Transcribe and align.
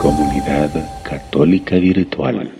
Comunidad 0.00 0.70
Católica 1.02 1.74
Virtual. 1.74 2.52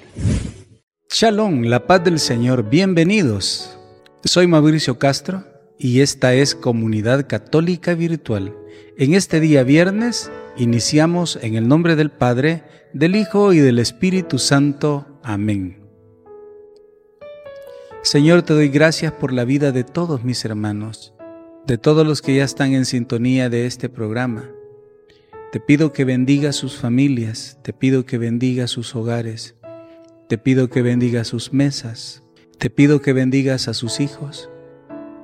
Shalom, 1.09 1.63
la 1.63 1.87
paz 1.87 2.03
del 2.03 2.19
Señor, 2.19 2.69
bienvenidos. 2.69 3.79
Soy 4.25 4.49
Mauricio 4.49 4.99
Castro 4.99 5.45
y 5.79 6.01
esta 6.01 6.35
es 6.35 6.57
Comunidad 6.57 7.29
Católica 7.29 7.95
Virtual. 7.95 8.57
En 8.99 9.15
este 9.15 9.39
día 9.39 9.63
viernes 9.63 10.33
iniciamos 10.57 11.39
en 11.41 11.55
el 11.55 11.69
nombre 11.69 11.95
del 11.95 12.11
Padre, 12.11 12.65
del 12.93 13.15
Hijo 13.15 13.53
y 13.53 13.59
del 13.59 13.79
Espíritu 13.79 14.41
Santo. 14.41 15.21
Amén. 15.23 15.87
Señor, 18.03 18.43
te 18.43 18.53
doy 18.53 18.69
gracias 18.69 19.13
por 19.13 19.33
la 19.33 19.45
vida 19.45 19.71
de 19.71 19.85
todos 19.85 20.25
mis 20.25 20.45
hermanos, 20.45 21.16
de 21.67 21.79
todos 21.79 22.07
los 22.07 22.23
que 22.23 22.37
ya 22.37 22.45
están 22.45 22.75
en 22.75 22.85
sintonía 22.85 23.51
de 23.51 23.67
este 23.67 23.89
programa. 23.89 24.49
Te 25.51 25.59
pido 25.59 25.93
que 25.93 26.05
bendiga 26.05 26.53
sus 26.53 26.77
familias, 26.77 27.59
te 27.63 27.73
pido 27.73 28.07
que 28.07 28.19
bendiga 28.19 28.69
sus 28.69 28.95
hogares, 28.95 29.57
te 30.29 30.39
pido 30.39 30.69
que 30.69 30.83
bendiga 30.83 31.25
sus 31.25 31.53
mesas, 31.53 32.23
te 32.59 32.71
pido 32.71 33.01
que 33.01 33.13
bendigas 33.13 33.67
a 33.67 33.75
sus 33.75 33.99
hijos. 34.01 34.49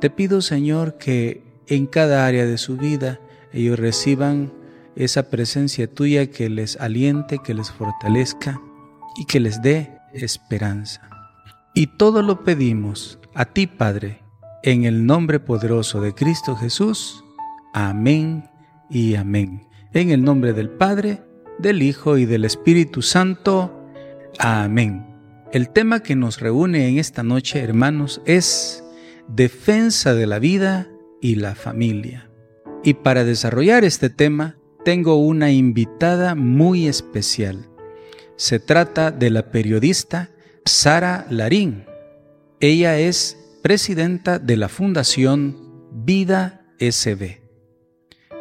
Te 0.01 0.11
pido, 0.11 0.41
Señor, 0.41 0.99
que 0.99 1.45
en 1.69 1.87
cada 1.87 2.27
área 2.27 2.45
de 2.45 2.59
su 2.59 2.77
vida 2.77 3.21
ellos 3.53 3.79
reciban 3.79 4.53
esa 4.97 5.31
presencia 5.31 5.87
tuya 5.87 6.29
que 6.31 6.49
les 6.49 6.77
aliente, 6.81 7.39
que 7.39 7.55
les 7.55 7.71
fortalezca 7.71 8.61
y 9.17 9.27
que 9.27 9.39
les 9.39 9.63
dé 9.63 9.97
esperanza. 10.13 11.09
Y 11.73 11.87
todo 11.87 12.23
lo 12.23 12.43
pedimos 12.43 13.21
a 13.35 13.45
ti, 13.45 13.67
Padre, 13.67 14.22
en 14.63 14.85
el 14.85 15.07
nombre 15.07 15.41
poderoso 15.41 16.01
de 16.01 16.15
Cristo 16.15 16.57
Jesús. 16.57 17.25
Amén 17.73 18.49
y 18.89 19.17
amén. 19.17 19.67
En 19.93 20.11
el 20.11 20.25
nombre 20.25 20.53
del 20.53 20.71
Padre, 20.71 21.23
del 21.59 21.83
Hijo 21.83 22.17
y 22.17 22.27
del 22.27 22.45
Espíritu 22.45 23.03
Santo. 23.03 23.89
Amén. 24.39 25.07
El 25.53 25.69
tema 25.71 26.01
que 26.01 26.17
nos 26.17 26.41
reúne 26.41 26.89
en 26.89 26.99
esta 26.99 27.23
noche, 27.23 27.61
hermanos, 27.61 28.23
es 28.25 28.85
defensa 29.29 30.15
de 30.15 30.27
la 30.27 30.39
vida 30.39 30.89
y 31.21 31.35
la 31.35 31.55
familia. 31.55 32.31
Y 32.85 32.95
para 32.95 33.25
desarrollar 33.25 33.85
este 33.85 34.11
tema, 34.11 34.57
tengo 34.85 35.17
una 35.17 35.51
invitada 35.51 36.35
muy 36.35 36.87
especial. 36.87 37.69
Se 38.37 38.59
trata 38.59 39.11
de 39.11 39.31
la 39.31 39.51
periodista 39.51 40.31
Sara 40.65 41.27
Larín. 41.31 41.85
Ella 42.61 42.99
es 42.99 43.42
presidenta 43.63 44.41
de 44.41 44.57
la 44.57 44.69
Fundación 44.69 45.57
Vida 45.93 46.67
SB. 46.81 47.41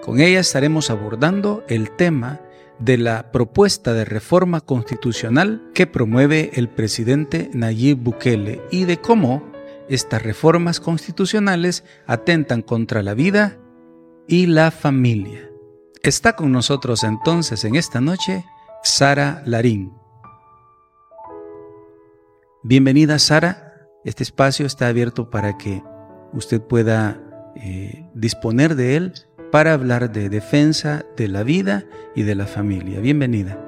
Con 0.03 0.19
ella 0.19 0.39
estaremos 0.39 0.89
abordando 0.89 1.63
el 1.69 1.91
tema 1.91 2.41
de 2.79 2.97
la 2.97 3.31
propuesta 3.31 3.93
de 3.93 4.03
reforma 4.03 4.61
constitucional 4.61 5.69
que 5.75 5.85
promueve 5.85 6.49
el 6.55 6.69
presidente 6.69 7.51
Nayib 7.53 7.97
Bukele 7.97 8.63
y 8.71 8.85
de 8.85 8.97
cómo 8.97 9.51
estas 9.87 10.23
reformas 10.23 10.79
constitucionales 10.79 11.83
atentan 12.07 12.63
contra 12.63 13.03
la 13.03 13.13
vida 13.13 13.59
y 14.27 14.47
la 14.47 14.71
familia. 14.71 15.47
Está 16.01 16.35
con 16.35 16.51
nosotros 16.51 17.03
entonces 17.03 17.63
en 17.63 17.75
esta 17.75 18.01
noche 18.01 18.43
Sara 18.83 19.43
Larín. 19.45 19.93
Bienvenida 22.63 23.19
Sara, 23.19 23.70
este 24.03 24.23
espacio 24.23 24.65
está 24.65 24.87
abierto 24.87 25.29
para 25.29 25.57
que 25.57 25.83
usted 26.33 26.61
pueda 26.61 27.21
eh, 27.55 28.07
disponer 28.13 28.75
de 28.75 28.95
él 28.95 29.13
para 29.51 29.73
hablar 29.73 30.11
de 30.11 30.29
defensa 30.29 31.05
de 31.17 31.27
la 31.27 31.43
vida 31.43 31.85
y 32.15 32.23
de 32.23 32.35
la 32.35 32.45
familia. 32.45 32.99
Bienvenida. 32.99 33.59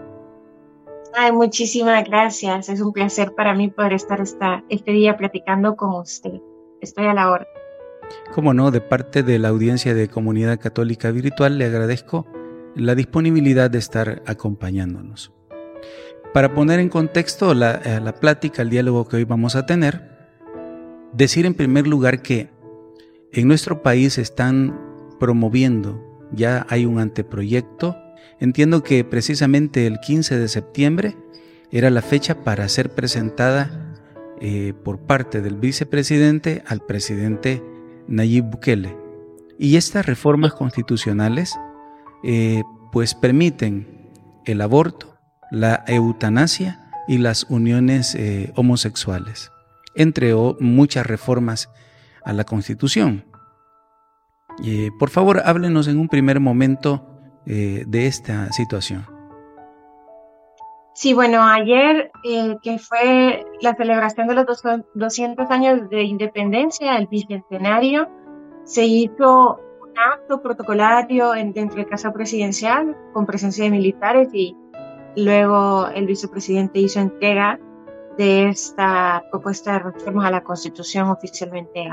Ay, 1.15 1.31
muchísimas 1.31 2.03
gracias. 2.05 2.69
Es 2.69 2.81
un 2.81 2.93
placer 2.93 3.35
para 3.35 3.53
mí 3.53 3.69
poder 3.69 3.93
estar 3.93 4.19
esta, 4.21 4.63
este 4.69 4.91
día 4.91 5.15
platicando 5.17 5.75
con 5.75 5.93
usted. 5.93 6.41
Estoy 6.81 7.05
a 7.05 7.13
la 7.13 7.29
hora. 7.29 7.47
Como 8.33 8.53
no, 8.53 8.71
de 8.71 8.81
parte 8.81 9.23
de 9.23 9.37
la 9.39 9.49
audiencia 9.49 9.93
de 9.93 10.09
Comunidad 10.09 10.59
Católica 10.59 11.11
Virtual 11.11 11.57
le 11.57 11.65
agradezco 11.65 12.25
la 12.75 12.95
disponibilidad 12.95 13.69
de 13.69 13.77
estar 13.77 14.23
acompañándonos. 14.25 15.31
Para 16.33 16.53
poner 16.55 16.79
en 16.79 16.89
contexto 16.89 17.51
eh, 17.51 17.55
la, 17.55 18.15
plática, 18.19 18.63
el 18.63 18.71
diálogo 18.71 19.07
que 19.07 19.17
hoy 19.17 19.23
vamos 19.23 19.55
a 19.55 19.67
tener, 19.67 20.12
decir 21.13 21.45
en 21.45 21.53
primer 21.53 21.87
lugar 21.87 22.21
que 22.21 22.49
en 23.31 23.47
nuestro 23.47 23.81
país 23.81 24.17
están 24.17 24.79
promoviendo, 25.19 26.01
ya 26.31 26.65
hay 26.69 26.85
un 26.85 26.99
anteproyecto, 26.99 27.95
entiendo 28.39 28.83
que 28.83 29.03
precisamente 29.03 29.87
el 29.87 29.99
15 29.99 30.37
de 30.37 30.47
septiembre 30.47 31.17
era 31.71 31.89
la 31.89 32.01
fecha 32.01 32.43
para 32.43 32.67
ser 32.69 32.91
presentada 32.91 33.95
eh, 34.39 34.73
por 34.83 34.99
parte 34.99 35.41
del 35.41 35.55
vicepresidente 35.55 36.63
al 36.67 36.81
presidente 36.81 37.63
Nayib 38.07 38.45
Bukele. 38.45 38.95
Y 39.57 39.77
estas 39.77 40.05
reformas 40.05 40.53
constitucionales 40.53 41.55
eh, 42.23 42.61
pues 42.91 43.15
permiten 43.15 44.11
el 44.45 44.61
aborto, 44.61 45.17
la 45.49 45.83
eutanasia 45.87 46.91
y 47.07 47.19
las 47.19 47.45
uniones 47.49 48.15
eh, 48.15 48.51
homosexuales, 48.55 49.51
entre 49.95 50.33
muchas 50.59 51.05
reformas 51.05 51.69
a 52.23 52.33
la 52.33 52.43
Constitución. 52.43 53.25
Eh, 54.63 54.89
por 54.99 55.09
favor, 55.09 55.41
háblenos 55.45 55.87
en 55.87 55.99
un 55.99 56.07
primer 56.07 56.39
momento 56.39 57.07
eh, 57.45 57.83
de 57.87 58.07
esta 58.07 58.51
situación. 58.51 59.05
Sí, 60.95 61.13
bueno, 61.13 61.41
ayer 61.41 62.11
que 62.61 62.77
fue 62.77 63.43
la 63.61 63.73
celebración 63.75 64.27
de 64.27 64.35
los 64.35 64.45
200 64.93 65.49
años 65.49 65.89
de 65.89 66.03
independencia, 66.03 66.97
el 66.97 67.07
bicentenario, 67.07 68.07
se 68.63 68.85
hizo 68.85 69.59
un 69.81 69.97
acto 70.13 70.41
protocolario 70.43 71.31
dentro 71.31 71.77
de 71.77 71.87
Casa 71.87 72.13
Presidencial 72.13 72.95
con 73.11 73.25
presencia 73.25 73.63
de 73.63 73.71
militares 73.71 74.29
y 74.33 74.55
Luego 75.15 75.87
el 75.89 76.07
vicepresidente 76.07 76.79
hizo 76.79 76.99
entrega 76.99 77.59
de 78.17 78.49
esta 78.49 79.23
propuesta 79.31 79.73
de 79.73 79.79
reforma 79.79 80.27
a 80.27 80.31
la 80.31 80.43
Constitución 80.43 81.09
oficialmente 81.09 81.87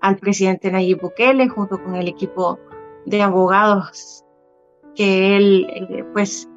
al 0.00 0.16
presidente 0.16 0.70
Nayib 0.70 1.00
Bukele 1.00 1.48
junto 1.48 1.82
con 1.82 1.94
el 1.96 2.08
equipo 2.08 2.58
de 3.06 3.22
abogados 3.22 4.24
que 4.94 5.36
él 5.36 5.66
eh, 5.70 6.04
pues 6.12 6.48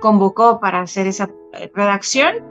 convocó 0.00 0.60
para 0.60 0.80
hacer 0.80 1.06
esa 1.06 1.30
eh, 1.52 1.70
redacción 1.74 2.44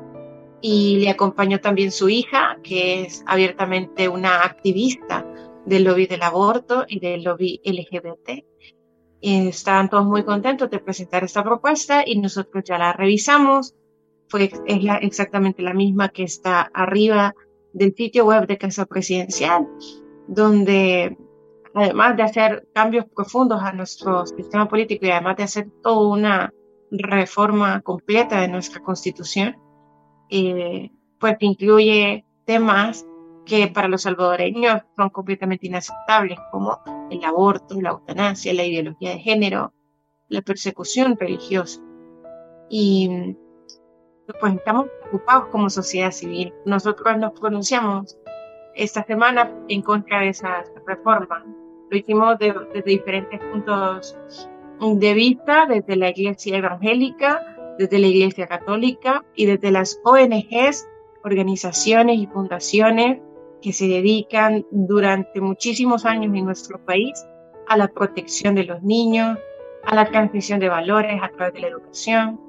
y 0.62 0.98
le 0.98 1.10
acompañó 1.10 1.60
también 1.60 1.92
su 1.92 2.10
hija 2.10 2.58
que 2.64 3.04
es 3.04 3.24
abiertamente 3.26 4.10
una 4.10 4.44
activista 4.44 5.26
del 5.66 5.84
lobby 5.84 6.08
del 6.08 6.24
aborto 6.24 6.86
y 6.88 7.00
del 7.00 7.24
lobby 7.24 7.62
LGBT 7.64 8.44
estaban 9.22 9.90
todos 9.90 10.06
muy 10.06 10.24
contentos 10.24 10.70
de 10.70 10.80
presentar 10.80 11.24
esta 11.24 11.44
propuesta 11.44 12.04
y 12.06 12.20
nosotros 12.20 12.64
ya 12.66 12.78
la 12.78 12.94
revisamos. 12.94 13.76
Fue, 14.30 14.52
es 14.68 14.84
la, 14.84 14.98
exactamente 14.98 15.62
la 15.62 15.74
misma 15.74 16.10
que 16.10 16.24
está 16.24 16.70
arriba 16.74 17.34
del 17.74 17.94
sitio 17.96 18.26
web 18.26 18.48
de 18.48 18.58
Casa 18.58 18.86
Presidencial, 18.86 19.68
donde 20.28 21.18
además 21.74 22.18
de 22.18 22.24
hacer 22.24 22.68
cambios 22.74 23.06
profundos 23.16 23.62
a 23.62 23.74
nuestro 23.74 24.26
sistema 24.26 24.68
político 24.68 25.06
y 25.06 25.12
además 25.12 25.38
de 25.38 25.44
hacer 25.44 25.70
toda 25.84 26.08
una 26.08 26.54
reforma 26.92 27.82
completa 27.82 28.42
de 28.42 28.48
nuestra 28.48 28.82
constitución, 28.82 29.58
eh, 30.30 30.92
pues 31.20 31.38
incluye 31.40 32.26
temas 32.46 33.06
que 33.46 33.68
para 33.68 33.88
los 33.88 34.04
salvadoreños 34.04 34.82
son 34.96 35.10
completamente 35.10 35.68
inaceptables, 35.68 36.40
como 36.52 36.80
el 37.10 37.24
aborto, 37.24 37.82
la 37.82 37.90
eutanasia, 37.90 38.54
la 38.54 38.64
ideología 38.64 39.12
de 39.12 39.20
género, 39.20 39.74
la 40.28 40.42
persecución 40.42 41.18
religiosa. 41.20 41.82
Y 42.70 43.36
pues 44.40 44.56
estamos 44.56 44.88
preocupados 45.02 45.48
como 45.48 45.70
sociedad 45.70 46.12
civil. 46.12 46.54
Nosotros 46.66 47.18
nos 47.18 47.40
pronunciamos 47.40 48.18
esta 48.76 49.04
semana 49.04 49.52
en 49.68 49.82
contra 49.82 50.22
de 50.22 50.30
esa 50.30 50.64
reforma. 50.86 51.46
Lo 51.90 51.98
hicimos 51.98 52.38
desde 52.38 52.82
diferentes 52.84 53.40
puntos 53.52 54.18
de 54.80 55.14
vista, 55.14 55.66
desde 55.66 55.96
la 55.96 56.10
Iglesia 56.10 56.58
Evangélica, 56.58 57.42
desde 57.78 58.00
la 58.00 58.08
Iglesia 58.08 58.48
Católica 58.48 59.26
y 59.36 59.46
desde 59.46 59.72
las 59.72 60.00
ONGs, 60.04 60.88
organizaciones 61.24 62.18
y 62.18 62.28
fundaciones 62.28 63.20
que 63.62 63.74
se 63.74 63.88
dedican 63.88 64.66
durante 64.72 65.42
muchísimos 65.42 66.06
años 66.06 66.34
en 66.36 66.46
nuestro 66.46 66.84
país 66.86 67.26
a 67.68 67.78
la 67.78 67.88
protección 67.88 68.56
de 68.56 68.64
los 68.64 68.82
niños, 68.84 69.38
a 69.84 69.96
la 69.96 70.06
transmisión 70.06 70.60
de 70.60 70.70
valores 70.70 71.20
a 71.22 71.30
través 71.30 71.54
de 71.54 71.62
la 71.62 71.68
educación, 71.68 72.40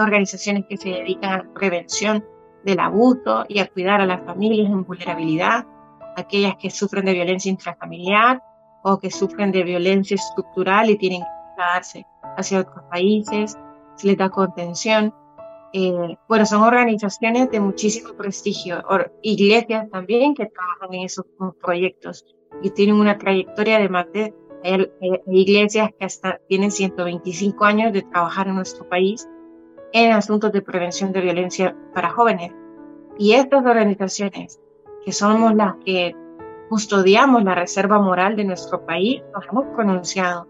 organizaciones 0.00 0.64
que 0.68 0.76
se 0.76 0.90
dedican 0.90 1.32
a 1.32 1.42
la 1.44 1.52
prevención 1.54 2.24
del 2.64 2.80
abuso 2.80 3.44
y 3.48 3.60
a 3.60 3.68
cuidar 3.68 4.00
a 4.00 4.06
las 4.06 4.24
familias 4.24 4.70
en 4.70 4.84
vulnerabilidad, 4.84 5.66
aquellas 6.16 6.56
que 6.56 6.70
sufren 6.70 7.04
de 7.04 7.14
violencia 7.14 7.50
intrafamiliar 7.50 8.42
o 8.82 8.98
que 8.98 9.10
sufren 9.10 9.52
de 9.52 9.62
violencia 9.62 10.16
estructural 10.16 10.90
y 10.90 10.96
tienen 10.96 11.20
que 11.20 11.26
trasladarse 11.56 12.06
hacia 12.36 12.60
otros 12.60 12.84
países, 12.90 13.58
se 13.96 14.06
les 14.06 14.16
da 14.16 14.28
contención. 14.30 15.14
Eh, 15.72 16.16
bueno, 16.28 16.46
son 16.46 16.62
organizaciones 16.62 17.50
de 17.50 17.60
muchísimo 17.60 18.14
prestigio, 18.14 18.82
iglesias 19.22 19.88
también 19.90 20.34
que 20.34 20.46
trabajan 20.46 20.94
en 20.94 21.04
esos 21.04 21.26
proyectos 21.60 22.24
y 22.62 22.70
tienen 22.70 22.96
una 22.96 23.18
trayectoria 23.18 23.78
de 23.78 23.88
más 23.88 24.06
de 24.12 24.34
iglesias 25.26 25.90
que 25.98 26.04
hasta 26.04 26.40
tienen 26.48 26.70
125 26.70 27.64
años 27.64 27.92
de 27.92 28.02
trabajar 28.02 28.48
en 28.48 28.56
nuestro 28.56 28.88
país 28.88 29.28
en 29.92 30.12
asuntos 30.12 30.52
de 30.52 30.62
prevención 30.62 31.12
de 31.12 31.20
violencia 31.20 31.76
para 31.94 32.10
jóvenes. 32.10 32.52
Y 33.18 33.32
estas 33.32 33.64
organizaciones, 33.64 34.60
que 35.04 35.12
somos 35.12 35.54
las 35.54 35.74
que 35.84 36.14
custodiamos 36.68 37.42
la 37.44 37.54
reserva 37.54 37.98
moral 37.98 38.36
de 38.36 38.44
nuestro 38.44 38.84
país, 38.84 39.22
nos 39.34 39.46
hemos 39.46 39.64
pronunciado 39.74 40.46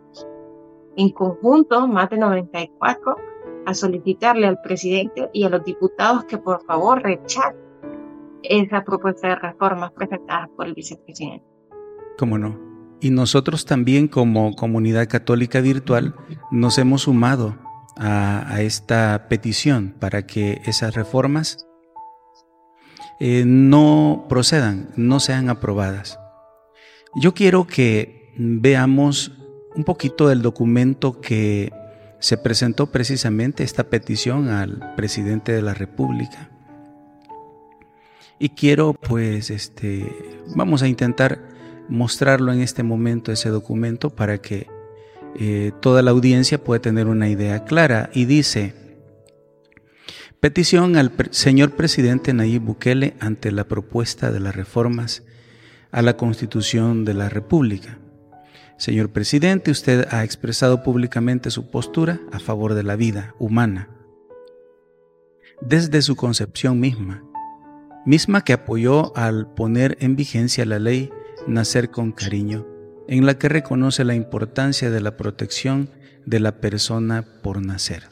en 0.97 1.11
conjunto, 1.11 1.87
más 1.87 2.11
de 2.11 2.19
94, 2.19 3.17
a 3.67 3.75
solicitarle 3.75 4.47
al 4.47 4.61
presidente 4.61 5.31
y 5.33 5.45
a 5.45 5.49
los 5.49 5.65
diputados 5.65 6.25
que 6.25 6.39
por 6.39 6.65
favor 6.65 7.03
rechacen 7.03 7.69
esa 8.43 8.83
propuesta 8.83 9.29
de 9.29 9.37
reformas 9.37 9.93
presentadas 9.93 10.49
por 10.57 10.67
el 10.67 10.75
vicepresidente. 10.75 11.45
¿Cómo 12.19 12.39
no? 12.39 12.59
Y 13.01 13.11
nosotros 13.11 13.65
también 13.65 14.09
como 14.09 14.55
comunidad 14.57 15.09
católica 15.09 15.61
virtual 15.61 16.15
nos 16.51 16.79
hemos 16.79 17.03
sumado 17.03 17.55
a, 17.99 18.61
esta 18.61 19.27
petición 19.29 19.95
para 19.99 20.27
que 20.27 20.61
esas 20.65 20.95
reformas 20.95 21.67
eh, 23.21 23.45
no 23.47 24.27
procedan, 24.29 24.89
no 24.97 25.21
sean 25.21 25.51
aprobadas. 25.51 26.19
Yo 27.17 27.35
quiero 27.35 27.67
que 27.67 28.33
veamos 28.37 29.33
un 29.75 29.85
poquito 29.85 30.29
del 30.29 30.43
documento 30.43 31.21
que 31.21 31.73
se 32.21 32.37
presentó 32.37 32.87
precisamente 32.91 33.65
esta 33.65 33.85
petición 33.85 34.49
al 34.49 34.95
presidente 34.97 35.53
de 35.53 35.63
la 35.63 35.75
República. 35.75 36.51
Y 38.39 38.51
quiero 38.51 38.95
pues 38.95 39.51
este 39.51 40.13
vamos 40.55 40.83
a 40.83 40.89
intentar 40.89 41.41
mostrarlo 41.89 42.53
en 42.53 42.61
este 42.61 42.83
momento 42.83 43.33
ese 43.33 43.49
documento 43.49 44.11
para 44.11 44.39
que 44.39 44.69
eh, 45.39 45.73
toda 45.81 46.03
la 46.03 46.11
audiencia 46.11 46.63
pueda 46.63 46.83
tener 46.83 47.07
una 47.07 47.29
idea 47.29 47.65
clara. 47.65 48.11
Y 48.13 48.25
dice, 48.25 48.75
petición 50.41 50.97
al 50.97 51.13
señor 51.31 51.73
presidente 51.73 52.35
Nayib 52.35 52.63
Bukele 52.63 53.15
ante 53.21 53.53
la 53.53 53.65
propuesta 53.65 54.33
de 54.33 54.41
las 54.41 54.57
reformas 54.57 55.23
a 55.93 56.03
la 56.03 56.17
Constitución 56.17 57.05
de 57.05 57.15
la 57.15 57.29
República. 57.29 57.99
Señor 58.79 59.11
presidente, 59.11 59.71
usted 59.71 60.07
ha 60.11 60.25
expresado 60.25 60.83
públicamente 60.83 61.51
su 61.51 61.71
postura 61.71 62.21
a 62.33 62.39
favor 62.39 62.75
de 62.75 62.83
la 62.83 62.97
vida 62.97 63.35
humana. 63.39 63.91
Desde 65.61 66.03
su 66.03 66.15
concepción 66.15 66.79
misma, 66.79 67.25
misma 68.07 68.43
que 68.43 68.53
apoyó 68.53 69.17
al 69.17 69.53
poner 69.53 69.97
en 70.01 70.15
vigencia 70.15 70.65
la 70.65 70.79
ley 70.79 71.11
Nacer 71.47 71.91
con 71.91 72.13
Cariño, 72.13 72.67
en 73.09 73.25
la 73.25 73.39
que 73.39 73.49
reconoce 73.49 74.05
la 74.05 74.15
importancia 74.15 74.91
de 74.91 75.01
la 75.01 75.17
protección 75.17 75.91
de 76.27 76.41
la 76.41 76.61
persona 76.61 77.25
por 77.43 77.65
nacer. 77.65 78.05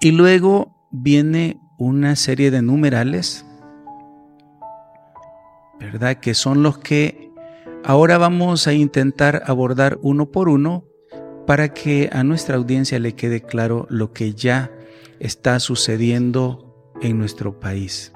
Y 0.00 0.12
luego 0.12 0.88
viene 0.92 1.60
una 1.78 2.14
serie 2.14 2.52
de 2.52 2.62
numerales, 2.62 3.44
¿verdad? 5.80 6.18
Que 6.18 6.34
son 6.34 6.62
los 6.62 6.78
que 6.78 7.32
ahora 7.84 8.18
vamos 8.18 8.68
a 8.68 8.72
intentar 8.72 9.42
abordar 9.46 9.98
uno 10.00 10.30
por 10.30 10.48
uno 10.48 10.84
para 11.46 11.74
que 11.74 12.08
a 12.12 12.22
nuestra 12.22 12.56
audiencia 12.56 13.00
le 13.00 13.14
quede 13.14 13.42
claro 13.42 13.86
lo 13.90 14.12
que 14.12 14.34
ya 14.34 14.70
está 15.18 15.58
sucediendo 15.58 16.92
en 17.02 17.18
nuestro 17.18 17.58
país. 17.58 18.12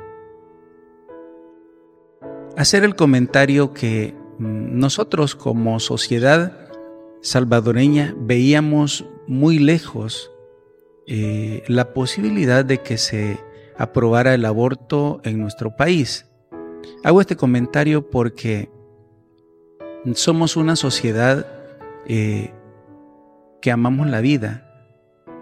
Hacer 2.57 2.85
el 2.85 2.95
comentario 2.95 3.73
que 3.73 4.15
nosotros 4.39 5.35
como 5.35 5.81
sociedad 5.81 6.69
salvadoreña 7.21 8.15
veíamos 8.19 9.05
muy 9.27 9.59
lejos 9.59 10.31
eh, 11.07 11.63
la 11.69 11.95
posibilidad 11.95 12.65
de 12.65 12.79
que 12.79 12.99
se 12.99 13.39
aprobara 13.77 14.35
el 14.35 14.45
aborto 14.45 15.21
en 15.25 15.41
nuestro 15.41 15.77
país. 15.77 16.27
Hago 17.05 17.21
este 17.21 17.37
comentario 17.37 18.11
porque 18.11 18.71
somos 20.15 20.57
una 20.57 20.77
sociedad 20.77 21.47
eh, 22.07 22.53
que 23.61 23.71
amamos 23.71 24.09
la 24.09 24.21
vida, 24.21 24.69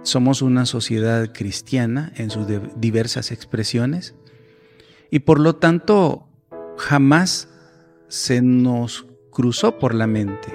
somos 0.02 0.42
una 0.42 0.66
sociedad 0.66 1.32
cristiana 1.32 2.12
en 2.16 2.30
sus 2.30 2.46
diversas 2.76 3.32
expresiones 3.32 4.14
y 5.10 5.20
por 5.20 5.40
lo 5.40 5.56
tanto 5.56 6.28
jamás 6.76 7.48
se 8.10 8.42
nos 8.42 9.06
cruzó 9.30 9.78
por 9.78 9.94
la 9.94 10.08
mente 10.08 10.48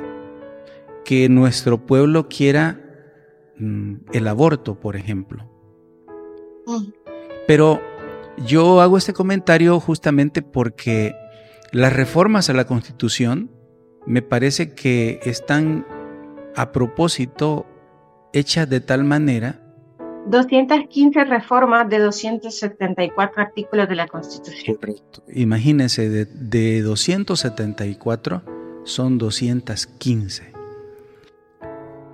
que 1.06 1.30
nuestro 1.30 1.86
pueblo 1.86 2.28
quiera 2.28 2.82
mm, 3.58 3.96
el 4.12 4.28
aborto, 4.28 4.80
por 4.80 4.98
ejemplo. 4.98 5.50
Mm. 6.68 6.90
Pero 7.48 7.82
yo 8.46 8.82
hago 8.82 8.98
este 8.98 9.14
comentario 9.14 9.80
justamente 9.80 10.42
porque 10.42 11.16
las 11.72 11.94
reformas 11.94 12.50
a 12.50 12.54
la 12.54 12.66
Constitución 12.66 13.52
me 14.06 14.22
parece 14.22 14.74
que 14.74 15.22
están 15.24 15.88
a 16.56 16.72
propósito 16.74 17.66
hechas 18.34 18.70
de 18.70 18.82
tal 18.82 19.06
manera 19.06 19.65
215 20.28 21.24
reformas 21.26 21.90
de 21.90 22.00
274 22.00 23.42
artículos 23.42 23.88
de 23.88 23.96
la 23.96 24.08
Constitución. 24.08 24.78
Correcto. 24.78 25.24
Imagínense, 25.34 26.10
de, 26.10 26.26
de 26.26 26.82
274 26.82 28.42
son 28.84 29.18
215. 29.18 30.54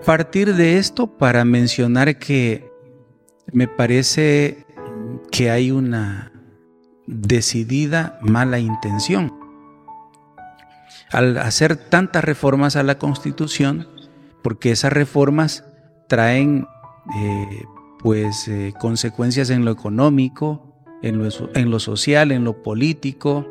Partir 0.06 0.56
de 0.56 0.78
esto 0.78 1.08
para 1.08 1.46
mencionar 1.46 2.18
que 2.18 2.70
me 3.52 3.68
parece 3.68 4.66
que 5.32 5.52
hay 5.52 5.72
una 5.72 6.32
decidida 7.08 8.18
mala 8.22 8.60
intención. 8.60 9.34
Al 11.12 11.38
hacer 11.38 11.76
tantas 11.76 12.24
reformas 12.24 12.76
a 12.76 12.84
la 12.84 12.98
Constitución, 12.98 13.88
porque 14.42 14.72
esas 14.72 14.94
reformas 14.94 15.66
traen 16.08 16.68
eh, 17.18 17.64
pues 18.02 18.48
eh, 18.48 18.74
consecuencias 18.80 19.50
en 19.50 19.66
lo 19.66 19.72
económico, 19.72 20.72
en 21.02 21.18
lo, 21.72 21.80
social, 21.80 22.32
en 22.32 22.44
lo 22.44 22.62
político, 22.62 23.48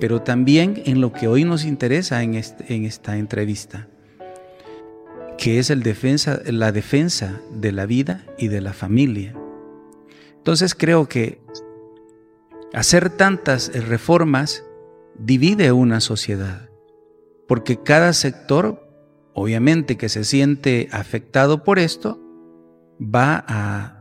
pero 0.00 0.22
también 0.22 0.82
en 0.86 1.00
lo 1.00 1.12
que 1.12 1.28
hoy 1.28 1.44
nos 1.44 1.64
interesa 1.64 2.22
en, 2.22 2.34
esta 2.34 3.16
entrevista, 3.16 3.88
que 5.38 5.58
es 5.58 5.70
la 5.70 6.72
defensa 6.72 7.40
de 7.52 7.72
la 7.72 7.86
vida 7.86 8.24
y 8.38 8.48
de 8.48 8.60
la 8.60 8.72
familia. 8.72 9.34
Entonces 10.36 10.74
creo 10.74 11.08
que 11.08 11.40
hacer 12.74 13.10
tantas 13.10 13.72
reformas 13.88 14.64
divide 15.18 15.72
una 15.72 16.00
sociedad, 16.00 16.68
porque 17.48 17.82
cada 17.82 18.12
sector, 18.12 18.86
obviamente 19.32 19.96
que 19.96 20.08
se 20.08 20.24
siente 20.24 20.88
afectado 20.92 21.64
por 21.64 21.78
esto, 21.78 22.23
va 23.04 23.44
a, 23.46 24.00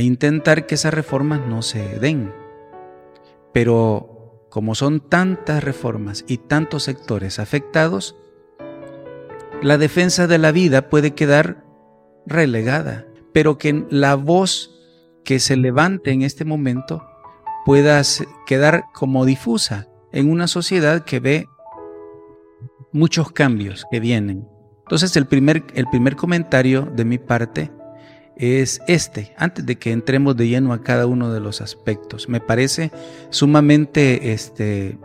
intentar 0.00 0.66
que 0.66 0.74
esas 0.74 0.94
reformas 0.94 1.46
no 1.46 1.62
se 1.62 1.98
den. 1.98 2.32
Pero 3.52 4.46
como 4.50 4.74
son 4.74 5.00
tantas 5.00 5.62
reformas 5.62 6.24
y 6.26 6.38
tantos 6.38 6.84
sectores 6.84 7.38
afectados, 7.38 8.16
la 9.62 9.78
defensa 9.78 10.26
de 10.26 10.38
la 10.38 10.50
vida 10.50 10.88
puede 10.88 11.12
quedar 11.12 11.64
relegada, 12.26 13.06
pero 13.32 13.58
que 13.58 13.84
la 13.90 14.14
voz 14.14 14.70
que 15.24 15.38
se 15.38 15.56
levante 15.56 16.10
en 16.10 16.22
este 16.22 16.44
momento 16.44 17.06
pueda 17.64 18.00
quedar 18.46 18.84
como 18.92 19.24
difusa 19.24 19.88
en 20.10 20.30
una 20.30 20.48
sociedad 20.48 21.04
que 21.04 21.20
ve 21.20 21.48
muchos 22.92 23.30
cambios 23.30 23.86
que 23.90 24.00
vienen. 24.00 24.48
Entonces 24.80 25.16
el 25.16 25.26
primer, 25.26 25.64
el 25.74 25.86
primer 25.86 26.16
comentario 26.16 26.82
de 26.82 27.04
mi 27.04 27.18
parte 27.18 27.70
es 28.36 28.80
este, 28.86 29.34
antes 29.36 29.64
de 29.66 29.78
que 29.78 29.92
entremos 29.92 30.36
de 30.36 30.48
lleno 30.48 30.72
a 30.72 30.82
cada 30.82 31.06
uno 31.06 31.32
de 31.32 31.40
los 31.40 31.60
aspectos. 31.60 32.28
Me 32.28 32.40
parece 32.40 32.90
sumamente 33.30 34.32
este, 34.32 34.98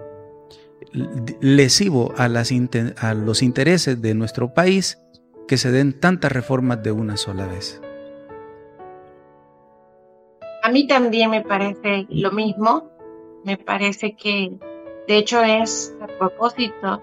lesivo 1.42 2.14
a, 2.18 2.28
las, 2.28 2.52
a 2.98 3.14
los 3.14 3.42
intereses 3.42 4.02
de 4.02 4.14
nuestro 4.14 4.54
país 4.54 5.00
que 5.48 5.58
se 5.58 5.72
den 5.72 6.00
tantas 6.00 6.32
reformas 6.32 6.84
de 6.84 6.92
una 6.92 7.18
sola 7.18 7.48
vez. 7.48 7.82
A 10.64 10.70
mí 10.70 10.88
también 10.88 11.32
me 11.32 11.44
parece 11.44 12.06
lo 12.10 12.32
mismo. 12.32 12.92
Me 13.46 13.58
parece 13.58 14.16
que, 14.16 14.52
de 15.08 15.18
hecho, 15.18 15.42
es 15.42 15.96
a 16.02 16.08
propósito 16.08 17.02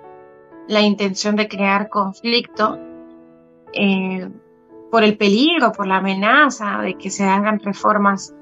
la 0.68 0.82
intención 0.82 1.36
de 1.36 1.48
crear 1.48 1.88
conflicto 1.88 2.78
eh, 3.72 4.28
por 4.94 5.02
el 5.02 5.18
peligro, 5.18 5.72
por 5.72 5.88
la 5.88 5.96
amenaza 5.96 6.78
de 6.80 6.94
que 6.96 7.10
se 7.10 7.24
hagan 7.24 7.58
reformas 7.58 8.32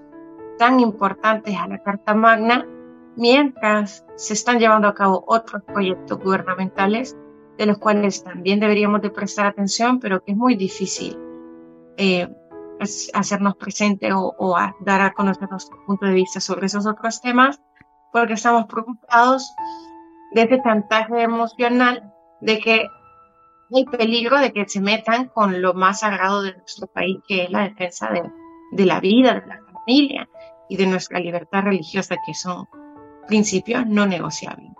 tan 0.58 0.80
importantes 0.80 1.56
a 1.56 1.66
la 1.66 1.78
Carta 1.78 2.14
Magna, 2.14 2.66
mientras 3.16 4.04
se 4.16 4.34
están 4.34 4.58
llevando 4.58 4.86
a 4.86 4.94
cabo 4.94 5.24
otros 5.26 5.62
proyectos 5.62 6.18
gubernamentales 6.18 7.16
de 7.56 7.64
los 7.64 7.78
cuales 7.78 8.22
también 8.22 8.60
deberíamos 8.60 9.00
de 9.00 9.08
prestar 9.08 9.46
atención, 9.46 9.98
pero 9.98 10.22
que 10.22 10.32
es 10.32 10.36
muy 10.36 10.54
difícil 10.54 11.18
eh, 11.96 12.28
hacernos 13.14 13.56
presente 13.56 14.10
o, 14.12 14.54
dar 14.80 15.00
a 15.00 15.14
conocer 15.14 15.48
nuestro 15.50 15.78
punto 15.86 16.04
de 16.04 16.12
vista 16.12 16.38
sobre 16.38 16.66
esos 16.66 16.84
otros 16.84 17.22
temas, 17.22 17.62
porque 18.12 18.34
estamos 18.34 18.66
preocupados 18.66 19.50
de 20.34 20.42
ese 20.42 20.60
chantaje 20.62 21.22
emocional 21.22 22.12
de 22.42 22.58
que 22.58 22.86
hay 23.74 23.84
peligro 23.84 24.38
de 24.38 24.52
que 24.52 24.68
se 24.68 24.80
metan 24.80 25.28
con 25.28 25.60
lo 25.62 25.74
más 25.74 26.00
sagrado 26.00 26.42
de 26.42 26.54
nuestro 26.56 26.86
país, 26.86 27.18
que 27.26 27.44
es 27.44 27.50
la 27.50 27.68
defensa 27.68 28.10
de, 28.10 28.22
de 28.72 28.86
la 28.86 29.00
vida, 29.00 29.40
de 29.40 29.46
la 29.46 29.60
familia 29.72 30.28
y 30.68 30.76
de 30.76 30.86
nuestra 30.86 31.18
libertad 31.18 31.62
religiosa, 31.62 32.16
que 32.24 32.34
son 32.34 32.66
principios 33.26 33.86
no 33.86 34.06
negociables. 34.06 34.72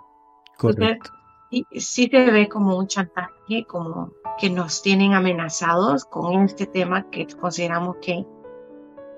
Correcto. 0.57 1.11
sí, 1.49 1.65
sí 1.79 2.07
se 2.09 2.31
ve 2.31 2.47
como 2.47 2.77
un 2.77 2.87
chantaje, 2.87 3.65
como 3.67 4.11
que 4.37 4.49
nos 4.49 4.81
tienen 4.81 5.13
amenazados 5.13 6.05
con 6.05 6.43
este 6.43 6.65
tema 6.65 7.09
que 7.09 7.27
consideramos 7.27 7.97
que 8.01 8.25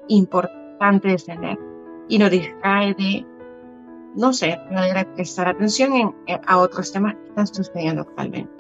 importante 0.07 1.07
de 1.09 1.17
tener 1.17 1.59
y 2.07 2.17
nos 2.17 2.31
distrae 2.31 2.93
de, 2.93 3.25
no 4.15 4.33
sé, 4.33 4.59
de 4.69 5.05
prestar 5.15 5.47
atención 5.49 5.93
en, 5.93 6.41
a 6.45 6.57
otros 6.57 6.91
temas 6.91 7.15
que 7.15 7.27
están 7.29 7.47
sucediendo 7.47 8.01
actualmente. 8.01 8.54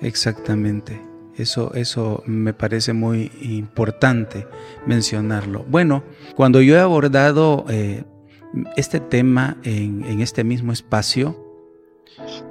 Exactamente. 0.00 1.00
Eso, 1.36 1.72
eso 1.74 2.22
me 2.26 2.52
parece 2.52 2.92
muy 2.92 3.30
importante 3.40 4.46
mencionarlo. 4.86 5.64
Bueno, 5.68 6.02
cuando 6.34 6.60
yo 6.60 6.74
he 6.74 6.80
abordado 6.80 7.64
eh, 7.68 8.04
este 8.76 8.98
tema 8.98 9.56
en, 9.62 10.20
este 10.20 10.42
mismo 10.42 10.72
espacio, 10.72 11.44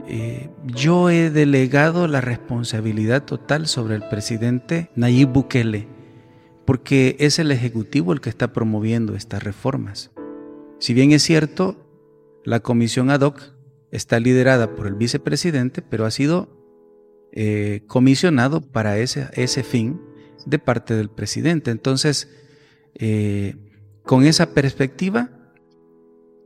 eh, 0.07 0.49
yo 0.63 1.09
he 1.09 1.29
delegado 1.29 2.07
la 2.07 2.21
responsabilidad 2.21 3.23
total 3.23 3.67
sobre 3.67 3.95
el 3.95 4.07
presidente 4.07 4.89
Nayib 4.95 5.29
Bukele, 5.29 5.87
porque 6.63 7.17
es 7.19 7.39
el 7.39 7.51
Ejecutivo 7.51 8.13
el 8.13 8.21
que 8.21 8.29
está 8.29 8.53
promoviendo 8.53 9.15
estas 9.15 9.43
reformas. 9.43 10.11
Si 10.79 10.93
bien 10.93 11.11
es 11.11 11.23
cierto, 11.23 11.75
la 12.45 12.61
comisión 12.61 13.09
ad 13.09 13.21
hoc 13.21 13.41
está 13.91 14.21
liderada 14.21 14.75
por 14.75 14.87
el 14.87 14.93
vicepresidente, 14.93 15.81
pero 15.81 16.05
ha 16.05 16.11
sido 16.11 16.56
eh, 17.31 17.83
comisionado 17.87 18.61
para 18.61 18.97
ese, 18.97 19.27
ese, 19.33 19.63
fin 19.63 20.01
de 20.45 20.59
parte 20.59 20.95
del 20.95 21.09
presidente. 21.09 21.71
Entonces, 21.71 22.29
eh, 22.95 23.55
con 24.03 24.25
esa 24.25 24.53
perspectiva, 24.53 25.29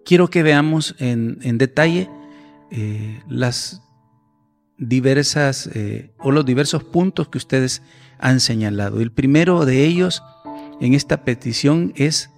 quiero 0.05 0.29
que 0.29 0.43
veamos 0.43 0.95
en, 1.00 1.39
en 1.43 1.57
detalle 1.57 2.09
eh, 2.71 3.21
las 3.29 3.81
diversas 4.77 5.69
o 6.17 6.31
los 6.31 6.43
diversos 6.43 6.83
puntos 6.83 7.29
que 7.29 7.38
ustedes 7.38 7.83
han 8.17 8.39
señalado. 8.39 9.00
El 9.00 9.11
primero 9.11 9.65
de 9.65 9.85
ellos 9.85 10.23
en 10.79 10.95
esta 10.95 11.23
petición 11.23 11.93
es 11.95 12.31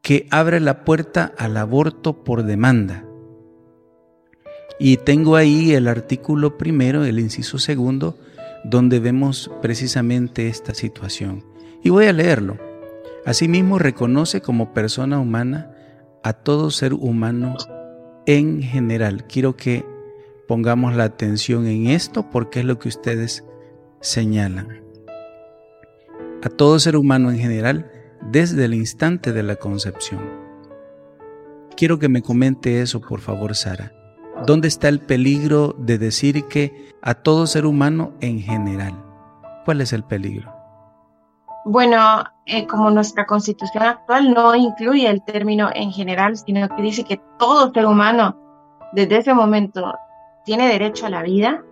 que 0.00 0.28
abre 0.30 0.60
la 0.60 0.84
puerta 0.84 1.32
al 1.36 1.56
aborto 1.56 2.22
por 2.22 2.44
demanda. 2.44 3.04
Y 4.78 4.96
tengo 4.98 5.36
ahí 5.36 5.72
el 5.72 5.88
artículo 5.88 6.58
primero, 6.58 7.04
el 7.04 7.18
inciso 7.18 7.58
segundo, 7.58 8.18
donde 8.64 8.98
vemos 8.98 9.50
precisamente 9.62 10.48
esta 10.48 10.74
situación. 10.74 11.44
Y 11.82 11.90
voy 11.90 12.06
a 12.06 12.12
leerlo. 12.12 12.58
Asimismo 13.24 13.78
reconoce 13.78 14.40
como 14.40 14.74
persona 14.74 15.18
humana 15.18 15.70
a 16.22 16.32
todo 16.32 16.70
ser 16.70 16.94
humano 16.94 17.56
en 18.26 18.62
general. 18.62 19.26
Quiero 19.26 19.56
que 19.56 19.84
pongamos 20.48 20.94
la 20.94 21.04
atención 21.04 21.66
en 21.66 21.86
esto 21.86 22.30
porque 22.30 22.60
es 22.60 22.66
lo 22.66 22.78
que 22.78 22.88
ustedes 22.88 23.44
señalan. 24.00 24.82
A 26.42 26.48
todo 26.48 26.78
ser 26.78 26.96
humano 26.96 27.30
en 27.30 27.38
general 27.38 27.90
desde 28.30 28.64
el 28.64 28.74
instante 28.74 29.32
de 29.32 29.42
la 29.42 29.56
concepción. 29.56 30.20
Quiero 31.76 31.98
que 31.98 32.08
me 32.08 32.22
comente 32.22 32.80
eso, 32.80 33.00
por 33.00 33.20
favor, 33.20 33.54
Sara. 33.54 33.93
¿Dónde 34.46 34.68
está 34.68 34.88
el 34.88 35.00
peligro 35.00 35.74
de 35.78 35.96
decir 35.96 36.44
que 36.48 36.92
a 37.02 37.14
todo 37.14 37.46
ser 37.46 37.64
humano 37.64 38.12
en 38.20 38.40
general? 38.40 38.94
¿Cuál 39.64 39.80
es 39.80 39.92
el 39.92 40.04
peligro? 40.04 40.52
Bueno, 41.64 42.24
eh, 42.44 42.66
como 42.66 42.90
nuestra 42.90 43.24
constitución 43.24 43.84
actual 43.84 44.34
no 44.34 44.54
incluye 44.54 45.08
el 45.08 45.24
término 45.24 45.70
en 45.74 45.92
general, 45.92 46.36
sino 46.36 46.68
que 46.68 46.82
dice 46.82 47.04
que 47.04 47.20
todo 47.38 47.72
ser 47.72 47.86
humano 47.86 48.36
desde 48.92 49.18
ese 49.18 49.32
momento 49.32 49.94
tiene 50.44 50.68
derecho 50.68 51.06
a 51.06 51.10
la 51.10 51.22
vida 51.22 51.62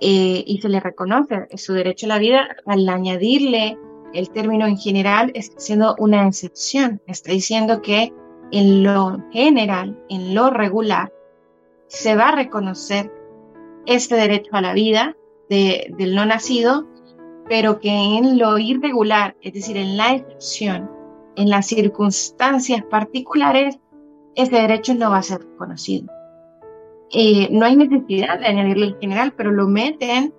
eh, 0.00 0.44
y 0.46 0.60
se 0.62 0.70
le 0.70 0.80
reconoce 0.80 1.46
su 1.56 1.74
derecho 1.74 2.06
a 2.06 2.10
la 2.10 2.18
vida 2.18 2.48
al 2.64 2.88
añadirle 2.88 3.76
el 4.14 4.30
término 4.30 4.66
en 4.66 4.78
general, 4.78 5.30
está 5.34 5.60
siendo 5.60 5.94
una 5.98 6.26
excepción. 6.26 7.02
Está 7.06 7.32
diciendo 7.32 7.82
que 7.82 8.12
en 8.50 8.82
lo 8.82 9.18
general, 9.30 9.98
en 10.08 10.34
lo 10.34 10.50
regular, 10.50 11.12
se 11.88 12.14
va 12.14 12.28
a 12.28 12.36
reconocer 12.36 13.12
este 13.86 14.14
derecho 14.14 14.50
a 14.52 14.60
la 14.60 14.72
vida 14.72 15.16
del 15.48 16.14
no 16.14 16.26
nacido 16.26 16.86
pero 17.48 17.80
que 17.80 17.90
en 17.90 18.38
lo 18.38 18.58
irregular, 18.58 19.36
es 19.40 19.54
decir, 19.54 19.76
en 19.76 19.96
la 19.96 20.14
excepción, 20.14 20.90
en 21.36 21.48
las 21.48 21.66
circunstancias 21.66 22.84
particulares, 22.84 23.78
ese 24.34 24.54
derecho 24.54 24.94
no 24.94 25.10
va 25.10 25.18
a 25.18 25.22
ser 25.22 25.40
reconocido. 25.40 26.08
Eh, 27.10 27.48
no 27.50 27.64
hay 27.64 27.76
necesidad 27.76 28.38
de 28.38 28.46
añadirle 28.46 28.86
el 28.86 28.98
general, 29.00 29.32
pero 29.34 29.50
lo 29.50 29.66
meten 29.66 30.34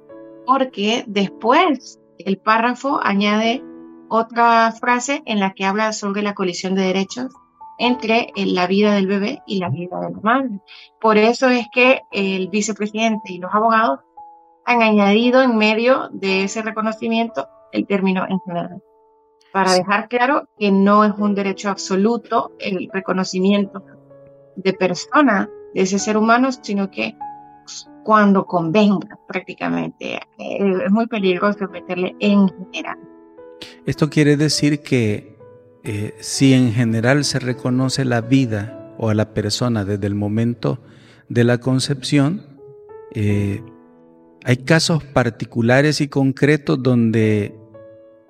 porque 0.45 1.03
después 1.07 1.99
el 2.19 2.37
párrafo 2.37 2.99
añade 3.01 3.63
otra 4.07 4.71
frase 4.71 5.23
en 5.25 5.39
la 5.39 5.53
que 5.53 5.65
habla 5.65 5.93
sobre 5.93 6.21
la 6.21 6.35
colisión 6.35 6.75
de 6.75 6.83
derechos 6.83 7.31
entre 7.79 8.31
la 8.35 8.67
vida 8.67 8.93
del 8.93 9.07
bebé 9.07 9.41
y 9.47 9.59
la 9.59 9.69
vida 9.69 9.99
de 9.99 10.11
la 10.11 10.19
madre. 10.21 10.59
Por 10.99 11.17
eso 11.17 11.49
es 11.49 11.67
que 11.73 12.01
el 12.11 12.49
vicepresidente 12.49 13.33
y 13.33 13.39
los 13.39 13.53
abogados 13.53 13.99
han 14.65 14.81
añadido 14.81 15.41
en 15.41 15.57
medio 15.57 16.09
de 16.11 16.43
ese 16.43 16.61
reconocimiento 16.61 17.47
el 17.71 17.87
término 17.87 18.25
en 18.27 18.39
general, 18.41 18.83
para 19.51 19.73
dejar 19.73 20.07
claro 20.09 20.47
que 20.57 20.71
no 20.71 21.05
es 21.05 21.13
un 21.17 21.33
derecho 21.33 21.69
absoluto 21.69 22.51
el 22.59 22.89
reconocimiento 22.91 23.83
de 24.55 24.73
persona 24.73 25.49
de 25.73 25.81
ese 25.81 25.99
ser 25.99 26.17
humano, 26.17 26.51
sino 26.51 26.91
que 26.91 27.15
cuando 28.03 28.45
convenga 28.45 29.19
prácticamente. 29.27 30.15
Eh, 30.37 30.83
es 30.85 30.91
muy 30.91 31.07
peligroso 31.07 31.67
meterle 31.67 32.15
en 32.19 32.47
general. 32.47 32.97
Esto 33.85 34.09
quiere 34.09 34.37
decir 34.37 34.81
que 34.81 35.28
eh, 35.83 36.13
si 36.19 36.53
en 36.53 36.73
general 36.73 37.23
se 37.23 37.39
reconoce 37.39 38.03
la 38.03 38.21
vida 38.21 38.93
o 38.97 39.09
a 39.09 39.13
la 39.13 39.33
persona 39.33 39.85
desde 39.85 40.07
el 40.07 40.15
momento 40.15 40.79
de 41.29 41.43
la 41.45 41.59
concepción, 41.59 42.45
eh, 43.13 43.63
hay 44.43 44.57
casos 44.57 45.03
particulares 45.03 46.01
y 46.01 46.07
concretos 46.07 46.81
donde 46.81 47.55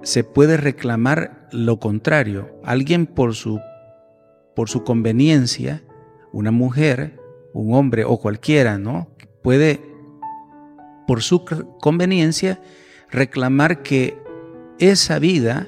se 0.03 0.24
puede 0.24 0.58
reclamar 0.58 1.48
lo 1.51 1.79
contrario. 1.79 2.50
Alguien 2.63 3.06
por 3.06 3.36
su, 3.36 3.60
por 4.56 4.70
su 4.70 4.84
conveniencia, 4.84 5.84
una 6.32 6.51
mujer, 6.51 7.20
un 7.53 7.74
hombre 7.74 8.03
o 8.06 8.20
cualquiera, 8.20 8.77
¿no? 8.77 9.10
Puede, 9.41 9.82
por 11.08 11.22
su 11.22 11.44
conveniencia, 11.79 12.62
reclamar 13.10 13.82
que 13.82 14.18
esa 14.77 15.20
vida 15.20 15.68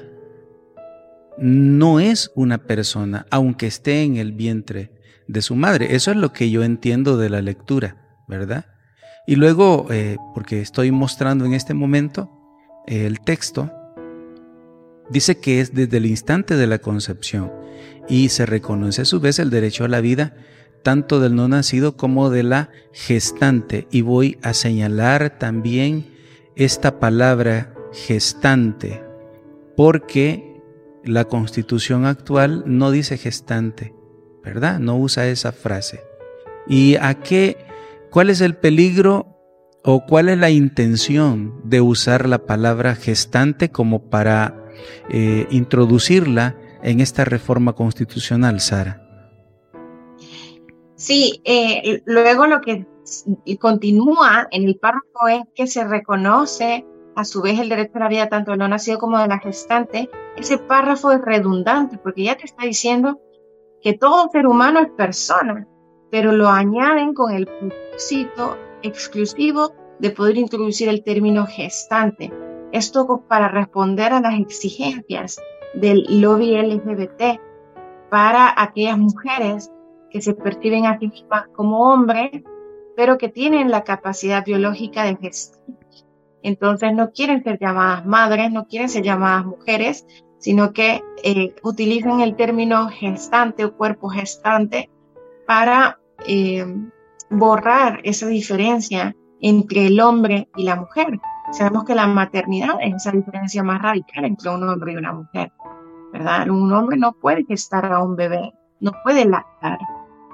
no 1.38 2.00
es 2.00 2.30
una 2.34 2.58
persona, 2.58 3.26
aunque 3.30 3.66
esté 3.66 4.02
en 4.02 4.16
el 4.16 4.32
vientre 4.32 4.92
de 5.28 5.42
su 5.42 5.54
madre. 5.54 5.94
Eso 5.94 6.10
es 6.10 6.16
lo 6.16 6.32
que 6.32 6.50
yo 6.50 6.62
entiendo 6.62 7.16
de 7.16 7.30
la 7.30 7.42
lectura, 7.42 7.96
¿verdad? 8.28 8.66
Y 9.26 9.36
luego, 9.36 9.86
eh, 9.90 10.16
porque 10.34 10.60
estoy 10.60 10.90
mostrando 10.90 11.44
en 11.44 11.54
este 11.54 11.74
momento 11.74 12.30
eh, 12.86 13.06
el 13.06 13.20
texto, 13.20 13.70
dice 15.10 15.38
que 15.38 15.60
es 15.60 15.74
desde 15.74 15.98
el 15.98 16.06
instante 16.06 16.56
de 16.56 16.66
la 16.66 16.78
concepción 16.78 17.52
y 18.08 18.30
se 18.30 18.46
reconoce 18.46 19.02
a 19.02 19.04
su 19.04 19.20
vez 19.20 19.38
el 19.38 19.50
derecho 19.50 19.84
a 19.84 19.88
la 19.88 20.00
vida 20.00 20.34
tanto 20.82 21.20
del 21.20 21.34
no 21.34 21.48
nacido 21.48 21.96
como 21.96 22.30
de 22.30 22.42
la 22.42 22.70
gestante. 22.92 23.86
Y 23.90 24.02
voy 24.02 24.38
a 24.42 24.52
señalar 24.52 25.38
también 25.38 26.06
esta 26.56 26.98
palabra 26.98 27.74
gestante, 27.92 29.02
porque 29.76 30.51
la 31.04 31.24
constitución 31.24 32.06
actual 32.06 32.64
no 32.66 32.90
dice 32.90 33.18
gestante, 33.18 33.94
¿verdad? 34.44 34.78
No 34.78 34.96
usa 34.96 35.26
esa 35.26 35.52
frase. 35.52 36.00
¿Y 36.66 36.96
a 36.96 37.14
qué 37.14 37.56
¿Cuál 38.12 38.28
es 38.28 38.42
el 38.42 38.56
peligro 38.56 39.38
o 39.82 40.04
cuál 40.04 40.28
es 40.28 40.36
la 40.36 40.50
intención 40.50 41.62
de 41.64 41.80
usar 41.80 42.28
la 42.28 42.44
palabra 42.44 42.94
gestante 42.94 43.70
como 43.70 44.10
para 44.10 44.66
eh, 45.08 45.46
introducirla 45.50 46.58
en 46.82 47.00
esta 47.00 47.24
reforma 47.24 47.72
constitucional, 47.72 48.60
Sara? 48.60 49.02
Sí, 50.94 51.40
eh, 51.46 52.02
luego 52.04 52.46
lo 52.46 52.60
que 52.60 52.86
continúa 53.58 54.46
en 54.50 54.64
el 54.64 54.76
párrafo 54.76 55.28
es 55.30 55.40
que 55.54 55.66
se 55.66 55.82
reconoce 55.84 56.84
a 57.14 57.24
su 57.24 57.42
vez 57.42 57.58
el 57.58 57.68
derecho 57.68 57.92
a 57.96 58.00
la 58.00 58.08
vida 58.08 58.28
tanto 58.28 58.50
del 58.52 58.60
no 58.60 58.68
nacido 58.68 58.98
como 58.98 59.18
de 59.18 59.28
la 59.28 59.38
gestante. 59.38 60.10
Ese 60.36 60.58
párrafo 60.58 61.12
es 61.12 61.20
redundante 61.20 61.98
porque 61.98 62.24
ya 62.24 62.36
te 62.36 62.44
está 62.44 62.64
diciendo 62.64 63.20
que 63.82 63.94
todo 63.94 64.28
ser 64.30 64.46
humano 64.46 64.80
es 64.80 64.90
persona, 64.90 65.66
pero 66.10 66.32
lo 66.32 66.48
añaden 66.48 67.14
con 67.14 67.32
el 67.32 67.46
propósito 67.46 68.56
exclusivo 68.82 69.72
de 69.98 70.10
poder 70.10 70.36
introducir 70.36 70.88
el 70.88 71.04
término 71.04 71.46
gestante. 71.46 72.32
Esto 72.72 73.24
para 73.28 73.48
responder 73.48 74.12
a 74.12 74.20
las 74.20 74.38
exigencias 74.40 75.40
del 75.74 76.04
lobby 76.20 76.56
LGBT 76.56 77.40
para 78.10 78.52
aquellas 78.56 78.98
mujeres 78.98 79.70
que 80.10 80.20
se 80.20 80.34
perciben 80.34 80.86
a 80.86 80.98
sí 80.98 81.08
mismas 81.08 81.48
como 81.54 81.92
hombres, 81.92 82.42
pero 82.96 83.16
que 83.16 83.28
tienen 83.28 83.70
la 83.70 83.84
capacidad 83.84 84.44
biológica 84.44 85.04
de 85.04 85.16
gestar. 85.16 85.62
Entonces 86.42 86.92
no 86.92 87.12
quieren 87.12 87.42
ser 87.42 87.58
llamadas 87.58 88.04
madres, 88.06 88.50
no 88.50 88.66
quieren 88.66 88.88
ser 88.88 89.02
llamadas 89.02 89.46
mujeres, 89.46 90.06
sino 90.38 90.72
que 90.72 91.02
eh, 91.22 91.54
utilizan 91.62 92.20
el 92.20 92.34
término 92.34 92.88
gestante 92.88 93.64
o 93.64 93.76
cuerpo 93.76 94.08
gestante 94.08 94.90
para 95.46 96.00
eh, 96.26 96.66
borrar 97.30 98.00
esa 98.02 98.26
diferencia 98.26 99.14
entre 99.40 99.86
el 99.86 100.00
hombre 100.00 100.48
y 100.56 100.64
la 100.64 100.76
mujer. 100.76 101.20
Sabemos 101.52 101.84
que 101.84 101.94
la 101.94 102.06
maternidad 102.06 102.76
es 102.80 102.94
esa 102.94 103.12
diferencia 103.12 103.62
más 103.62 103.82
radical 103.82 104.24
entre 104.24 104.50
un 104.50 104.68
hombre 104.68 104.92
y 104.92 104.96
una 104.96 105.12
mujer, 105.12 105.52
¿verdad? 106.12 106.48
Un 106.48 106.72
hombre 106.72 106.96
no 106.96 107.12
puede 107.12 107.44
gestar 107.44 107.92
a 107.92 108.02
un 108.02 108.16
bebé, 108.16 108.52
no 108.80 108.92
puede 109.04 109.24
lactar, 109.24 109.78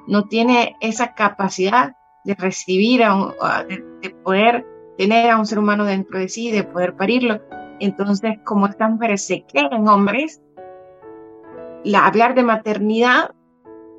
no 0.06 0.24
tiene 0.24 0.76
esa 0.80 1.14
capacidad 1.14 1.96
de 2.24 2.34
recibir, 2.34 3.02
a 3.02 3.64
de, 3.64 4.10
poder 4.22 4.66
tener 4.98 5.30
a 5.30 5.38
un 5.38 5.46
ser 5.46 5.60
humano 5.60 5.84
dentro 5.84 6.18
de 6.18 6.28
sí, 6.28 6.50
de 6.50 6.64
poder 6.64 6.96
parirlo. 6.96 7.40
Entonces, 7.80 8.38
como 8.44 8.66
estas 8.66 8.90
mujeres 8.90 9.24
se 9.24 9.44
creen 9.46 9.86
hombres, 9.86 10.42
la, 11.84 12.06
hablar 12.06 12.34
de 12.34 12.42
maternidad 12.42 13.30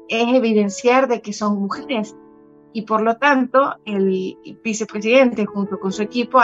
es 0.10 0.28
evidenciar 0.36 1.08
de 1.08 1.22
que 1.22 1.32
son 1.32 1.60
mujeres 1.60 2.16
y 2.74 2.82
por 2.84 3.02
lo 3.02 3.18
tanto 3.18 3.76
el 3.86 4.38
vicepresidente 4.64 5.46
junto 5.46 5.80
con 5.80 5.92
su 5.92 6.04
equipo 6.04 6.40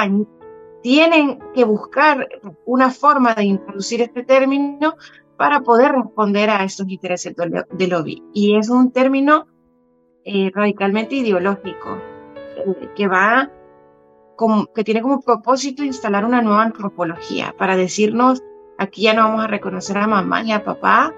tienen 0.82 1.40
que 1.54 1.66
buscar 1.66 2.28
una 2.66 2.90
forma 2.90 3.34
de 3.34 3.44
introducir 3.44 4.02
este 4.02 4.24
término 4.24 4.96
para 5.38 5.62
poder 5.62 5.92
responder 5.92 6.50
a 6.50 6.64
estos 6.64 6.88
intereses 6.88 7.36
del 7.36 7.90
lobby. 7.90 8.24
Y 8.34 8.58
es 8.58 8.70
un 8.70 8.92
término 8.92 9.48
eh, 10.24 10.50
radicalmente 10.54 11.16
ideológico 11.16 11.98
eh, 12.56 12.90
que 12.96 13.08
va 13.08 13.52
que 14.74 14.84
tiene 14.84 15.02
como 15.02 15.22
propósito 15.22 15.84
instalar 15.84 16.26
una 16.26 16.42
nueva 16.42 16.64
antropología 16.64 17.56
para 17.58 17.76
decirnos 17.78 18.44
aquí 18.78 19.04
ya 19.04 19.14
no 19.14 19.24
vamos 19.24 19.46
a 19.46 19.48
reconocer 19.48 19.98
a 19.98 20.08
mamá 20.08 20.44
ni 20.44 20.52
a 20.52 20.64
papá, 20.64 21.14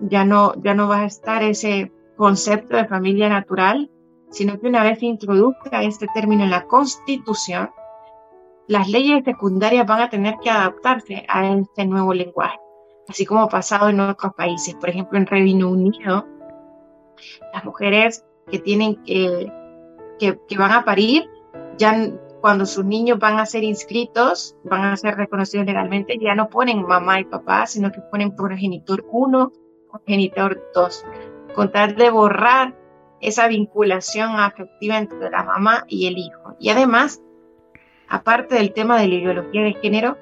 ya 0.00 0.24
no, 0.24 0.54
ya 0.62 0.74
no 0.74 0.88
va 0.88 1.00
a 1.00 1.04
estar 1.06 1.42
ese 1.42 1.92
concepto 2.16 2.76
de 2.76 2.86
familia 2.86 3.28
natural, 3.28 3.90
sino 4.30 4.58
que 4.58 4.68
una 4.68 4.82
vez 4.82 4.98
se 5.00 5.06
introduzca 5.06 5.82
este 5.82 6.06
término 6.14 6.44
en 6.44 6.50
la 6.50 6.66
Constitución, 6.66 7.70
las 8.68 8.88
leyes 8.88 9.24
secundarias 9.24 9.86
van 9.86 10.02
a 10.02 10.10
tener 10.10 10.36
que 10.38 10.50
adaptarse 10.50 11.24
a 11.28 11.46
este 11.52 11.84
nuevo 11.86 12.14
lenguaje, 12.14 12.58
así 13.08 13.26
como 13.26 13.42
ha 13.42 13.48
pasado 13.48 13.88
en 13.88 14.00
otros 14.00 14.32
países. 14.34 14.74
Por 14.76 14.88
ejemplo, 14.88 15.18
en 15.18 15.26
Reino 15.26 15.68
Unido, 15.68 16.26
las 17.52 17.64
mujeres 17.64 18.24
que 18.48 18.60
tienen 18.60 19.02
que, 19.04 19.50
que 20.18 20.58
van 20.58 20.72
a 20.72 20.84
parir, 20.84 21.28
ya 21.78 22.12
cuando 22.40 22.66
sus 22.66 22.84
niños 22.84 23.18
van 23.18 23.38
a 23.38 23.46
ser 23.46 23.64
inscritos, 23.64 24.56
van 24.64 24.84
a 24.84 24.96
ser 24.96 25.16
reconocidos 25.16 25.66
legalmente, 25.66 26.18
ya 26.18 26.34
no 26.34 26.48
ponen 26.48 26.82
mamá 26.82 27.20
y 27.20 27.24
papá, 27.24 27.66
sino 27.66 27.92
que 27.92 28.00
ponen 28.00 28.34
progenitor 28.34 29.04
1, 29.10 29.52
progenitor 29.90 30.62
2, 30.74 31.06
con 31.54 31.72
tal 31.72 31.96
de 31.96 32.10
borrar 32.10 32.74
esa 33.20 33.48
vinculación 33.48 34.36
afectiva 34.36 34.98
entre 34.98 35.30
la 35.30 35.44
mamá 35.44 35.84
y 35.88 36.06
el 36.06 36.16
hijo. 36.18 36.56
Y 36.58 36.70
además, 36.70 37.22
aparte 38.08 38.54
del 38.54 38.72
tema 38.72 38.98
de 38.98 39.08
la 39.08 39.14
ideología 39.16 39.62
de 39.62 39.74
género, 39.74 40.16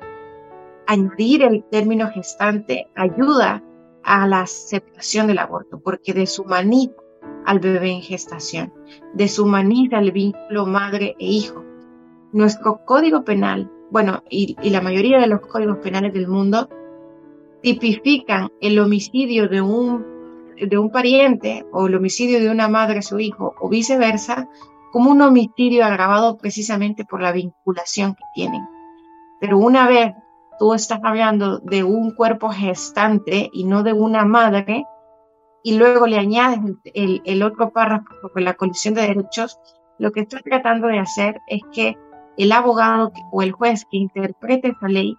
añadir 0.86 1.42
el 1.42 1.64
término 1.64 2.10
gestante 2.10 2.88
ayuda 2.96 3.62
a 4.02 4.26
la 4.26 4.40
aceptación 4.40 5.26
del 5.26 5.38
aborto, 5.38 5.80
porque 5.80 6.14
deshumaniza 6.14 6.94
al 7.44 7.60
bebé 7.60 7.90
en 7.92 8.02
gestación, 8.02 8.72
deshumaniza 9.14 9.98
el 9.98 10.12
vínculo 10.12 10.66
madre 10.66 11.14
e 11.18 11.26
hijo. 11.26 11.67
Nuestro 12.32 12.84
código 12.84 13.24
penal, 13.24 13.70
bueno, 13.90 14.22
y, 14.28 14.56
la 14.70 14.80
mayoría 14.80 15.18
de 15.18 15.26
los 15.26 15.40
códigos 15.40 15.78
penales 15.78 16.12
del 16.12 16.28
mundo, 16.28 16.68
tipifican 17.62 18.50
el 18.60 18.78
homicidio 18.78 19.48
de 19.48 19.60
un 19.60 20.18
de 20.60 20.76
un 20.76 20.90
pariente 20.90 21.64
o 21.72 21.86
el 21.86 21.94
homicidio 21.94 22.40
de 22.40 22.50
una 22.50 22.66
madre 22.68 22.98
a 22.98 23.02
su 23.02 23.20
hijo 23.20 23.54
o 23.60 23.68
viceversa 23.68 24.48
como 24.90 25.10
un 25.10 25.22
homicidio 25.22 25.84
agravado 25.84 26.36
precisamente 26.36 27.04
por 27.04 27.22
la 27.22 27.30
vinculación 27.30 28.14
que 28.14 28.24
tienen. 28.34 28.62
Pero 29.40 29.58
una 29.58 29.86
vez 29.86 30.14
tú 30.58 30.74
estás 30.74 30.98
hablando 31.04 31.58
de 31.60 31.84
un 31.84 32.10
cuerpo 32.10 32.50
gestante 32.50 33.48
y 33.52 33.64
no 33.64 33.82
de 33.82 33.92
una 33.92 34.24
madre, 34.24 34.84
y 35.62 35.76
luego 35.76 36.06
le 36.06 36.18
añades 36.18 36.60
el, 36.94 37.22
el, 37.24 37.42
otro 37.42 37.70
párrafo 37.70 38.06
con 38.32 38.44
la 38.44 38.54
colisión 38.54 38.94
de 38.94 39.02
derechos, 39.02 39.58
lo 39.98 40.12
que 40.12 40.20
estoy 40.20 40.40
tratando 40.42 40.88
de 40.88 40.98
hacer 40.98 41.40
es 41.46 41.60
que 41.72 41.96
el 42.38 42.52
abogado 42.52 43.12
o 43.32 43.42
el 43.42 43.52
juez 43.52 43.84
que 43.90 43.98
interprete 43.98 44.68
esa 44.68 44.88
ley 44.88 45.16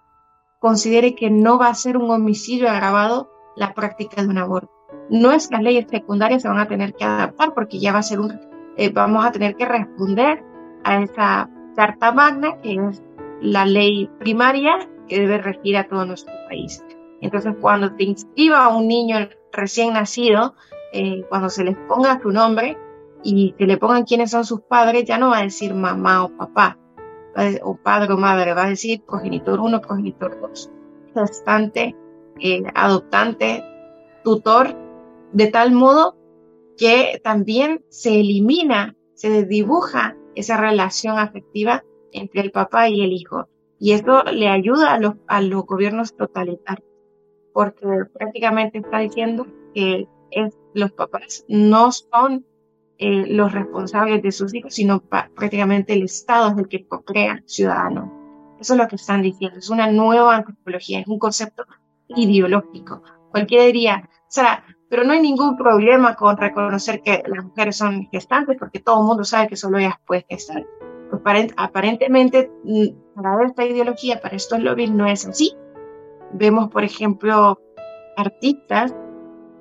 considere 0.58 1.14
que 1.14 1.30
no 1.30 1.58
va 1.58 1.68
a 1.68 1.74
ser 1.74 1.96
un 1.96 2.10
homicidio 2.10 2.68
agravado 2.68 3.30
la 3.56 3.74
práctica 3.74 4.22
de 4.22 4.28
un 4.28 4.38
aborto 4.38 4.80
nuestras 5.10 5.62
leyes 5.62 5.86
secundarias 5.90 6.42
se 6.42 6.48
van 6.48 6.60
a 6.60 6.68
tener 6.68 6.94
que 6.94 7.04
adaptar 7.04 7.52
porque 7.52 7.78
ya 7.78 7.92
va 7.92 7.98
a 7.98 8.02
ser 8.02 8.20
un, 8.20 8.40
eh, 8.76 8.90
vamos 8.90 9.24
a 9.24 9.32
tener 9.32 9.56
que 9.56 9.66
responder 9.66 10.42
a 10.84 11.02
esa 11.02 11.50
carta 11.76 12.12
magna 12.12 12.60
que 12.62 12.74
es 12.74 13.02
la 13.40 13.66
ley 13.66 14.08
primaria 14.18 14.78
que 15.08 15.20
debe 15.20 15.38
regir 15.38 15.76
a 15.76 15.88
todo 15.88 16.06
nuestro 16.06 16.32
país. 16.48 16.84
Entonces, 17.20 17.54
cuando 17.60 17.94
te 17.96 18.04
inscriba 18.04 18.64
a 18.64 18.68
un 18.68 18.86
niño 18.86 19.28
recién 19.52 19.94
nacido, 19.94 20.54
eh, 20.92 21.24
cuando 21.28 21.48
se 21.48 21.64
les 21.64 21.76
ponga 21.88 22.20
su 22.22 22.30
nombre 22.30 22.78
y 23.24 23.54
se 23.58 23.66
le 23.66 23.76
pongan 23.76 24.04
quiénes 24.04 24.30
son 24.30 24.44
sus 24.44 24.60
padres, 24.62 25.04
ya 25.04 25.18
no 25.18 25.30
va 25.30 25.38
a 25.38 25.42
decir 25.42 25.74
mamá 25.74 26.24
o 26.24 26.36
papá, 26.36 26.78
o 27.62 27.76
padre 27.76 28.12
o 28.12 28.16
madre, 28.16 28.54
va 28.54 28.64
a 28.64 28.68
decir 28.68 29.02
progenitor 29.02 29.60
1, 29.60 29.80
progenitor 29.80 30.40
2, 30.40 30.70
gestante, 31.14 31.96
eh, 32.40 32.62
adoptante, 32.74 33.64
tutor 34.24 34.76
de 35.32 35.46
tal 35.46 35.72
modo 35.72 36.16
que 36.76 37.20
también 37.22 37.84
se 37.88 38.20
elimina, 38.20 38.96
se 39.14 39.44
dibuja 39.44 40.16
esa 40.34 40.56
relación 40.56 41.18
afectiva 41.18 41.84
entre 42.12 42.40
el 42.40 42.50
papá 42.50 42.88
y 42.88 43.02
el 43.02 43.12
hijo. 43.12 43.48
Y 43.78 43.92
esto 43.92 44.24
le 44.24 44.48
ayuda 44.48 44.94
a 44.94 44.98
los, 44.98 45.14
a 45.26 45.40
los 45.42 45.64
gobiernos 45.64 46.16
totalitarios, 46.16 46.88
porque 47.52 47.86
prácticamente 48.12 48.78
está 48.78 48.98
diciendo 48.98 49.46
que 49.74 50.08
los 50.74 50.92
papás 50.92 51.44
no 51.48 51.92
son 51.92 52.46
eh, 53.02 53.24
los 53.28 53.50
responsables 53.50 54.22
de 54.22 54.30
sus 54.30 54.52
hijos, 54.54 54.74
sino 54.74 55.00
prácticamente 55.00 55.94
el 55.94 56.02
Estado 56.02 56.50
es 56.50 56.58
el 56.58 56.68
que 56.68 56.86
crea 57.06 57.42
ciudadano. 57.46 58.12
Eso 58.60 58.74
es 58.74 58.78
lo 58.78 58.86
que 58.88 58.96
están 58.96 59.22
diciendo. 59.22 59.58
Es 59.58 59.70
una 59.70 59.90
nueva 59.90 60.36
antropología, 60.36 61.00
es 61.00 61.08
un 61.08 61.18
concepto 61.18 61.64
ideológico. 62.08 63.02
Cualquiera 63.30 63.64
diría, 63.64 64.06
Sara, 64.28 64.64
pero 64.90 65.04
no 65.04 65.14
hay 65.14 65.22
ningún 65.22 65.56
problema 65.56 66.14
con 66.14 66.36
reconocer 66.36 67.00
que 67.00 67.22
las 67.26 67.42
mujeres 67.42 67.78
son 67.78 68.06
gestantes 68.12 68.58
porque 68.58 68.80
todo 68.80 69.00
el 69.00 69.06
mundo 69.06 69.24
sabe 69.24 69.48
que 69.48 69.56
solo 69.56 69.78
ellas 69.78 69.94
pueden 70.06 70.26
gestar. 70.28 70.66
Pues 71.10 71.54
aparentemente, 71.56 72.52
mm, 72.64 72.88
para 73.14 73.46
esta 73.46 73.64
ideología, 73.64 74.20
para 74.20 74.36
estos 74.36 74.60
lobbies 74.60 74.90
no 74.90 75.06
es 75.06 75.26
así. 75.26 75.56
Vemos, 76.34 76.68
por 76.68 76.84
ejemplo, 76.84 77.58
artistas 78.18 78.94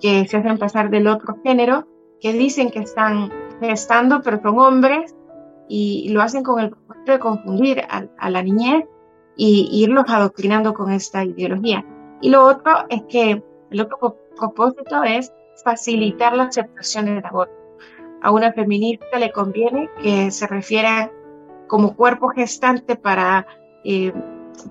que 0.02 0.28
se 0.28 0.36
hacen 0.36 0.58
pasar 0.58 0.90
del 0.90 1.08
otro 1.08 1.38
género, 1.42 1.88
que 2.22 2.34
dicen 2.34 2.72
que 2.72 2.80
están 2.80 3.32
gestando, 3.62 4.22
pero 4.22 4.42
son 4.42 4.60
hombres, 4.60 5.16
y 5.70 6.10
lo 6.10 6.22
hacen 6.22 6.44
con 6.44 6.60
el 6.60 6.72
propósito 6.72 7.12
de 7.12 7.20
confundir 7.20 7.84
a, 7.90 8.30
la 8.30 8.42
niñez 8.42 8.86
y 9.38 9.70
irlos 9.72 10.06
adoctrinando 10.08 10.74
con 10.74 10.92
esta 10.92 11.24
ideología. 11.24 11.86
Y 12.22 12.30
lo 12.30 12.44
otro 12.44 12.86
es 12.90 13.04
que 13.08 13.44
el 13.70 13.82
otro 13.82 14.18
propósito 14.36 15.04
es 15.04 15.32
facilitar 15.64 16.36
la 16.36 16.44
aceptación 16.44 17.06
del 17.06 17.24
aborto. 17.24 17.54
A 18.22 18.32
una 18.32 18.52
feminista 18.52 19.18
le 19.18 19.32
conviene 19.32 19.90
que 20.02 20.32
se 20.32 20.48
refiera 20.48 21.12
como 21.68 21.96
cuerpo 21.96 22.30
gestante 22.30 22.96
para 22.96 23.46
eh, 23.86 24.12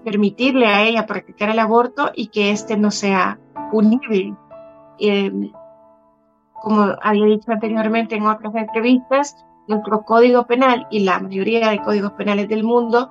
permitirle 0.05 0.67
a 0.67 0.83
ella 0.83 1.07
practicar 1.07 1.49
el 1.51 1.61
aborto 1.61 2.11
y 2.15 2.27
que 2.27 2.51
éste 2.51 2.77
no 2.77 2.91
sea 2.91 3.39
punible. 3.71 4.35
Eh, 4.99 5.33
como 6.63 6.95
había 7.03 7.27
dicho 7.27 7.51
anteriormente 7.51 8.17
en 8.17 8.27
otras 8.27 8.55
entrevistas, 8.55 9.37
nuestro 9.69 10.03
código 10.03 10.47
penal 10.47 10.87
y 10.91 11.01
la 11.01 11.21
mayoría 11.21 11.71
de 11.71 11.83
códigos 11.83 12.13
penales 12.13 12.49
del 12.49 12.65
mundo 12.65 13.11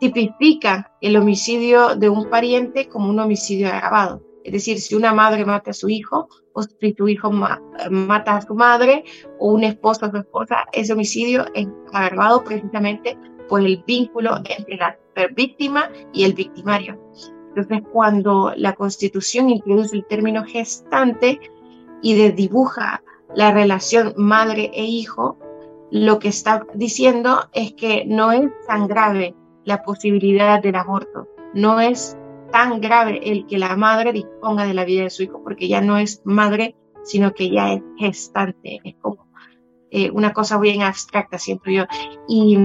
tipifican 0.00 0.86
el 1.00 1.16
homicidio 1.16 1.94
de 1.94 2.08
un 2.08 2.28
pariente 2.28 2.88
como 2.88 3.10
un 3.10 3.20
homicidio 3.20 3.68
agravado. 3.68 4.22
Es 4.44 4.52
decir, 4.52 4.80
si 4.80 4.94
una 4.96 5.12
madre 5.12 5.44
mata 5.44 5.70
a 5.70 5.74
su 5.74 5.88
hijo, 5.88 6.28
o 6.54 6.62
si 6.62 6.92
tu 6.94 7.06
hijo 7.06 7.30
mata 7.30 8.36
a 8.36 8.40
su 8.40 8.54
madre, 8.54 9.04
o 9.38 9.52
un 9.52 9.62
esposo 9.62 10.06
a 10.06 10.10
su 10.10 10.16
esposa, 10.16 10.64
ese 10.72 10.92
homicidio 10.92 11.44
es 11.54 11.68
agravado 11.92 12.42
precisamente 12.42 13.16
por 13.48 13.60
el 13.60 13.84
vínculo 13.86 14.38
entre 14.38 14.76
la 14.76 14.98
víctima 15.36 15.88
y 16.12 16.24
el 16.24 16.32
victimario. 16.32 16.98
Entonces, 17.54 17.82
cuando 17.92 18.52
la 18.56 18.72
Constitución 18.72 19.50
introduce 19.50 19.94
el 19.94 20.06
término 20.06 20.42
gestante 20.44 21.38
y 22.02 22.30
dibuja 22.32 23.02
la 23.34 23.52
relación 23.52 24.12
madre 24.16 24.70
e 24.74 24.84
hijo, 24.84 25.38
lo 25.90 26.18
que 26.18 26.28
está 26.28 26.66
diciendo 26.74 27.48
es 27.52 27.72
que 27.74 28.04
no 28.06 28.32
es 28.32 28.50
tan 28.66 28.88
grave 28.88 29.34
la 29.64 29.82
posibilidad 29.82 30.60
del 30.60 30.74
aborto, 30.74 31.28
no 31.54 31.80
es 31.80 32.16
tan 32.50 32.80
grave 32.80 33.20
el 33.24 33.46
que 33.46 33.58
la 33.58 33.76
madre 33.76 34.12
disponga 34.12 34.66
de 34.66 34.74
la 34.74 34.84
vida 34.84 35.04
de 35.04 35.10
su 35.10 35.22
hijo, 35.22 35.42
porque 35.42 35.68
ya 35.68 35.80
no 35.80 35.96
es 35.96 36.20
madre, 36.24 36.76
sino 37.04 37.32
que 37.32 37.50
ya 37.50 37.72
es 37.72 37.82
gestante, 37.98 38.80
es 38.84 38.94
como 39.00 39.26
eh, 39.90 40.10
una 40.10 40.32
cosa 40.32 40.58
bien 40.58 40.82
abstracta, 40.82 41.38
siento 41.38 41.70
yo. 41.70 41.84
Y, 42.28 42.58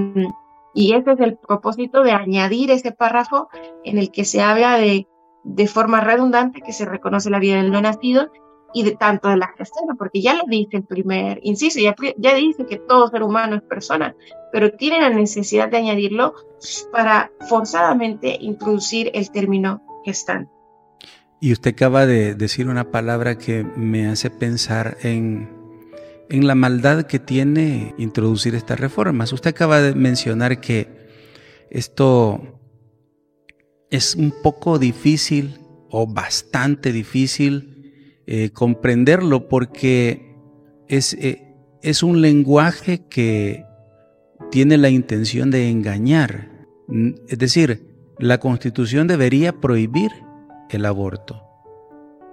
y 0.73 0.93
ese 0.93 1.11
es 1.11 1.19
el 1.19 1.37
propósito 1.37 2.03
de 2.03 2.11
añadir 2.11 2.71
ese 2.71 2.91
párrafo 2.91 3.49
en 3.83 3.97
el 3.97 4.11
que 4.11 4.25
se 4.25 4.41
habla 4.41 4.77
de, 4.77 5.07
de 5.43 5.67
forma 5.67 6.01
redundante 6.01 6.61
que 6.61 6.73
se 6.73 6.85
reconoce 6.85 7.29
la 7.29 7.39
vida 7.39 7.57
del 7.57 7.71
no 7.71 7.81
nacido 7.81 8.29
y 8.73 8.83
de 8.83 8.95
tanto 8.95 9.29
de 9.29 9.37
la 9.37 9.47
gestación, 9.57 9.97
porque 9.97 10.21
ya 10.21 10.35
lo 10.35 10.43
dice 10.47 10.77
el 10.77 10.83
primer 10.83 11.39
inciso, 11.43 11.79
ya, 11.79 11.95
ya 12.17 12.35
dice 12.35 12.65
que 12.65 12.77
todo 12.77 13.07
ser 13.09 13.23
humano 13.23 13.55
es 13.55 13.61
persona, 13.63 14.15
pero 14.51 14.71
tiene 14.73 14.99
la 15.01 15.09
necesidad 15.09 15.69
de 15.69 15.77
añadirlo 15.77 16.33
para 16.91 17.31
forzadamente 17.49 18.37
introducir 18.39 19.11
el 19.13 19.31
término 19.31 19.81
gestante. 20.05 20.51
Y 21.39 21.53
usted 21.53 21.71
acaba 21.71 22.05
de 22.05 22.33
decir 22.33 22.67
una 22.67 22.91
palabra 22.91 23.37
que 23.37 23.63
me 23.63 24.07
hace 24.07 24.29
pensar 24.29 24.97
en, 25.03 25.49
en 26.29 26.47
la 26.47 26.55
maldad 26.55 27.03
que 27.03 27.19
tiene 27.19 27.93
introducir 27.97 28.55
estas 28.55 28.79
reformas. 28.79 29.31
Usted 29.33 29.51
acaba 29.51 29.79
de 29.79 29.93
mencionar 29.93 30.59
que 30.59 31.07
esto 31.69 32.59
es 33.91 34.15
un 34.15 34.33
poco 34.41 34.79
difícil 34.79 35.59
o 35.89 36.07
bastante 36.07 36.91
difícil 36.91 37.76
eh, 38.27 38.49
comprenderlo 38.49 39.47
porque 39.47 40.35
es, 40.89 41.13
eh, 41.13 41.55
es 41.81 42.03
un 42.03 42.21
lenguaje 42.21 43.05
que 43.07 43.63
tiene 44.51 44.77
la 44.77 44.89
intención 44.89 45.49
de 45.49 45.69
engañar. 45.69 46.51
Es 47.29 47.39
decir, 47.39 47.95
la 48.19 48.39
constitución 48.39 49.07
debería 49.07 49.53
prohibir 49.61 50.11
el 50.69 50.85
aborto. 50.85 51.41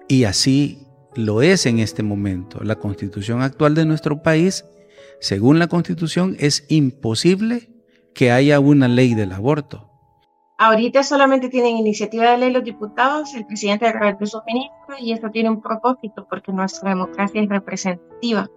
Y 0.09 0.25
así 0.25 0.87
lo 1.15 1.43
es 1.43 1.65
en 1.67 1.79
este 1.79 2.03
momento. 2.03 2.63
La 2.65 2.77
constitución 2.77 3.43
actual 3.43 3.77
de 3.77 3.87
nuestro 3.87 4.23
país, 4.23 4.65
según 5.21 5.59
la 5.59 5.69
constitución, 5.69 6.37
es 6.41 6.65
imposible 6.69 7.71
que 8.15 8.33
haya 8.33 8.61
una 8.61 8.89
ley 8.89 9.15
del 9.15 9.33
aborto. 9.33 9.91
Ahorita 10.57 11.03
solamente 11.03 11.49
tienen 11.49 11.77
iniciativa 11.79 12.31
de 12.31 12.38
ley 12.38 12.53
los 12.53 12.62
diputados, 12.62 13.35
el 13.35 13.45
presidente 13.45 13.87
de 13.87 14.27
sus 14.27 14.40
ministros, 14.47 15.01
y 15.01 15.12
eso 15.12 15.29
tiene 15.31 15.51
un 15.51 15.61
propósito 15.61 16.27
porque 16.31 16.53
nuestra 16.53 16.90
democracia 16.90 17.43
es 17.43 17.49
representativa. 17.49 18.49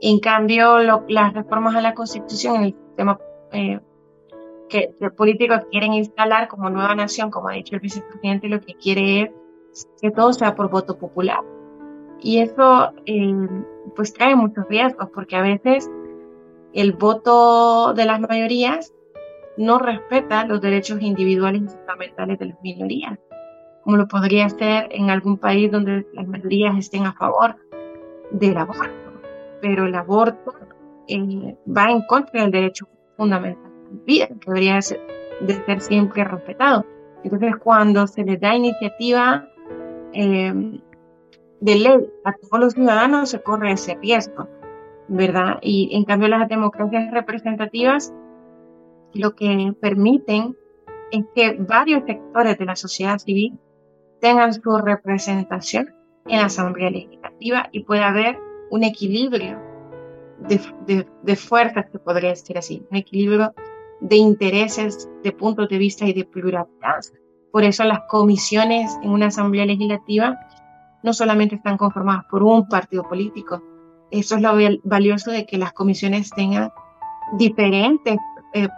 En 0.00 0.20
cambio, 0.20 0.78
las 0.78 1.32
reformas 1.32 1.74
a 1.74 1.80
la 1.80 1.94
Constitución 1.94 2.62
el 2.62 2.74
sistema 2.74 3.18
eh, 3.52 3.80
que 4.68 4.94
los 5.00 5.12
políticos 5.12 5.62
quieren 5.70 5.94
instalar 5.94 6.46
como 6.46 6.70
nueva 6.70 6.94
nación, 6.94 7.30
como 7.30 7.48
ha 7.48 7.54
dicho 7.54 7.74
el 7.74 7.80
vicepresidente, 7.80 8.48
lo 8.48 8.60
que 8.60 8.74
quiere 8.74 9.22
es 9.72 9.88
que 10.00 10.10
todo 10.12 10.32
sea 10.32 10.54
por 10.54 10.70
voto 10.70 10.96
popular. 10.96 11.40
Y 12.20 12.38
eso 12.38 12.92
eh, 13.06 13.48
pues 13.96 14.12
trae 14.12 14.36
muchos 14.36 14.64
riesgos 14.68 15.08
porque 15.12 15.36
a 15.36 15.42
veces 15.42 15.90
el 16.72 16.92
voto 16.92 17.94
de 17.94 18.04
las 18.04 18.20
mayorías 18.20 18.92
no 19.56 19.78
respeta 19.78 20.46
los 20.46 20.60
derechos 20.60 21.00
individuales 21.00 21.62
y 21.62 21.68
fundamentales 21.68 22.38
de 22.38 22.46
las 22.46 22.60
minorías, 22.62 23.18
como 23.82 23.96
lo 23.96 24.08
podría 24.08 24.48
ser 24.48 24.88
en 24.90 25.10
algún 25.10 25.38
país 25.38 25.70
donde 25.70 26.06
las 26.14 26.26
mayorías 26.26 26.76
estén 26.78 27.06
a 27.06 27.12
favor 27.12 27.56
del 28.30 28.56
aborto. 28.56 29.12
Pero 29.60 29.86
el 29.86 29.94
aborto 29.94 30.54
eh, 31.08 31.56
va 31.66 31.90
en 31.90 32.02
contra 32.02 32.42
del 32.42 32.50
derecho 32.50 32.88
fundamental 33.16 33.74
vida, 34.04 34.28
que 34.28 34.46
debería 34.46 34.80
ser, 34.82 35.00
de 35.40 35.54
ser 35.64 35.80
siempre 35.80 36.24
respetado. 36.24 36.84
Entonces, 37.22 37.56
cuando 37.62 38.06
se 38.06 38.24
les 38.24 38.40
da 38.40 38.54
iniciativa 38.54 39.48
em, 40.12 40.80
de 41.60 41.74
ley 41.74 42.12
a 42.24 42.32
todos 42.32 42.60
los 42.60 42.72
ciudadanos, 42.74 43.30
se 43.30 43.40
corre 43.42 43.72
ese 43.72 43.96
riesgo, 43.96 44.48
¿verdad? 45.08 45.58
Y 45.62 45.96
en 45.96 46.04
cambio, 46.04 46.28
las 46.28 46.48
democracias 46.48 47.10
representativas 47.12 48.12
lo 49.14 49.34
que 49.34 49.72
permiten 49.80 50.56
es 51.10 51.24
que 51.34 51.56
varios 51.58 52.04
sectores 52.06 52.58
de 52.58 52.64
la 52.64 52.76
sociedad 52.76 53.18
civil 53.18 53.58
tengan 54.20 54.52
su 54.52 54.76
representación 54.78 55.94
en 56.26 56.38
la 56.38 56.46
Asamblea 56.46 56.90
Legislativa 56.90 57.68
y 57.72 57.84
pueda 57.84 58.08
haber 58.08 58.38
un 58.70 58.84
equilibrio 58.84 59.60
de, 60.40 60.60
de, 60.86 61.06
de 61.22 61.36
fuerzas, 61.36 61.86
que 61.90 61.98
podría 61.98 62.30
decir 62.30 62.58
así, 62.58 62.84
un 62.90 62.96
equilibrio 62.96 63.54
de 64.00 64.16
intereses, 64.16 65.08
de 65.22 65.32
puntos 65.32 65.68
de 65.68 65.78
vista 65.78 66.06
y 66.06 66.12
de 66.12 66.24
pluralidad. 66.24 67.00
Por 67.52 67.64
eso 67.64 67.84
las 67.84 68.00
comisiones 68.08 68.98
en 69.02 69.10
una 69.10 69.26
asamblea 69.26 69.66
legislativa 69.66 70.38
no 71.02 71.12
solamente 71.12 71.56
están 71.56 71.76
conformadas 71.76 72.24
por 72.30 72.42
un 72.42 72.66
partido 72.66 73.06
político. 73.08 73.62
Eso 74.10 74.36
es 74.36 74.42
lo 74.42 74.52
valioso 74.84 75.30
de 75.30 75.46
que 75.46 75.58
las 75.58 75.72
comisiones 75.72 76.30
tengan 76.30 76.70
diferentes 77.38 78.16
eh, 78.54 78.68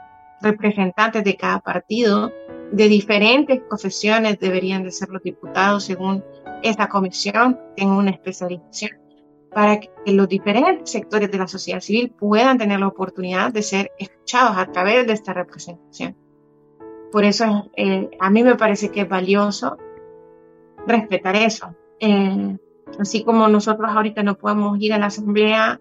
representantes 0.41 1.25
de 1.25 1.37
cada 1.37 1.61
partido, 1.61 2.33
de 2.73 2.89
diferentes 2.89 3.61
profesiones 3.69 4.39
deberían 4.39 4.83
de 4.83 4.91
ser 4.91 5.09
los 5.09 5.23
diputados 5.23 5.85
según 5.85 6.25
esa 6.63 6.89
comisión, 6.89 7.59
tenga 7.77 7.97
una 7.97 8.11
especialización 8.11 8.93
para 9.53 9.81
que 9.81 9.91
los 10.07 10.29
diferentes 10.29 10.91
sectores 10.91 11.31
de 11.31 11.39
la 11.39 11.47
sociedad 11.47 11.81
civil 11.81 12.11
puedan 12.19 12.59
tener 12.59 12.81
la 12.81 12.89
oportunidad 12.89 13.53
de 13.53 13.63
ser 13.63 13.93
escuchados 13.99 14.57
a 14.57 14.67
través 14.67 15.07
de 15.07 15.15
esta 15.15 15.33
representación. 15.33 16.17
Por 17.11 17.25
eso 17.25 17.71
eh, 17.77 18.11
a 18.21 18.31
mí 18.31 18.43
me 18.43 18.57
parece 18.57 18.91
que 18.91 19.03
es 19.03 19.09
valioso 19.09 19.79
respetar 20.87 21.37
eso. 21.37 21.75
Eh, 22.01 22.59
así 22.99 23.25
como 23.25 23.49
nosotros 23.49 23.91
ahorita 23.91 24.23
no 24.23 24.37
podemos 24.37 24.79
ir 24.81 24.93
a 24.93 24.99
la 24.99 25.07
asamblea 25.07 25.81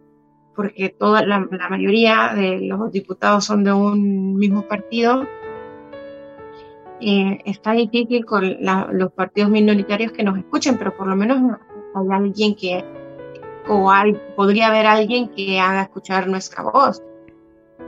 porque 0.55 0.89
toda 0.89 1.25
la, 1.25 1.39
mayoría 1.69 2.31
de 2.35 2.59
los 2.61 2.91
diputados 2.91 3.45
son 3.45 3.63
de 3.63 3.73
un 3.73 4.35
mismo 4.35 4.63
partido, 4.63 5.27
eh, 7.01 7.39
está 7.45 7.73
difícil 7.73 8.25
con 8.25 8.57
los 8.91 9.11
partidos 9.11 9.49
minoritarios 9.49 10.11
que 10.11 10.23
nos 10.23 10.37
escuchen, 10.37 10.77
pero 10.77 10.95
por 10.95 11.07
lo 11.07 11.15
menos 11.15 11.57
hay 11.95 12.07
alguien 12.11 12.55
que 12.55 12.83
o 13.67 13.91
podría 14.35 14.67
haber 14.67 14.85
alguien 14.85 15.29
que 15.29 15.59
haga 15.59 15.83
escuchar 15.83 16.27
nuestra 16.27 16.63
voz. 16.63 17.01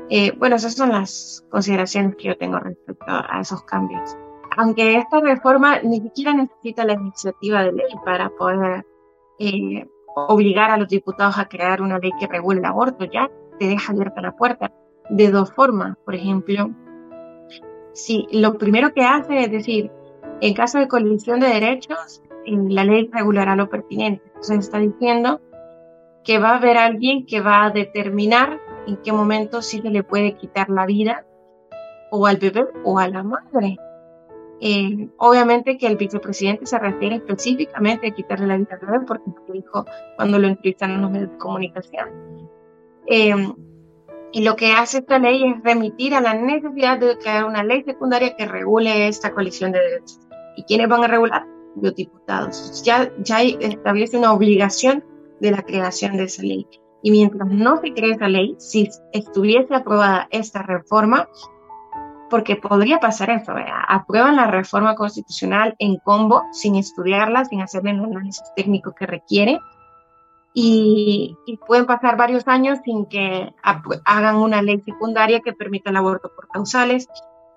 Eh, 0.10 0.32
bueno, 0.38 0.56
esas 0.56 0.75
son 0.75 0.89
las 0.89 1.45
consideraciones 1.49 2.15
que 2.15 2.30
yo 2.30 2.38
tengo 2.38 2.60
respecto 2.60 3.06
a 3.08 3.39
esos 3.41 3.63
cambios. 3.63 4.17
Aunque 4.58 4.97
esta 4.97 5.19
reforma 5.19 5.80
ni 5.82 6.01
siquiera 6.01 6.34
necesita 6.34 6.84
la 6.86 6.93
iniciativa 6.93 7.63
de 7.63 7.73
ley 7.73 7.91
para 8.03 8.30
poder 8.30 8.86
eh, 9.39 9.88
obligar 10.27 10.71
a 10.71 10.77
los 10.77 10.88
diputados 10.88 11.38
a 11.38 11.47
crear 11.47 11.82
una 11.82 11.99
ley 11.99 12.12
que 12.19 12.27
regule 12.27 12.60
el 12.60 12.65
aborto, 12.65 13.06
ya 13.06 13.30
te 13.60 13.67
deja 13.67 13.93
abierta 13.93 14.21
la 14.21 14.36
puerta 14.36 14.71
de 15.10 15.32
dos 15.32 15.53
formas. 15.53 15.97
Por 16.03 16.15
ejemplo, 16.15 16.71
si 17.93 18.27
lo 18.32 18.58
primero 18.58 18.93
que 18.93 19.03
hace 19.03 19.41
es 19.41 19.51
decir, 19.51 19.91
en 20.41 20.53
caso 20.53 20.80
de 20.80 20.88
colisión 20.88 21.39
de 21.39 21.47
derechos, 21.47 22.21
la 22.45 22.84
ley 22.84 23.10
regulará 23.12 23.56
lo 23.56 23.69
pertinente. 23.69 24.23
Entonces 24.27 24.60
está 24.60 24.80
diciendo 24.80 25.41
que 26.23 26.39
va 26.39 26.51
a 26.51 26.58
haber 26.58 26.77
alguien 26.77 27.25
que 27.25 27.41
va 27.41 27.65
a 27.65 27.71
determinar 27.71 28.60
en 28.86 28.97
qué 28.97 29.12
momento 29.12 29.62
sí 29.62 29.82
se 29.82 29.89
le 29.89 30.03
puede 30.03 30.34
quitar 30.34 30.69
la 30.69 30.86
vida 30.86 31.25
o 32.12 32.25
al 32.25 32.38
bebé 32.38 32.65
o 32.84 32.99
a 32.99 33.08
la 33.08 33.23
madre. 33.23 33.77
Eh, 34.59 35.09
obviamente 35.17 35.77
que 35.77 35.87
el 35.87 35.97
vicepresidente 35.97 36.65
se 36.65 36.79
refiere 36.79 37.17
específicamente 37.17 38.07
a 38.07 38.11
quitarle 38.11 38.47
la 38.47 38.55
al 38.55 38.65
bebé 38.65 39.05
porque 39.05 39.29
lo 39.47 39.53
dijo 39.53 39.85
cuando 40.15 40.39
lo 40.39 40.47
entrevistaron 40.47 40.95
en 40.95 41.01
los 41.01 41.11
medios 41.11 41.31
de 41.31 41.37
comunicación. 41.37 42.09
Eh, 43.07 43.35
Y 44.31 44.43
lo 44.43 44.55
que 44.55 44.73
hace 44.73 44.99
esta 44.99 45.19
ley 45.19 45.43
es 45.45 45.63
remitir 45.63 46.13
a 46.13 46.21
la 46.21 46.33
necesidad 46.33 46.99
de 46.99 47.17
crear 47.17 47.45
una 47.45 47.63
ley 47.63 47.83
secundaria 47.83 48.35
que 48.35 48.45
regule 48.45 49.07
esta 49.07 49.33
colisión 49.33 49.71
de 49.71 49.79
derechos. 49.79 50.19
¿Y 50.57 50.63
quiénes 50.63 50.89
van 50.89 51.03
a 51.03 51.07
regular? 51.07 51.45
Los 51.81 51.95
diputados. 51.95 52.83
Ya, 52.83 53.09
ya 53.23 53.41
establece 53.41 54.17
una 54.17 54.33
obligación 54.33 55.03
de 55.39 55.51
la 55.51 55.61
creación 55.61 56.17
de 56.17 56.23
esa 56.25 56.43
ley. 56.43 56.67
Y 57.03 57.11
mientras 57.11 57.47
no 57.49 57.79
se 57.79 57.93
cree 57.93 58.11
esa 58.11 58.27
ley, 58.27 58.55
si 58.57 58.89
estuviese 59.13 59.73
aprobada 59.73 60.27
esta 60.29 60.61
reforma, 60.61 61.29
porque 62.29 62.55
podría 62.55 62.99
pasar 62.99 63.29
eso, 63.29 63.53
aprueban 63.87 64.35
la 64.35 64.47
reforma 64.47 64.95
constitucional 64.95 65.75
en 65.79 65.97
combo, 65.97 66.43
sin 66.51 66.75
estudiarla, 66.75 67.45
sin 67.45 67.61
hacerle 67.61 67.91
el 67.91 68.03
análisis 68.03 68.43
técnico 68.55 68.93
que 68.93 69.05
requiere, 69.05 69.59
y, 70.59 71.37
pueden 71.67 71.85
pasar 71.85 72.17
varios 72.17 72.47
años 72.47 72.79
sin 72.83 73.05
que 73.05 73.53
hagan 74.05 74.37
una 74.37 74.63
ley 74.63 74.81
secundaria 74.81 75.41
que 75.41 75.53
permita 75.53 75.91
el 75.91 75.97
aborto 75.97 76.31
por 76.35 76.47
causales, 76.47 77.07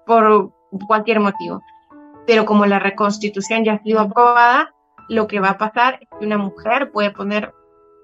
por 0.05 0.53
cualquier 0.87 1.21
motivo. 1.21 1.63
Pero 2.27 2.45
como 2.45 2.67
la 2.67 2.79
reconstitución 2.79 3.65
ya 3.65 3.75
ha 3.75 3.83
sido 3.83 4.01
aprobada, 4.01 4.75
lo 5.09 5.27
que 5.29 5.41
va 5.41 5.51
a 5.51 5.59
pasar 5.59 5.99
es 6.03 6.09
que 6.19 6.27
una 6.27 6.37
mujer 6.37 6.93
puede 6.93 7.11
poner 7.11 7.55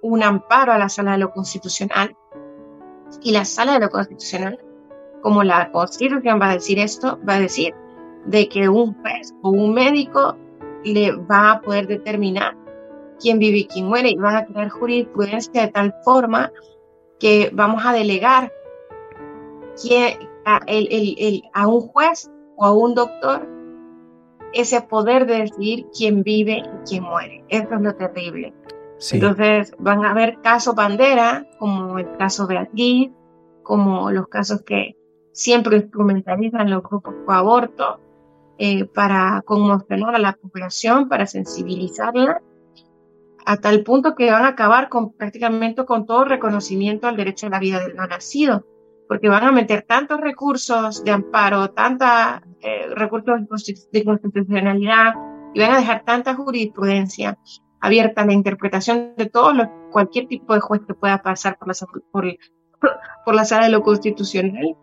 un 0.01 0.23
amparo 0.23 0.73
a 0.73 0.79
la 0.79 0.89
sala 0.89 1.13
de 1.13 1.19
lo 1.19 1.31
constitucional 1.31 2.17
y 3.21 3.33
la 3.33 3.45
sala 3.45 3.75
de 3.75 3.81
lo 3.81 3.91
constitucional, 3.91 4.59
como 5.23 5.43
la 5.43 5.71
constitución 5.73 6.41
va 6.41 6.51
a 6.51 6.55
decir 6.55 6.79
esto, 6.79 7.19
va 7.29 7.35
a 7.35 7.41
decir 7.41 7.75
de 8.27 8.49
que 8.49 8.69
un 8.69 8.95
juez 9.01 9.35
o 9.43 9.51
un 9.51 9.75
médico 9.75 10.37
le 10.85 11.13
va 11.13 11.53
a 11.53 11.61
poder 11.61 11.87
determinar 11.87 12.57
quién 13.21 13.39
vive 13.39 13.59
y 13.59 13.67
quién 13.67 13.87
muere 13.87 14.11
y 14.11 14.17
van 14.17 14.37
a 14.37 14.47
crear 14.47 14.69
jurisprudencia 14.69 15.63
de 15.63 15.69
tal 15.69 15.95
forma 16.05 16.53
que 17.19 17.51
vamos 17.53 17.85
a 17.85 17.93
delegar 17.93 18.53
a, 20.45 20.61
a 21.55 21.67
un 21.67 21.81
juez 21.81 22.31
o 22.57 22.65
a 22.65 22.73
un 22.73 22.95
doctor 22.95 23.49
ese 24.53 24.81
poder 24.81 25.27
de 25.27 25.41
decidir 25.41 25.87
quién 25.97 26.23
vive 26.23 26.59
y 26.59 26.89
quién 26.89 27.03
muere. 27.05 27.45
Eso 27.49 27.75
es 27.75 27.81
lo 27.81 27.95
terrible. 27.95 28.55
Entonces 29.13 29.75
van 29.79 30.05
a 30.05 30.13
haber 30.13 30.41
casos 30.41 30.75
bandera, 30.75 31.47
como 31.59 31.99
el 31.99 32.17
caso 32.17 32.47
de 32.47 32.59
aquí, 32.59 33.13
como 33.63 34.11
los 34.11 34.29
casos 34.29 34.63
que 34.63 34.97
siempre 35.37 35.77
instrumentalizan 35.77 36.71
los 36.71 36.83
grupos 36.83 37.15
pro 37.27 37.35
aborto 37.35 38.01
eh, 38.57 38.87
para 38.87 39.43
conmocionar 39.45 40.15
a 40.15 40.19
la 40.19 40.33
población, 40.33 41.11
para 41.11 41.27
sensibilizarla, 41.27 42.41
a 43.45 43.57
tal 43.59 43.83
punto 43.83 44.15
que 44.15 44.31
van 44.31 44.47
a 44.47 44.49
acabar 44.49 44.89
con 44.89 45.13
prácticamente 45.13 45.85
con 45.85 46.07
todo 46.07 46.25
reconocimiento 46.25 47.07
al 47.07 47.17
derecho 47.17 47.47
a 47.47 47.51
la 47.51 47.61
vida 47.61 47.81
del 47.81 47.95
no 47.97 48.07
nacido, 48.07 48.65
porque 49.09 49.29
van 49.29 49.45
a 49.45 49.53
meter 49.53 49.83
tantos 49.83 50.21
recursos 50.23 51.05
de 51.05 51.11
amparo, 51.11 51.71
tantos 51.71 52.09
eh, 52.63 52.87
recursos 52.95 53.39
de 53.93 54.05
constitucionalidad 54.05 55.15
y 55.53 55.61
van 55.61 55.73
a 55.73 55.77
dejar 55.77 56.03
tanta 56.05 56.35
jurisprudencia 56.35 57.39
abierta 57.81 58.23
a 58.23 58.27
la 58.27 58.33
interpretación 58.33 59.13
de 59.19 59.27
todo 59.27 59.53
lo, 59.53 59.91
cualquier 59.91 60.29
tipo 60.29 60.55
de 60.55 60.61
juez 60.61 60.81
que 60.87 60.95
pueda 60.95 61.23
pasar 61.23 61.59
por 61.59 61.69
la, 61.69 61.75
por, 63.25 63.35
la 63.35 63.45
sala 63.45 63.67
de 63.67 63.73
lo 63.73 63.83
constitucional, 63.83 64.77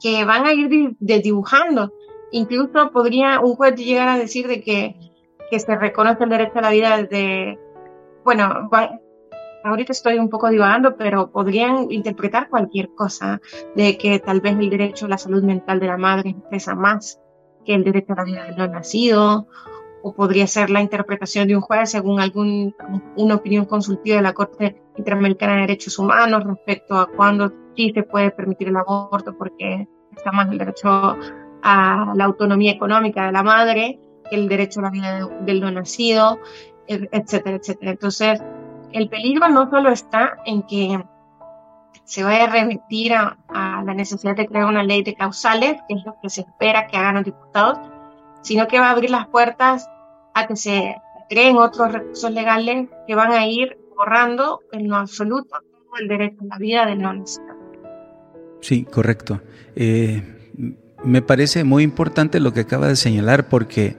que 0.00 0.24
van 0.24 0.46
a 0.46 0.52
ir 0.52 0.96
dibujando. 0.98 1.92
Incluso 2.30 2.90
podría 2.90 3.40
un 3.40 3.56
juez 3.56 3.74
llegar 3.76 4.08
a 4.08 4.18
decir 4.18 4.46
de 4.46 4.60
que, 4.60 4.96
que 5.50 5.58
se 5.58 5.76
reconoce 5.76 6.24
el 6.24 6.30
derecho 6.30 6.58
a 6.58 6.62
la 6.62 6.70
vida 6.70 7.02
de, 7.02 7.58
bueno, 8.24 8.68
ahorita 9.64 9.92
estoy 9.92 10.18
un 10.18 10.28
poco 10.28 10.48
divagando, 10.50 10.96
pero 10.96 11.30
podrían 11.30 11.90
interpretar 11.90 12.48
cualquier 12.48 12.90
cosa, 12.94 13.40
de 13.74 13.96
que 13.96 14.18
tal 14.18 14.40
vez 14.40 14.58
el 14.58 14.70
derecho 14.70 15.06
a 15.06 15.08
la 15.08 15.18
salud 15.18 15.42
mental 15.42 15.80
de 15.80 15.86
la 15.86 15.96
madre 15.96 16.36
pesa 16.50 16.74
más 16.74 17.20
que 17.64 17.74
el 17.74 17.84
derecho 17.84 18.12
a 18.12 18.16
la 18.16 18.24
vida 18.24 18.44
del 18.44 18.56
no 18.56 18.68
nacido, 18.68 19.48
o 20.02 20.14
podría 20.14 20.46
ser 20.46 20.70
la 20.70 20.80
interpretación 20.80 21.48
de 21.48 21.56
un 21.56 21.62
juez 21.62 21.90
según 21.90 22.20
algún, 22.20 22.74
una 23.16 23.34
opinión 23.36 23.64
consultiva 23.64 24.16
de 24.16 24.22
la 24.22 24.32
Corte 24.32 24.80
Interamericana 24.96 25.54
de 25.54 25.60
Derechos 25.62 25.98
Humanos 25.98 26.44
respecto 26.44 26.98
a 26.98 27.06
cuándo 27.06 27.52
sí 27.76 27.92
se 27.94 28.02
puede 28.02 28.30
permitir 28.30 28.68
el 28.68 28.76
aborto 28.76 29.36
porque 29.36 29.88
está 30.16 30.32
más 30.32 30.50
el 30.50 30.58
derecho 30.58 31.16
a 31.62 32.12
la 32.14 32.24
autonomía 32.24 32.72
económica 32.72 33.26
de 33.26 33.32
la 33.32 33.42
madre 33.42 34.00
que 34.30 34.36
el 34.36 34.48
derecho 34.48 34.80
a 34.80 34.84
la 34.84 34.90
vida 34.90 35.28
del 35.40 35.60
no 35.60 35.70
nacido, 35.70 36.38
etcétera, 36.86 37.56
etcétera. 37.56 37.92
Entonces, 37.92 38.42
el 38.92 39.08
peligro 39.08 39.48
no 39.48 39.70
solo 39.70 39.90
está 39.90 40.38
en 40.44 40.62
que 40.62 41.02
se 42.04 42.22
vaya 42.22 42.44
a 42.44 42.50
remitir 42.50 43.14
a, 43.14 43.38
a 43.48 43.82
la 43.84 43.94
necesidad 43.94 44.36
de 44.36 44.46
crear 44.46 44.66
una 44.66 44.82
ley 44.82 45.02
de 45.02 45.14
causales, 45.14 45.76
que 45.88 45.94
es 45.94 46.04
lo 46.04 46.16
que 46.22 46.30
se 46.30 46.42
espera 46.42 46.86
que 46.86 46.96
hagan 46.96 47.16
los 47.16 47.24
diputados, 47.24 47.78
sino 48.42 48.66
que 48.68 48.78
va 48.78 48.88
a 48.88 48.90
abrir 48.92 49.10
las 49.10 49.28
puertas 49.28 49.88
a 50.34 50.46
que 50.46 50.56
se 50.56 50.96
creen 51.28 51.56
otros 51.56 51.92
recursos 51.92 52.30
legales 52.30 52.88
que 53.06 53.14
van 53.14 53.32
a 53.32 53.46
ir 53.46 53.78
borrando 53.96 54.60
en 54.72 54.88
lo 54.88 54.96
absoluto 54.96 55.56
el 56.00 56.08
derecho 56.08 56.36
a 56.42 56.46
la 56.46 56.58
vida 56.58 56.86
del 56.86 57.00
no 57.00 57.24
Sí, 58.60 58.84
correcto. 58.84 59.40
Eh, 59.76 60.22
me 61.04 61.22
parece 61.22 61.64
muy 61.64 61.82
importante 61.82 62.40
lo 62.40 62.52
que 62.52 62.60
acaba 62.60 62.88
de 62.88 62.96
señalar 62.96 63.48
porque 63.48 63.96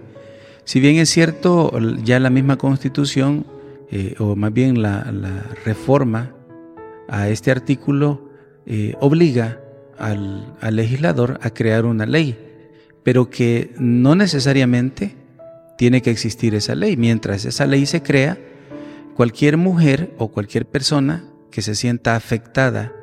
si 0.65 0.80
bien 0.80 0.97
es 0.97 1.10
cierto, 1.10 1.71
ya 2.04 2.19
la 2.19 2.30
misma 2.30 2.58
constitución, 2.58 3.45
eh, 3.89 4.15
o 4.19 4.36
más 4.36 4.54
bien 4.54 4.82
la, 4.82 5.04
reforma 5.65 6.34
a 7.08 7.30
este 7.30 7.52
artículo, 7.52 8.30
eh, 8.65 8.95
obliga 8.99 9.60
al 9.97 10.56
legislador 10.71 11.39
a 11.41 11.49
crear 11.49 11.86
una 11.86 12.06
ley 12.06 12.48
pero 13.03 13.29
que 13.29 13.73
no 13.77 14.15
necesariamente 14.15 15.15
tiene 15.77 16.01
que 16.01 16.12
existir 16.12 16.55
esa 16.55 16.75
ley. 16.75 16.97
Mientras 16.97 17.45
esa 17.45 17.65
ley 17.65 17.85
se 17.85 18.03
crea, 18.03 18.38
cualquier 19.15 19.57
mujer 19.57 20.13
o 20.17 20.29
cualquier 20.29 20.65
persona 20.65 21.23
que 21.51 21.62
se 21.62 21.75
sienta 21.75 22.15
afectada, 22.15 22.93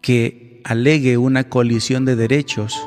que 0.00 0.60
alegue 0.64 1.16
una 1.16 1.48
colisión 1.48 2.04
de 2.04 2.16
derechos, 2.16 2.78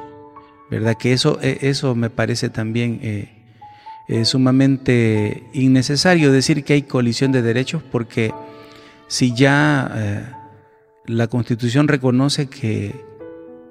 ¿verdad? 0.69 0.95
Que 0.97 1.13
eso, 1.13 1.39
e, 1.41 1.59
eso 1.61 1.95
me 1.95 2.09
parece 2.09 2.49
también 2.49 2.99
eh, 3.01 4.25
sumamente 4.25 5.43
innecesario 5.53 6.31
decir 6.31 6.63
que 6.63 6.73
hay 6.73 6.81
colisión 6.83 7.31
de 7.31 7.41
derechos 7.41 7.81
porque 7.81 8.33
si 9.07 9.33
ya 9.33 9.91
eh, 9.95 10.25
la 11.05 11.27
Constitución 11.27 11.87
reconoce 11.87 12.47
que, 12.47 12.93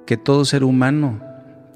que 0.07 0.17
todo 0.17 0.45
ser 0.45 0.65
humano 0.65 1.30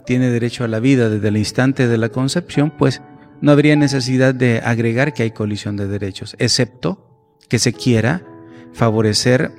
tiene 0.04 0.30
derecho 0.30 0.64
a 0.64 0.68
la 0.68 0.80
vida 0.80 1.08
desde 1.08 1.28
el 1.28 1.36
instante 1.36 1.88
de 1.88 1.98
la 1.98 2.08
concepción, 2.08 2.70
pues 2.70 3.02
no 3.40 3.52
habría 3.52 3.76
necesidad 3.76 4.34
de 4.34 4.60
agregar 4.60 5.12
que 5.12 5.24
hay 5.24 5.30
colisión 5.30 5.76
de 5.76 5.86
derechos, 5.86 6.36
excepto 6.38 7.10
que 7.48 7.58
se 7.58 7.72
quiera 7.72 8.26
favorecer 8.72 9.52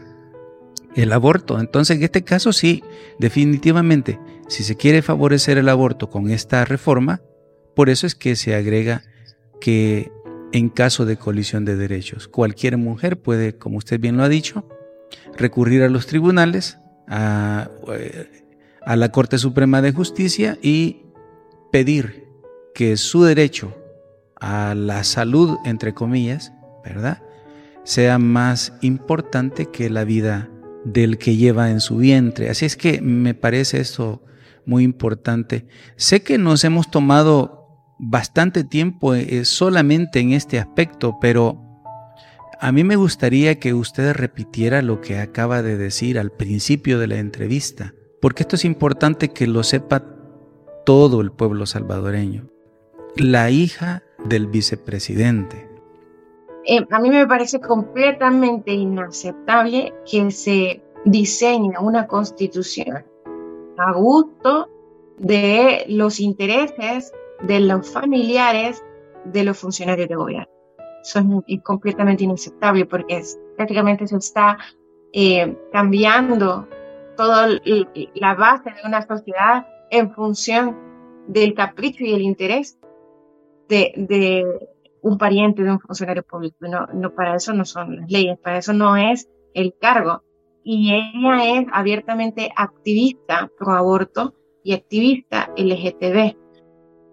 el 0.95 1.12
aborto. 1.12 1.60
Entonces, 1.60 1.97
en 1.97 2.03
este 2.03 2.23
caso 2.23 2.53
sí, 2.53 2.84
definitivamente, 3.19 4.19
si 4.47 4.63
se 4.63 4.75
quiere 4.75 5.01
favorecer 5.01 5.58
el 5.58 5.69
aborto 5.69 6.10
con 6.10 6.29
esta 6.29 6.65
reforma, 6.65 7.21
por 7.75 7.89
eso 7.89 8.08
es 8.08 8.15
que 8.15 8.36
se 8.36 8.55
agrega 8.55 9.03
que 9.60 10.12
en 10.51 10.69
caso 10.69 11.05
de 11.05 11.17
colisión 11.17 11.65
de 11.65 11.75
derechos, 11.75 12.27
cualquier 12.27 12.77
mujer 12.77 13.19
puede, 13.19 13.58
como 13.58 13.77
usted 13.77 13.99
bien 13.99 14.15
lo 14.15 14.23
ha 14.23 14.29
dicho, 14.29 14.67
recurrir 15.38 15.84
a 15.84 15.89
los 15.89 16.08
tribunales, 16.08 16.77
a, 17.08 17.69
eh, 17.93 18.44
a 18.85 18.95
la 18.95 19.09
Corte 19.09 19.37
Suprema 19.37 19.81
de 19.81 19.91
Justicia 19.91 20.57
y 20.61 21.03
pedir 21.71 22.27
que 22.73 22.97
su 22.97 23.23
derecho 23.23 23.75
a 24.39 24.75
la 24.75 25.03
salud, 25.03 25.57
entre 25.65 25.93
comillas, 25.93 26.51
¿verdad? 26.83 27.21
sea 27.85 28.17
más 28.17 28.73
importante 28.81 29.67
que 29.67 29.89
la 29.89 30.03
vida 30.03 30.49
del 30.83 31.17
que 31.17 31.37
lleva 31.37 31.69
en 31.69 31.79
su 31.79 31.97
vientre. 31.97 32.49
Así 32.49 32.65
es 32.65 32.75
que 32.75 32.99
me 32.99 33.33
parece 33.35 33.79
eso 33.79 34.23
muy 34.65 34.83
importante. 34.83 35.67
Sé 35.95 36.23
que 36.23 36.37
nos 36.37 36.63
hemos 36.63 36.89
tomado 36.89 37.95
bastante 37.99 38.63
tiempo 38.63 39.13
eh, 39.13 39.45
solamente 39.45 40.19
en 40.19 40.33
este 40.33 40.59
aspecto, 40.59 41.17
pero 41.21 41.61
a 42.59 42.71
mí 42.71 42.83
me 42.83 42.95
gustaría 42.95 43.59
que 43.59 43.73
usted 43.73 44.13
repitiera 44.13 44.81
lo 44.81 44.99
que 44.99 45.19
acaba 45.19 45.61
de 45.61 45.77
decir 45.77 46.17
al 46.17 46.31
principio 46.31 46.99
de 46.99 47.07
la 47.07 47.17
entrevista 47.17 47.93
porque 48.21 48.43
esto 48.43 48.56
es 48.56 48.65
importante 48.65 49.30
que 49.30 49.47
lo 49.47 49.63
sepa 49.63 50.04
todo 50.86 51.21
el 51.21 51.32
pueblo 51.32 51.65
salvadoreño. 51.65 52.47
La 53.15 53.49
hija 53.49 54.04
del 54.23 54.47
vicepresidente. 54.47 55.69
Eh, 56.65 56.86
a 56.89 56.99
mí 56.99 57.10
me 57.10 57.28
parece 57.28 57.60
completamente 57.60 58.71
inaceptable 58.71 59.93
que 60.10 60.32
se 60.32 60.82
diseñe 61.06 61.78
una 61.80 62.08
constitución 62.08 63.06
a 63.78 63.93
gusto 63.93 64.69
de 65.17 65.86
los 65.88 66.19
intereses 66.19 67.13
de 67.43 67.60
los 67.60 67.89
familiares 67.89 68.84
de 69.25 69.43
los 69.43 69.58
funcionarios 69.58 70.10
de 70.10 70.15
gobierno. 70.15 70.49
Eso 71.04 71.43
es 71.47 71.62
completamente 71.62 72.23
inaceptable 72.23 72.86
porque 72.86 73.21
prácticamente 73.56 74.08
se 74.08 74.17
está 74.17 74.58
eh, 75.13 75.56
cambiando 75.71 76.67
toda 77.15 77.47
la 77.47 78.36
base 78.36 78.71
de 78.71 78.88
una 78.88 79.06
sociedad 79.06 79.67
en 79.89 80.13
función 80.13 80.78
del 81.28 81.54
capricho 81.54 82.04
y 82.04 82.13
el 82.13 82.21
interés 82.21 82.78
de, 83.67 84.45
un 85.01 85.17
pariente 85.17 85.63
de 85.63 85.71
un 85.71 85.80
funcionario 85.80 86.23
público. 86.23 86.58
No, 86.62 86.88
no, 86.88 87.13
para 87.13 87.36
eso 87.36 87.54
no 87.54 87.65
son 87.65 87.97
las 87.97 88.12
leyes, 88.12 88.38
para 88.39 88.58
eso 88.58 88.73
no 88.73 88.97
es 88.97 89.30
el 89.54 89.75
cargo. 89.80 90.23
Y 90.63 90.93
ella 90.93 91.60
es 91.60 91.67
abiertamente 91.71 92.51
activista 92.56 93.49
pro 93.58 93.73
aborto 93.73 94.34
y 94.63 94.73
activista 94.73 95.51
LGTB. 95.56 96.36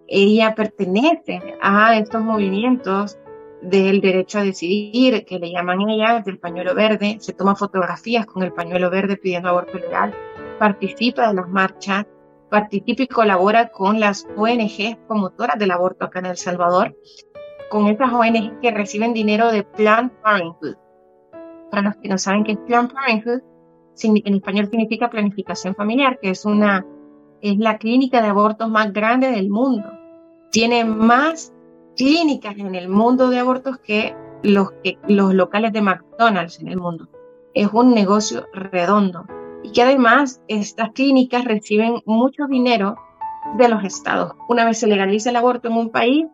Ella 0.07 0.55
pertenece 0.55 1.39
a 1.61 1.97
estos 1.97 2.23
movimientos 2.23 3.19
del 3.63 4.01
derecho 4.01 4.39
a 4.39 4.43
decidir, 4.43 5.25
que 5.25 5.39
le 5.39 5.51
llaman 5.51 5.81
ella, 5.89 6.21
del 6.21 6.37
pañuelo 6.37 6.75
verde, 6.75 7.17
se 7.19 7.33
toma 7.33 7.55
fotografías 7.55 8.25
con 8.25 8.43
el 8.43 8.53
pañuelo 8.53 8.89
verde 8.89 9.17
pidiendo 9.17 9.49
aborto 9.49 9.77
legal, 9.77 10.13
participa 10.59 11.27
de 11.27 11.33
las 11.33 11.47
marchas, 11.49 12.05
participa 12.49 13.03
y 13.03 13.07
colabora 13.07 13.69
con 13.69 13.99
las 13.99 14.27
ONG 14.35 14.97
promotoras 15.07 15.57
del 15.57 15.71
aborto 15.71 16.05
acá 16.05 16.19
en 16.19 16.27
El 16.27 16.37
Salvador, 16.37 16.95
con 17.69 17.87
esas 17.87 18.11
ONG 18.11 18.59
que 18.61 18.71
reciben 18.71 19.13
dinero 19.13 19.51
de 19.51 19.63
Planned 19.63 20.11
Parenthood. 20.21 20.75
Para 21.71 21.83
los 21.83 21.95
que 21.97 22.09
no 22.09 22.17
saben 22.17 22.43
qué 22.43 22.51
es 22.51 22.59
Planned 22.59 22.91
Parenthood, 22.91 23.41
en 24.03 24.35
español 24.35 24.69
significa 24.69 25.09
planificación 25.09 25.75
familiar, 25.75 26.19
que 26.19 26.31
es 26.31 26.45
una 26.45 26.85
es 27.41 27.57
la 27.57 27.77
clínica 27.77 28.21
de 28.21 28.29
abortos 28.29 28.69
más 28.69 28.93
grande 28.93 29.29
del 29.31 29.49
mundo. 29.49 29.91
Tiene 30.49 30.85
más 30.85 31.53
clínicas 31.95 32.57
en 32.57 32.75
el 32.75 32.89
mundo 32.89 33.29
de 33.29 33.39
abortos 33.39 33.77
que 33.79 34.15
los, 34.43 34.69
locales 35.07 35.73
de 35.73 35.81
McDonald's 35.81 36.59
en 36.59 36.67
el 36.67 36.77
mundo. 36.77 37.07
Es 37.53 37.69
un 37.71 37.93
negocio 37.93 38.47
redondo. 38.53 39.25
Y 39.63 39.71
que 39.71 39.83
además 39.83 40.41
estas 40.47 40.89
clínicas 40.91 41.45
reciben 41.45 42.01
mucho 42.05 42.47
dinero 42.47 42.95
de 43.57 43.69
los 43.69 43.83
estados. 43.83 44.33
Una 44.49 44.65
vez 44.65 44.79
se 44.79 44.87
legaliza 44.87 45.29
el 45.29 45.37
aborto 45.37 45.69
en 45.69 45.77
un 45.77 45.89
país, 45.89 46.25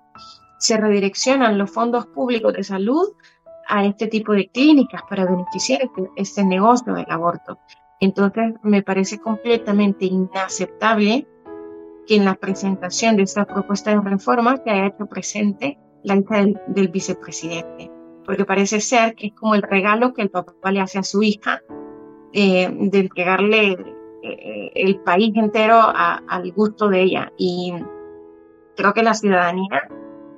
se 0.57 0.77
redireccionan 0.77 1.57
los 1.57 1.71
fondos 1.71 2.07
públicos 2.07 2.53
de 2.53 2.63
salud 2.63 3.07
a 3.67 3.85
este 3.85 4.07
tipo 4.07 4.33
de 4.33 4.49
clínicas 4.49 5.03
para 5.07 5.25
beneficiar 5.25 5.83
este, 5.83 6.09
este 6.15 6.43
negocio 6.43 6.93
del 6.93 7.09
aborto. 7.09 7.59
Entonces, 7.99 8.53
me 8.63 8.81
parece 8.81 9.19
completamente 9.19 10.05
inaceptable 10.05 11.27
que 12.09 12.15
en 12.15 12.25
la 12.25 12.33
presentación 12.33 13.17
de 13.17 13.23
esta 13.23 13.45
propuesta 13.45 13.91
de 13.91 14.01
reforma 14.01 14.57
se 14.57 14.71
haya 14.71 14.87
hecho 14.87 15.05
presente 15.05 15.77
la 16.03 16.15
hija 16.15 16.43
del, 16.65 16.87
vicepresidente, 16.87 17.91
porque 18.25 18.45
parece 18.45 18.81
ser 18.81 19.13
que 19.13 19.27
es 19.27 19.33
como 19.33 19.53
el 19.53 19.61
regalo 19.61 20.11
que 20.15 20.23
el 20.23 20.31
papá 20.31 20.71
le 20.71 20.81
hace 20.81 20.97
a 20.97 21.03
su 21.03 21.21
hija 21.21 21.61
eh, 22.33 22.67
de 22.67 22.97
entregarle 22.97 23.77
eh, 24.23 24.71
el 24.73 25.01
país 25.01 25.31
entero 25.35 25.79
al 25.85 26.51
gusto 26.51 26.89
de 26.89 27.03
ella. 27.03 27.31
Y 27.37 27.75
creo 28.75 28.91
que 28.95 29.03
la 29.03 29.13
ciudadanía 29.13 29.87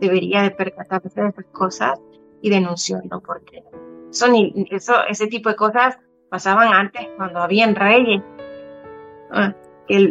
debería 0.01 0.41
de 0.41 0.51
percatarse 0.51 1.21
de 1.21 1.29
esas 1.29 1.45
cosas 1.53 2.01
y 2.41 2.49
denunciarlo, 2.49 3.21
porque 3.21 3.63
son 4.09 4.33
eso, 4.71 4.95
ese 5.07 5.27
tipo 5.27 5.47
de 5.47 5.55
cosas 5.55 5.97
pasaban 6.29 6.73
antes 6.73 7.07
cuando 7.15 7.39
habían 7.39 7.75
reyes. 7.75 8.21
Ah, 9.31 9.55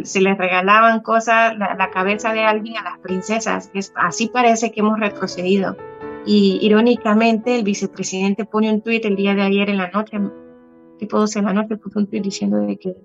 se 0.03 0.21
les 0.21 0.37
regalaban 0.37 1.01
cosas, 1.01 1.57
la, 1.57 1.89
cabeza 1.89 2.33
de 2.33 2.43
alguien 2.43 2.77
a 2.77 2.83
las 2.83 2.99
princesas. 2.99 3.71
así 3.95 4.27
parece 4.27 4.71
que 4.71 4.81
hemos 4.81 4.99
retrocedido. 4.99 5.75
Y 6.25 6.59
irónicamente, 6.61 7.55
el 7.55 7.63
vicepresidente 7.63 8.45
pone 8.45 8.71
un 8.71 8.81
tuit 8.81 9.03
el 9.05 9.15
día 9.15 9.33
de 9.33 9.41
ayer 9.41 9.69
en 9.69 9.77
la 9.77 9.89
noche, 9.89 10.19
tipo 10.99 11.17
12 11.17 11.39
de 11.39 11.45
la 11.45 11.53
noche, 11.53 11.77
puso 11.77 11.99
un 11.99 12.07
tuit 12.07 12.23
diciendo 12.23 12.57
de 12.57 12.77
que, 12.77 12.95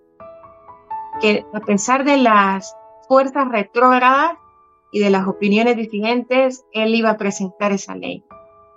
que 1.21 1.47
a 1.55 1.61
pesar 1.61 2.05
de 2.05 2.19
las 2.19 2.77
fuerzas 3.09 3.49
retrógradas 3.49 4.33
y 4.93 5.01
de 5.01 5.11
las 5.11 5.27
opiniones 5.27 5.77
disidentes, 5.77 6.67
él 6.73 6.95
iba 6.95 7.11
a 7.11 7.17
presentar 7.17 7.73
esa 7.73 7.95
ley. 7.95 8.23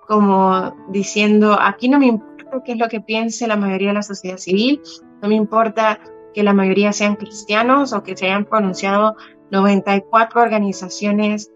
Como 0.07 0.73
diciendo, 0.89 1.57
aquí 1.59 1.89
no 1.89 1.99
me 1.99 2.07
importa 2.07 2.63
qué 2.63 2.71
es 2.71 2.77
lo 2.77 2.87
que 2.87 3.01
piense 3.01 3.45
la 3.45 3.57
mayoría 3.57 3.89
de 3.89 3.95
la 3.95 4.03
sociedad 4.03 4.37
civil, 4.37 4.81
no 5.21 5.27
me 5.27 5.35
importa 5.35 5.99
que 6.33 6.43
la 6.43 6.53
mayoría 6.53 6.93
sean 6.93 7.15
cristianos 7.15 7.93
o 7.93 8.03
que 8.03 8.15
se 8.15 8.25
hayan 8.25 8.45
pronunciado 8.45 9.15
94 9.51 10.41
organizaciones 10.41 11.51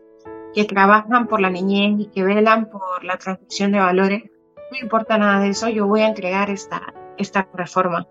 que 0.54 0.66
trabajan 0.66 1.28
por 1.28 1.42
la 1.42 1.50
niñez 1.50 2.00
y 2.00 2.06
que 2.08 2.24
velan 2.24 2.70
por 2.70 3.04
la 3.04 3.18
transmisión 3.18 3.72
de 3.72 3.80
valores. 3.80 4.24
No 4.72 4.78
importa 4.82 5.18
nada 5.18 5.42
de 5.42 5.50
eso, 5.50 5.70
yo 5.70 5.88
voy 5.88 6.02
a 6.02 6.08
entregar 6.08 6.50
esta, 6.50 6.94
esta 7.18 7.48
reforma. 7.54 8.08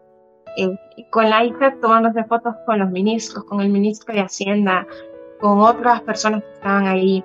Eh, 0.56 0.76
con 1.10 1.30
la 1.30 1.44
hija 1.44 1.76
tomándose 1.80 2.24
fotos 2.24 2.54
con 2.66 2.78
los 2.78 2.90
ministros, 2.90 3.44
con 3.44 3.60
el 3.60 3.70
ministro 3.70 4.14
de 4.14 4.20
Hacienda, 4.20 4.86
con 5.40 5.60
otras 5.60 6.02
personas 6.02 6.42
que 6.42 6.52
estaban 6.52 6.86
ahí 6.86 7.24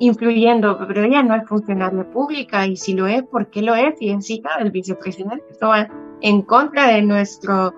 influyendo, 0.00 0.78
pero 0.86 1.04
ella 1.04 1.22
no 1.22 1.34
es 1.34 1.46
funcionaria 1.46 2.08
pública 2.10 2.66
y 2.66 2.76
si 2.76 2.94
lo 2.94 3.06
es, 3.06 3.22
¿por 3.24 3.48
qué 3.50 3.62
lo 3.62 3.74
es? 3.74 4.00
Y 4.00 4.10
es 4.10 4.28
hija 4.30 4.58
del 4.58 4.70
vicepresidente. 4.70 5.44
Esto 5.50 5.68
va 5.68 5.88
en 6.20 6.42
contra 6.42 6.88
de 6.88 7.02
nuestro 7.02 7.74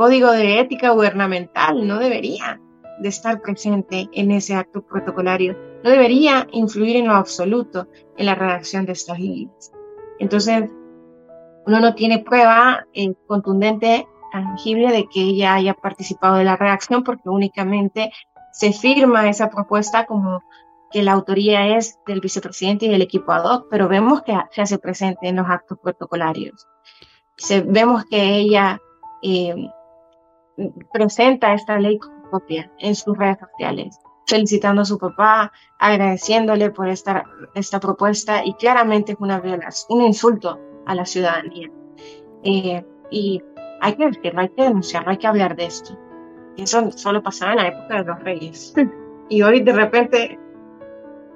código 0.00 0.30
de 0.30 0.60
ética 0.60 0.92
gubernamental 0.92 1.86
no 1.86 1.98
debería 1.98 2.58
de 3.00 3.08
estar 3.10 3.42
presente 3.42 4.08
en 4.14 4.30
ese 4.30 4.54
acto 4.54 4.80
protocolario, 4.80 5.54
no 5.84 5.90
debería 5.90 6.46
influir 6.52 6.96
en 6.96 7.08
lo 7.08 7.12
absoluto 7.12 7.86
en 8.16 8.24
la 8.24 8.34
redacción 8.34 8.86
de 8.86 8.92
estas 8.92 9.18
leyes. 9.18 9.70
Entonces, 10.18 10.70
uno 11.66 11.80
no 11.80 11.94
tiene 11.94 12.20
prueba 12.20 12.86
eh, 12.94 13.12
contundente, 13.26 14.08
tangible 14.32 14.90
de 14.90 15.06
que 15.06 15.20
ella 15.20 15.52
haya 15.52 15.74
participado 15.74 16.36
de 16.36 16.44
la 16.44 16.56
redacción 16.56 17.04
porque 17.04 17.28
únicamente 17.28 18.10
se 18.54 18.72
firma 18.72 19.28
esa 19.28 19.50
propuesta 19.50 20.06
como 20.06 20.42
que 20.90 21.02
la 21.02 21.12
autoría 21.12 21.76
es 21.76 21.98
del 22.06 22.22
vicepresidente 22.22 22.86
y 22.86 22.88
del 22.88 23.02
equipo 23.02 23.32
ad 23.32 23.44
hoc, 23.44 23.66
pero 23.68 23.86
vemos 23.86 24.22
que 24.22 24.32
se 24.50 24.62
hace 24.62 24.78
presente 24.78 25.28
en 25.28 25.36
los 25.36 25.50
actos 25.50 25.76
protocolarios. 25.82 26.66
Vemos 27.66 28.06
que 28.06 28.36
ella 28.36 28.80
eh, 29.22 29.70
presenta 30.92 31.54
esta 31.54 31.78
ley 31.78 31.98
como 31.98 32.30
copia 32.30 32.70
en 32.78 32.94
sus 32.94 33.16
redes 33.16 33.38
sociales, 33.40 33.98
felicitando 34.26 34.82
a 34.82 34.84
su 34.84 34.98
papá, 34.98 35.52
agradeciéndole 35.78 36.70
por 36.70 36.88
esta, 36.88 37.24
esta 37.54 37.80
propuesta 37.80 38.44
y 38.44 38.54
claramente 38.54 39.12
es 39.12 39.18
una 39.20 39.42
un 39.88 40.02
insulto 40.02 40.58
a 40.86 40.94
la 40.94 41.04
ciudadanía. 41.04 41.68
Eh, 42.44 42.84
y 43.10 43.42
hay 43.80 43.94
que 43.94 44.06
decirlo, 44.06 44.40
hay 44.40 44.48
que 44.50 44.62
denunciarlo, 44.62 45.10
hay 45.10 45.18
que 45.18 45.26
hablar 45.26 45.56
de 45.56 45.66
esto. 45.66 45.98
eso 46.56 46.90
solo 46.92 47.22
pasaba 47.22 47.52
en 47.52 47.58
la 47.58 47.68
época 47.68 47.96
de 47.96 48.04
los 48.04 48.20
reyes. 48.20 48.74
y 49.28 49.42
hoy 49.42 49.62
de 49.62 49.72
repente 49.72 50.38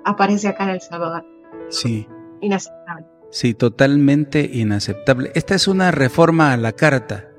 aparece 0.04 0.48
acá 0.48 0.64
en 0.64 0.70
El 0.70 0.80
Salvador. 0.80 1.24
Sí. 1.68 2.08
Inaceptable. 2.40 3.06
Sí, 3.30 3.54
totalmente 3.54 4.48
inaceptable. 4.52 5.32
Esta 5.34 5.54
es 5.54 5.66
una 5.66 5.90
reforma 5.90 6.52
a 6.52 6.56
la 6.56 6.72
carta. 6.72 7.30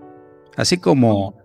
Así 0.58 0.78
como 0.78 1.36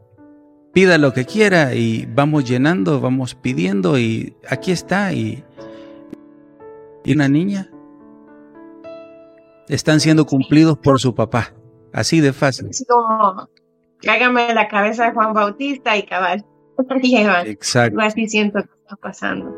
pida 0.73 0.99
lo 0.99 1.13
que 1.13 1.25
quiera 1.25 1.75
y 1.75 2.07
vamos 2.07 2.49
llenando, 2.49 3.01
vamos 3.01 3.35
pidiendo 3.35 3.99
y 3.99 4.35
aquí 4.49 4.73
está 4.73 5.13
y, 5.13 5.45
y 7.05 7.13
una 7.13 7.29
niña 7.29 7.71
están 9.69 10.01
siendo 10.01 10.27
cumplidos 10.27 10.79
por 10.79 11.01
su 11.01 11.15
papá, 11.15 11.55
así 11.93 12.21
de 12.21 12.33
fácil. 12.33 12.69
Es 12.71 12.85
como, 12.89 13.49
cágame 14.03 14.53
la 14.55 14.69
cabeza 14.69 15.07
de 15.07 15.13
Juan 15.13 15.33
Bautista 15.33 15.97
y 15.97 16.05
cabal, 16.05 16.45
Exacto. 17.47 18.01
Así 18.01 18.29
siento 18.29 18.63
que 18.63 18.71
está 18.83 18.97
pasando. 18.97 19.55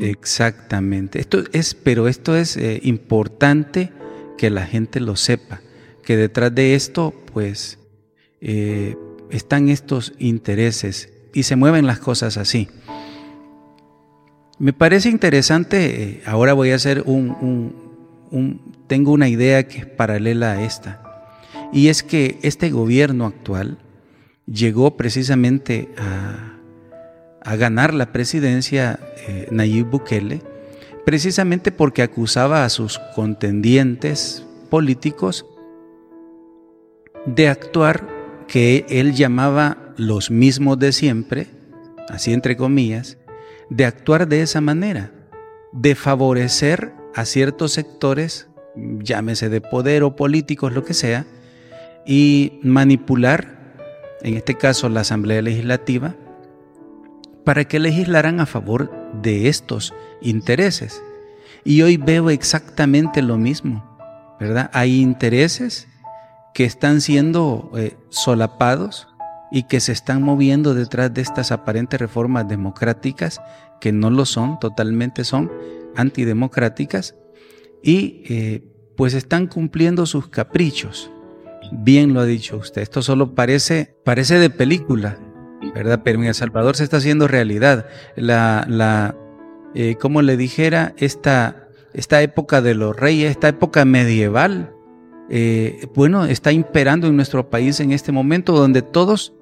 Exactamente. 0.00 1.20
Esto 1.20 1.44
es, 1.52 1.74
pero 1.74 2.08
esto 2.08 2.36
es 2.36 2.56
eh, 2.56 2.80
importante 2.82 3.92
que 4.36 4.50
la 4.50 4.66
gente 4.66 5.00
lo 5.00 5.16
sepa, 5.16 5.60
que 6.02 6.16
detrás 6.16 6.54
de 6.54 6.74
esto, 6.74 7.14
pues, 7.32 7.78
eh, 8.40 8.96
están 9.30 9.68
estos 9.68 10.12
intereses 10.18 11.12
y 11.32 11.44
se 11.44 11.56
mueven 11.56 11.86
las 11.86 11.98
cosas 11.98 12.36
así. 12.36 12.68
Me 14.58 14.72
parece 14.72 15.08
interesante, 15.08 16.02
eh, 16.02 16.22
ahora 16.26 16.52
voy 16.52 16.70
a 16.70 16.74
hacer 16.74 17.02
un, 17.06 17.74
tengo 18.86 19.12
una 19.12 19.28
idea 19.28 19.66
que 19.66 19.78
es 19.78 19.86
paralela 19.86 20.52
a 20.52 20.62
esta, 20.62 21.02
y 21.72 21.88
es 21.88 22.02
que 22.02 22.38
este 22.42 22.70
gobierno 22.70 23.26
actual 23.26 23.78
llegó 24.46 24.96
precisamente 24.96 25.88
a, 25.96 26.46
ganar 27.56 27.94
la 27.94 28.12
presidencia 28.12 29.00
eh, 29.26 29.48
Nayib 29.50 29.86
Bukele, 29.86 30.42
precisamente 31.06 31.72
porque 31.72 32.02
acusaba 32.02 32.64
a 32.64 32.68
sus 32.68 33.00
contendientes 33.14 34.44
políticos 34.68 35.46
de 37.26 37.48
actuar 37.48 38.19
que 38.50 38.84
él 38.88 39.14
llamaba 39.14 39.78
los 39.96 40.32
mismos 40.32 40.76
de 40.80 40.90
siempre, 40.90 41.46
así 42.08 42.32
entre 42.32 42.56
comillas, 42.56 43.16
de 43.68 43.84
actuar 43.84 44.26
de 44.26 44.42
esa 44.42 44.60
manera, 44.60 45.12
de 45.72 45.94
favorecer 45.94 46.92
a 47.14 47.26
ciertos 47.26 47.70
sectores, 47.70 48.48
llámese 48.74 49.50
de 49.50 49.60
poder 49.60 50.02
o 50.02 50.16
políticos, 50.16 50.72
lo 50.72 50.82
que 50.82 50.94
sea, 50.94 51.26
y 52.04 52.58
manipular, 52.64 53.76
en 54.22 54.36
este 54.36 54.56
caso 54.56 54.88
la 54.88 55.02
Asamblea 55.02 55.42
Legislativa, 55.42 56.16
para 57.44 57.66
que 57.66 57.78
legislaran 57.78 58.40
a 58.40 58.46
favor 58.46 58.90
de 59.22 59.46
estos 59.46 59.94
intereses. 60.20 61.00
Y 61.62 61.82
hoy 61.82 61.98
veo 61.98 62.30
exactamente 62.30 63.22
lo 63.22 63.38
mismo, 63.38 63.96
¿verdad? 64.40 64.70
Hay 64.72 65.00
intereses 65.00 65.86
que 66.54 66.64
están 66.64 67.00
siendo 67.00 67.70
eh, 67.76 67.96
solapados 68.08 69.08
y 69.50 69.64
que 69.64 69.80
se 69.80 69.92
están 69.92 70.22
moviendo 70.22 70.74
detrás 70.74 71.12
de 71.12 71.22
estas 71.22 71.52
aparentes 71.52 72.00
reformas 72.00 72.48
democráticas, 72.48 73.40
que 73.80 73.92
no 73.92 74.10
lo 74.10 74.24
son, 74.24 74.58
totalmente 74.60 75.24
son 75.24 75.50
antidemocráticas, 75.96 77.16
y 77.82 78.22
eh, 78.28 78.64
pues 78.96 79.14
están 79.14 79.46
cumpliendo 79.46 80.06
sus 80.06 80.28
caprichos. 80.28 81.10
Bien 81.72 82.14
lo 82.14 82.20
ha 82.20 82.26
dicho 82.26 82.56
usted, 82.56 82.82
esto 82.82 83.02
solo 83.02 83.34
parece, 83.34 83.96
parece 84.04 84.38
de 84.38 84.50
película, 84.50 85.18
¿verdad? 85.74 86.02
Pero 86.04 86.20
en 86.20 86.26
El 86.26 86.34
Salvador 86.34 86.76
se 86.76 86.84
está 86.84 86.98
haciendo 86.98 87.28
realidad. 87.28 87.86
La, 88.16 88.64
la 88.68 89.16
eh, 89.74 89.96
como 90.00 90.22
le 90.22 90.36
dijera, 90.36 90.94
esta, 90.96 91.68
esta 91.92 92.22
época 92.22 92.60
de 92.60 92.74
los 92.74 92.96
reyes, 92.96 93.30
esta 93.30 93.48
época 93.48 93.84
medieval, 93.84 94.74
eh, 95.30 95.86
bueno, 95.94 96.24
está 96.24 96.50
imperando 96.50 97.06
en 97.06 97.14
nuestro 97.14 97.48
país 97.48 97.78
en 97.78 97.92
este 97.92 98.10
momento 98.10 98.52
donde 98.52 98.82
todos 98.82 99.32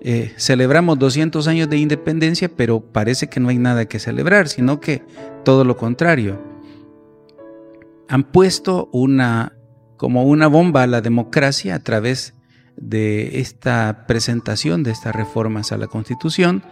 eh, 0.00 0.32
celebramos 0.38 0.98
200 0.98 1.46
años 1.48 1.68
de 1.68 1.76
independencia, 1.76 2.48
pero 2.48 2.80
parece 2.80 3.28
que 3.28 3.38
no 3.38 3.50
hay 3.50 3.58
nada 3.58 3.86
que 3.86 3.98
celebrar, 3.98 4.48
sino 4.48 4.80
que 4.80 5.02
todo 5.44 5.64
lo 5.64 5.76
contrario. 5.76 6.40
Han 8.08 8.24
puesto 8.24 8.88
una 8.92 9.52
como 9.98 10.22
una 10.22 10.46
bomba 10.46 10.84
a 10.84 10.86
la 10.86 11.02
democracia 11.02 11.74
a 11.74 11.80
través 11.80 12.34
de 12.76 13.40
esta 13.40 14.06
presentación 14.06 14.82
de 14.84 14.92
estas 14.92 15.14
reformas 15.14 15.72
a 15.72 15.76
la 15.76 15.88
Constitución 15.88 16.62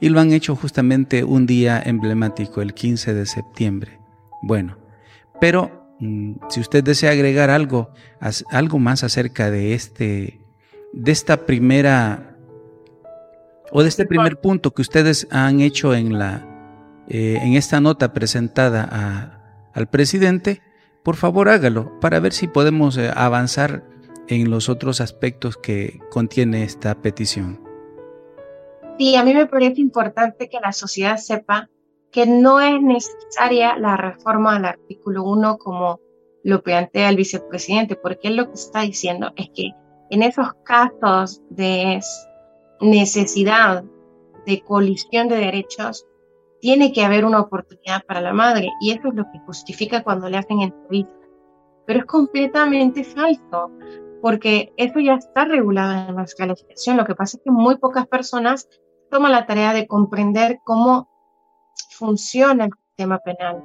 y 0.00 0.10
lo 0.10 0.20
han 0.20 0.32
hecho 0.32 0.54
justamente 0.54 1.24
un 1.24 1.46
día 1.46 1.82
emblemático, 1.84 2.60
el 2.60 2.74
15 2.74 3.14
de 3.14 3.26
septiembre. 3.26 3.98
Bueno, 4.42 4.76
pero 5.40 5.83
si 6.00 6.60
usted 6.60 6.82
desea 6.82 7.12
agregar 7.12 7.50
algo, 7.50 7.90
algo 8.50 8.78
más 8.78 9.04
acerca 9.04 9.50
de 9.50 9.74
este, 9.74 10.40
de 10.92 11.12
esta 11.12 11.46
primera 11.46 12.36
o 13.70 13.82
de 13.82 13.88
este 13.88 14.06
primer 14.06 14.40
punto 14.40 14.72
que 14.72 14.82
ustedes 14.82 15.26
han 15.30 15.60
hecho 15.60 15.94
en 15.94 16.18
la, 16.18 16.46
eh, 17.08 17.38
en 17.42 17.54
esta 17.54 17.80
nota 17.80 18.12
presentada 18.12 19.70
al 19.72 19.88
presidente, 19.88 20.62
por 21.02 21.16
favor 21.16 21.48
hágalo 21.48 21.98
para 22.00 22.20
ver 22.20 22.32
si 22.32 22.48
podemos 22.48 22.96
eh, 22.96 23.10
avanzar 23.14 23.84
en 24.28 24.50
los 24.50 24.68
otros 24.68 25.00
aspectos 25.00 25.56
que 25.56 26.00
contiene 26.10 26.64
esta 26.64 26.94
petición. 27.02 27.60
Sí, 28.98 29.16
a 29.16 29.24
mí 29.24 29.34
me 29.34 29.46
parece 29.46 29.80
importante 29.80 30.48
que 30.48 30.60
la 30.60 30.72
sociedad 30.72 31.16
sepa 31.16 31.68
que 32.14 32.26
no 32.26 32.60
es 32.60 32.80
necesaria 32.80 33.76
la 33.76 33.96
reforma 33.96 34.54
al 34.54 34.66
artículo 34.66 35.24
1 35.24 35.58
como 35.58 35.98
lo 36.44 36.62
plantea 36.62 37.08
el 37.08 37.16
vicepresidente, 37.16 37.96
porque 37.96 38.28
él 38.28 38.36
lo 38.36 38.46
que 38.46 38.54
está 38.54 38.82
diciendo 38.82 39.32
es 39.34 39.50
que 39.52 39.72
en 40.10 40.22
esos 40.22 40.54
casos 40.62 41.42
de 41.50 42.00
necesidad 42.80 43.82
de 44.46 44.62
colisión 44.62 45.26
de 45.26 45.36
derechos, 45.36 46.06
tiene 46.60 46.92
que 46.92 47.04
haber 47.04 47.24
una 47.24 47.40
oportunidad 47.40 48.04
para 48.06 48.20
la 48.20 48.32
madre 48.32 48.70
y 48.80 48.92
eso 48.92 49.08
es 49.08 49.14
lo 49.14 49.24
que 49.24 49.40
justifica 49.40 50.04
cuando 50.04 50.28
le 50.28 50.38
hacen 50.38 50.60
entrevistas. 50.60 51.28
Pero 51.84 51.98
es 51.98 52.06
completamente 52.06 53.02
falso, 53.02 53.72
porque 54.22 54.72
eso 54.76 55.00
ya 55.00 55.14
está 55.14 55.46
regulado 55.46 56.08
en 56.08 56.14
nuestra 56.14 56.46
legislación. 56.46 56.96
Lo 56.96 57.04
que 57.04 57.16
pasa 57.16 57.38
es 57.38 57.42
que 57.42 57.50
muy 57.50 57.76
pocas 57.76 58.06
personas 58.06 58.68
toman 59.10 59.32
la 59.32 59.46
tarea 59.46 59.74
de 59.74 59.88
comprender 59.88 60.60
cómo 60.64 61.10
funciona 61.96 62.64
el 62.64 62.70
sistema 62.88 63.18
penal. 63.18 63.62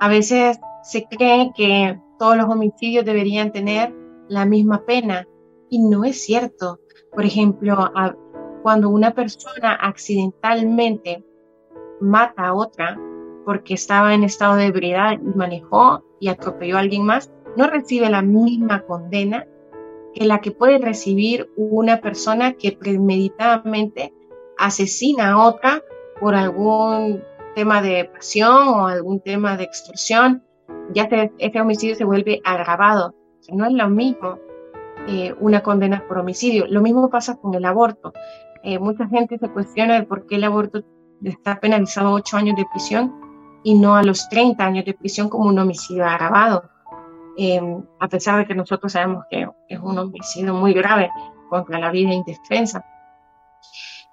A 0.00 0.08
veces 0.08 0.58
se 0.82 1.04
cree 1.04 1.52
que 1.54 1.98
todos 2.18 2.36
los 2.36 2.46
homicidios 2.46 3.04
deberían 3.04 3.52
tener 3.52 3.94
la 4.28 4.44
misma 4.44 4.84
pena 4.84 5.26
y 5.68 5.78
no 5.80 6.04
es 6.04 6.24
cierto. 6.24 6.80
Por 7.12 7.24
ejemplo, 7.24 7.90
cuando 8.62 8.88
una 8.88 9.12
persona 9.12 9.74
accidentalmente 9.74 11.24
mata 12.00 12.48
a 12.48 12.54
otra 12.54 12.98
porque 13.44 13.74
estaba 13.74 14.14
en 14.14 14.24
estado 14.24 14.56
de 14.56 14.66
ebriedad 14.66 15.12
y 15.12 15.36
manejó 15.36 16.04
y 16.20 16.28
atropelló 16.28 16.76
a 16.76 16.80
alguien 16.80 17.04
más, 17.04 17.30
no 17.56 17.66
recibe 17.66 18.08
la 18.08 18.22
misma 18.22 18.82
condena 18.82 19.46
que 20.14 20.24
la 20.24 20.40
que 20.40 20.50
puede 20.50 20.78
recibir 20.78 21.50
una 21.56 22.00
persona 22.00 22.52
que 22.52 22.72
premeditadamente 22.72 24.14
asesina 24.58 25.32
a 25.32 25.46
otra 25.46 25.82
por 26.20 26.34
algún 26.34 27.22
tema 27.54 27.82
de 27.82 28.04
pasión 28.06 28.68
o 28.68 28.86
algún 28.86 29.20
tema 29.20 29.56
de 29.56 29.64
extorsión, 29.64 30.42
ya 30.94 31.08
que 31.08 31.32
ese 31.38 31.60
homicidio 31.60 31.94
se 31.94 32.04
vuelve 32.04 32.40
agravado. 32.44 33.14
no 33.50 33.66
es 33.66 33.72
lo 33.72 33.88
mismo 33.88 34.38
eh, 35.08 35.34
una 35.40 35.62
condena 35.62 36.04
por 36.06 36.18
homicidio. 36.18 36.66
Lo 36.68 36.80
mismo 36.80 37.10
pasa 37.10 37.36
con 37.36 37.54
el 37.54 37.64
aborto. 37.64 38.12
Eh, 38.62 38.78
mucha 38.78 39.08
gente 39.08 39.38
se 39.38 39.48
cuestiona 39.48 39.94
de 39.94 40.04
por 40.04 40.26
qué 40.26 40.36
el 40.36 40.44
aborto 40.44 40.82
está 41.24 41.58
penalizado 41.58 42.08
a 42.08 42.12
8 42.12 42.36
años 42.36 42.56
de 42.56 42.66
prisión 42.70 43.12
y 43.64 43.74
no 43.74 43.96
a 43.96 44.02
los 44.02 44.28
30 44.28 44.64
años 44.64 44.84
de 44.84 44.94
prisión 44.94 45.28
como 45.28 45.48
un 45.48 45.58
homicidio 45.58 46.06
agravado. 46.06 46.70
Em, 47.36 47.82
a 47.98 48.08
pesar 48.08 48.38
de 48.38 48.46
que 48.46 48.54
nosotros 48.54 48.92
sabemos 48.92 49.24
que 49.30 49.48
es 49.68 49.78
un 49.80 49.98
homicidio 49.98 50.54
muy 50.54 50.72
grave 50.74 51.10
contra 51.48 51.78
la 51.78 51.90
vida 51.90 52.12
indefensa. 52.12 52.84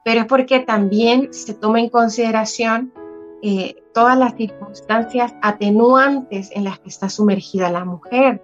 Pero 0.03 0.21
es 0.21 0.25
porque 0.25 0.61
también 0.61 1.33
se 1.33 1.53
toma 1.53 1.79
en 1.79 1.89
consideración 1.89 2.93
eh, 3.41 3.83
todas 3.93 4.17
las 4.17 4.35
circunstancias 4.35 5.33
atenuantes 5.41 6.51
en 6.53 6.65
las 6.65 6.79
que 6.79 6.89
está 6.89 7.09
sumergida 7.09 7.69
la 7.69 7.85
mujer. 7.85 8.43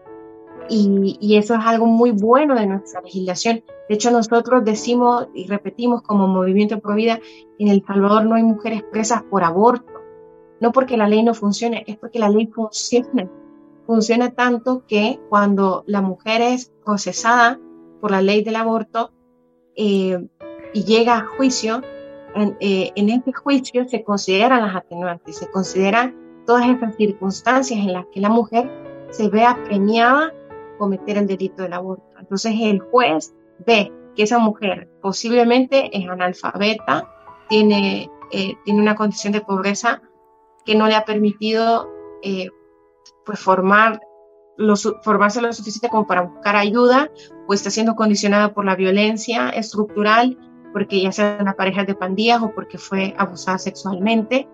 Y, 0.69 1.37
eso 1.37 1.53
es 1.53 1.59
algo 1.63 1.85
muy 1.85 2.11
bueno 2.11 2.55
de 2.55 2.65
nuestra 2.65 3.01
legislación. 3.01 3.63
De 3.87 3.95
hecho, 3.95 4.09
nosotros 4.09 4.63
decimos 4.63 5.27
y 5.33 5.47
repetimos 5.47 6.01
como 6.01 6.27
Movimiento 6.27 6.79
Pro 6.79 6.95
Vida, 6.95 7.19
en 7.59 7.67
El 7.67 7.83
Salvador 7.85 8.25
no 8.25 8.35
hay 8.35 8.43
mujeres 8.43 8.83
presas 8.91 9.21
por 9.23 9.43
aborto. 9.43 9.93
No 10.59 10.71
porque 10.71 10.97
la 10.97 11.07
ley 11.07 11.21
no 11.21 11.33
funcione, 11.33 11.83
es 11.85 11.97
porque 11.97 12.19
la 12.19 12.29
ley 12.29 12.47
funciona. 12.47 13.29
Funciona 13.85 14.31
tanto 14.31 14.83
que 14.87 15.19
cuando 15.29 15.83
la 15.85 16.01
mujer 16.01 16.41
es 16.41 16.71
procesada 16.83 17.59
por 18.01 18.09
la 18.11 18.21
ley 18.21 18.43
del 18.43 18.55
aborto 18.55 19.11
eh, 19.75 20.27
y 20.73 20.83
llega 20.83 21.17
a 21.17 21.25
juicio, 21.25 21.81
en, 22.35 22.57
eh, 22.59 22.91
este 22.95 23.33
juicio 23.33 23.87
se 23.87 24.03
consideran 24.03 24.61
las 24.61 24.75
atenuantes, 24.75 25.37
se 25.37 25.49
consideran 25.49 26.43
todas 26.45 26.67
esas 26.67 26.95
circunstancias 26.95 27.79
en 27.79 27.93
las 27.93 28.05
que 28.13 28.19
la 28.19 28.29
mujer 28.29 28.69
se 29.09 29.29
vea 29.29 29.57
premiada 29.63 30.33
cometer 30.77 31.17
el 31.17 31.27
delito 31.27 31.63
del 31.63 31.73
aborto. 31.73 32.05
Entonces 32.19 32.53
el 32.59 32.79
juez 32.79 33.33
ve 33.65 33.91
que 34.15 34.23
esa 34.23 34.37
mujer 34.37 34.89
posiblemente 35.01 35.97
es 35.97 36.07
analfabeta, 36.07 37.09
tiene, 37.47 38.09
eh, 38.31 38.55
tiene 38.65 38.81
una 38.81 38.95
condición 38.95 39.33
de 39.33 39.41
pobreza 39.41 40.01
que 40.65 40.75
no 40.75 40.87
le 40.87 40.95
ha 40.95 41.05
permitido 41.05 41.89
eh, 42.21 42.49
pues 43.25 43.39
formar 43.39 44.01
lo, 44.57 44.75
formarse 44.75 45.41
lo 45.41 45.51
suficiente 45.53 45.89
como 45.89 46.07
para 46.07 46.23
buscar 46.23 46.55
ayuda 46.55 47.09
o 47.47 47.53
está 47.53 47.69
siendo 47.69 47.95
condicionada 47.95 48.53
por 48.53 48.65
la 48.65 48.75
violencia 48.75 49.49
estructural 49.49 50.37
porque 50.75 51.01
ya 51.01 51.13
sea 51.13 51.37
una 51.39 51.53
pareja 51.53 51.85
de 51.85 51.95
pandillas 51.95 52.41
o 52.43 52.51
porque 52.51 52.77
fue 52.77 53.15
abusada 53.17 53.57
sexualmente. 53.57 54.45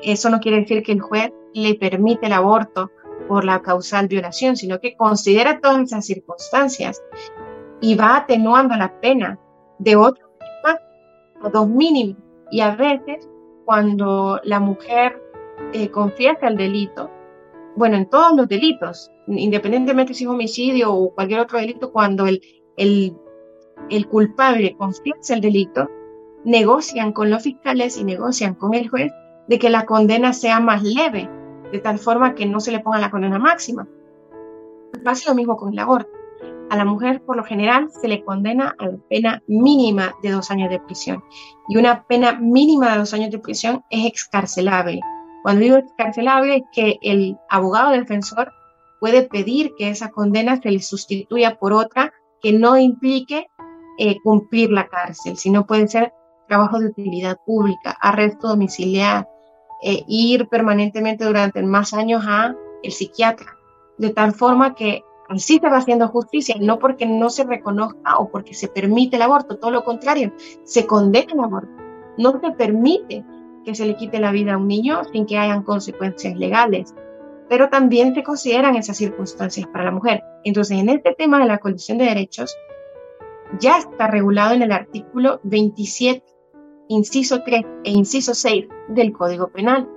Eso 0.00 0.30
no 0.30 0.38
quiere 0.38 0.60
decir 0.60 0.84
que 0.84 0.92
el 0.92 1.00
juez 1.00 1.32
le 1.54 1.74
permite 1.74 2.26
el 2.26 2.34
aborto 2.34 2.92
por 3.26 3.44
la 3.44 3.60
causal 3.62 4.06
violación, 4.06 4.56
sino 4.56 4.78
que 4.78 4.94
considera 4.94 5.58
todas 5.58 5.82
esas 5.82 6.06
circunstancias 6.06 7.02
y 7.80 7.96
va 7.96 8.18
atenuando 8.18 8.76
la 8.76 9.00
pena 9.00 9.40
de 9.80 9.96
otro 9.96 10.24
a 11.42 11.50
dos 11.50 11.68
mínimos. 11.68 12.16
Y 12.52 12.60
a 12.60 12.76
veces, 12.76 13.28
cuando 13.64 14.40
la 14.44 14.60
mujer 14.60 15.20
eh, 15.72 15.90
confiesa 15.90 16.46
el 16.46 16.56
delito, 16.56 17.10
bueno, 17.74 17.96
en 17.96 18.06
todos 18.08 18.36
los 18.36 18.46
delitos, 18.46 19.10
independientemente 19.26 20.14
si 20.14 20.22
es 20.22 20.30
homicidio 20.30 20.94
o 20.94 21.12
cualquier 21.12 21.40
otro 21.40 21.58
delito, 21.58 21.90
cuando 21.90 22.24
el, 22.28 23.16
el 23.90 24.08
culpable 24.08 24.76
confiesa 24.76 25.34
el 25.34 25.40
delito, 25.40 25.88
negocian 26.44 27.12
con 27.12 27.30
los 27.30 27.42
fiscales 27.42 27.96
y 27.96 28.04
negocian 28.04 28.54
con 28.54 28.74
el 28.74 28.88
juez 28.88 29.12
de 29.48 29.58
que 29.58 29.70
la 29.70 29.86
condena 29.86 30.32
sea 30.32 30.60
más 30.60 30.82
leve, 30.82 31.28
de 31.72 31.78
tal 31.78 31.98
forma 31.98 32.34
que 32.34 32.46
no 32.46 32.60
se 32.60 32.72
le 32.72 32.80
ponga 32.80 32.98
la 32.98 33.10
condena 33.10 33.38
máxima. 33.38 33.86
Pasa 35.04 35.30
lo 35.30 35.36
mismo 35.36 35.56
con 35.56 35.72
el 35.72 35.78
aborto. 35.78 36.10
A 36.68 36.76
la 36.76 36.84
mujer, 36.84 37.22
por 37.22 37.36
lo 37.36 37.44
general, 37.44 37.90
se 37.90 38.08
le 38.08 38.24
condena 38.24 38.74
a 38.78 38.86
la 38.86 38.98
pena 39.08 39.42
mínima 39.46 40.14
de 40.22 40.32
dos 40.32 40.50
años 40.50 40.68
de 40.68 40.80
prisión. 40.80 41.22
Y 41.68 41.76
una 41.76 42.04
pena 42.04 42.32
mínima 42.40 42.92
de 42.92 42.98
dos 42.98 43.14
años 43.14 43.30
de 43.30 43.38
prisión 43.38 43.84
es 43.90 44.04
excarcelable. 44.04 45.00
Cuando 45.44 45.62
digo 45.62 45.76
excarcelable 45.76 46.56
es 46.56 46.62
que 46.72 46.98
el 47.02 47.38
abogado 47.48 47.92
defensor 47.92 48.52
puede 48.98 49.22
pedir 49.22 49.74
que 49.78 49.90
esa 49.90 50.10
condena 50.10 50.60
se 50.60 50.72
le 50.72 50.80
sustituya 50.80 51.56
por 51.56 51.72
otra 51.72 52.12
que 52.42 52.52
no 52.52 52.76
implique 52.76 53.46
eh, 53.98 54.16
cumplir 54.22 54.70
la 54.70 54.86
cárcel, 54.88 55.36
sino 55.36 55.66
puede 55.66 55.88
ser 55.88 56.12
trabajo 56.48 56.78
de 56.78 56.86
utilidad 56.86 57.38
pública, 57.44 57.96
arresto 58.00 58.48
domiciliar, 58.48 59.28
eh, 59.82 60.04
ir 60.06 60.48
permanentemente 60.48 61.24
durante 61.24 61.62
más 61.62 61.92
años 61.92 62.24
a 62.26 62.54
el 62.82 62.92
psiquiatra, 62.92 63.56
de 63.98 64.10
tal 64.10 64.32
forma 64.32 64.74
que 64.74 65.02
así 65.28 65.58
se 65.58 65.68
va 65.68 65.78
haciendo 65.78 66.08
justicia, 66.08 66.56
no 66.60 66.78
porque 66.78 67.06
no 67.06 67.30
se 67.30 67.44
reconozca 67.44 68.18
o 68.18 68.28
porque 68.30 68.54
se 68.54 68.68
permite 68.68 69.16
el 69.16 69.22
aborto, 69.22 69.58
todo 69.58 69.70
lo 69.70 69.84
contrario, 69.84 70.32
se 70.64 70.86
condena 70.86 71.32
el 71.32 71.40
aborto, 71.40 71.72
no 72.18 72.40
se 72.40 72.52
permite 72.52 73.24
que 73.64 73.74
se 73.74 73.84
le 73.84 73.96
quite 73.96 74.20
la 74.20 74.30
vida 74.30 74.54
a 74.54 74.58
un 74.58 74.68
niño 74.68 75.02
sin 75.12 75.26
que 75.26 75.38
hayan 75.38 75.62
consecuencias 75.62 76.36
legales, 76.36 76.94
pero 77.48 77.68
también 77.68 78.14
se 78.14 78.22
consideran 78.22 78.76
esas 78.76 78.96
circunstancias 78.96 79.66
para 79.72 79.84
la 79.84 79.90
mujer. 79.90 80.22
Entonces, 80.44 80.78
en 80.78 80.88
este 80.88 81.14
tema 81.14 81.38
de 81.38 81.46
la 81.46 81.58
colisión 81.58 81.98
de 81.98 82.06
derechos, 82.06 82.56
ya 83.60 83.78
está 83.78 84.06
regulado 84.06 84.54
en 84.54 84.62
el 84.62 84.72
artículo 84.72 85.40
27, 85.44 86.22
inciso 86.88 87.42
3 87.42 87.62
e 87.84 87.90
inciso 87.90 88.34
6 88.34 88.66
del 88.88 89.12
Código 89.12 89.48
Penal. 89.48 89.88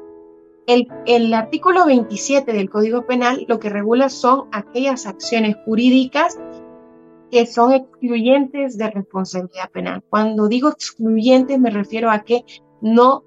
El, 0.67 0.87
el, 1.05 1.33
artículo 1.33 1.85
27 1.85 2.53
del 2.53 2.69
Código 2.69 3.05
Penal 3.05 3.45
lo 3.47 3.59
que 3.59 3.69
regula 3.69 4.09
son 4.09 4.47
aquellas 4.51 5.07
acciones 5.07 5.55
jurídicas 5.65 6.39
que 7.31 7.45
son 7.45 7.73
excluyentes 7.73 8.77
de 8.77 8.89
responsabilidad 8.89 9.69
penal. 9.71 10.03
Cuando 10.09 10.47
digo 10.47 10.69
excluyentes 10.69 11.59
me 11.59 11.69
refiero 11.69 12.09
a 12.11 12.23
que 12.23 12.43
no, 12.81 13.23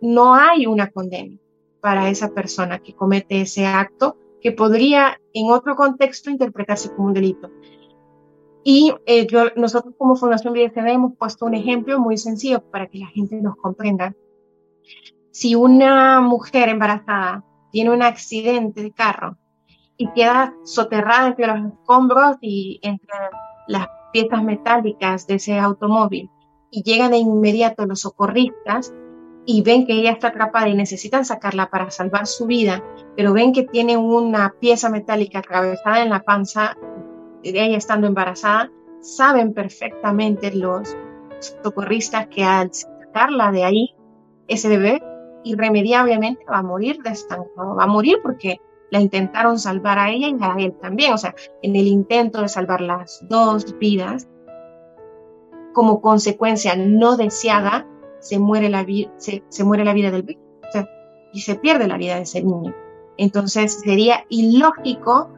no 0.00 0.34
hay 0.34 0.66
una 0.66 0.90
condena 0.90 1.36
para 1.80 2.08
esa 2.08 2.32
persona 2.32 2.80
que 2.80 2.94
comete 2.94 3.40
ese 3.40 3.66
acto 3.66 4.16
que 4.40 4.52
podría 4.52 5.20
en 5.32 5.50
otro 5.50 5.76
contexto 5.76 6.30
interpretarse 6.30 6.90
como 6.90 7.08
un 7.08 7.14
delito. 7.14 7.50
Y 8.68 8.92
eh, 9.06 9.28
nosotros 9.54 9.94
como 9.96 10.16
Fundación 10.16 10.52
BSD 10.52 10.88
hemos 10.88 11.16
puesto 11.16 11.46
un 11.46 11.54
ejemplo 11.54 12.00
muy 12.00 12.18
sencillo 12.18 12.68
para 12.68 12.88
que 12.88 12.98
la 12.98 13.06
gente 13.06 13.40
nos 13.40 13.54
comprenda. 13.54 14.12
Si 15.30 15.54
una 15.54 16.20
mujer 16.20 16.68
embarazada 16.68 17.44
tiene 17.70 17.90
un 17.92 18.02
accidente 18.02 18.82
de 18.82 18.90
carro 18.90 19.38
y 19.96 20.10
queda 20.14 20.52
soterrada 20.64 21.28
entre 21.28 21.46
los 21.46 21.74
escombros 21.74 22.38
y 22.40 22.80
entre 22.82 23.14
las 23.68 23.86
piezas 24.12 24.42
metálicas 24.42 25.28
de 25.28 25.34
ese 25.36 25.60
automóvil 25.60 26.28
y 26.72 26.82
llegan 26.82 27.12
de 27.12 27.18
inmediato 27.18 27.86
los 27.86 28.00
socorristas 28.00 28.92
y 29.44 29.62
ven 29.62 29.86
que 29.86 29.92
ella 29.92 30.10
está 30.10 30.28
atrapada 30.28 30.68
y 30.68 30.74
necesitan 30.74 31.24
sacarla 31.24 31.70
para 31.70 31.92
salvar 31.92 32.26
su 32.26 32.46
vida, 32.46 32.82
pero 33.16 33.32
ven 33.32 33.52
que 33.52 33.62
tiene 33.62 33.96
una 33.96 34.56
pieza 34.58 34.90
metálica 34.90 35.38
atravesada 35.38 36.02
en 36.02 36.10
la 36.10 36.24
panza 36.24 36.76
de 37.42 37.64
ella 37.64 37.76
estando 37.76 38.06
embarazada, 38.06 38.70
saben 39.00 39.52
perfectamente 39.52 40.54
los 40.54 40.96
socorristas 41.62 42.26
que 42.28 42.44
al 42.44 42.72
sacarla 42.72 43.52
de 43.52 43.64
ahí, 43.64 43.94
ese 44.48 44.68
bebé 44.68 45.02
irremediablemente 45.44 46.44
va 46.50 46.58
a 46.58 46.62
morir 46.62 47.02
de 47.02 47.10
estancado, 47.10 47.76
va 47.76 47.84
a 47.84 47.88
morir 47.88 48.18
porque 48.22 48.60
la 48.90 49.00
intentaron 49.00 49.58
salvar 49.58 49.98
a 49.98 50.10
ella 50.10 50.28
y 50.28 50.36
a 50.40 50.54
él 50.64 50.74
también, 50.80 51.12
o 51.12 51.18
sea, 51.18 51.34
en 51.62 51.76
el 51.76 51.86
intento 51.86 52.40
de 52.42 52.48
salvar 52.48 52.80
las 52.80 53.24
dos 53.28 53.76
vidas, 53.78 54.28
como 55.72 56.00
consecuencia 56.00 56.74
no 56.76 57.16
deseada, 57.16 57.86
se 58.20 58.38
muere 58.38 58.68
la, 58.70 58.84
se, 59.18 59.44
se 59.48 59.64
muere 59.64 59.84
la 59.84 59.92
vida 59.92 60.10
del 60.10 60.22
bebé 60.22 60.38
y 61.32 61.40
se 61.40 61.56
pierde 61.56 61.86
la 61.86 61.98
vida 61.98 62.16
de 62.16 62.22
ese 62.22 62.42
niño. 62.42 62.74
Entonces 63.18 63.80
sería 63.84 64.24
ilógico 64.30 65.35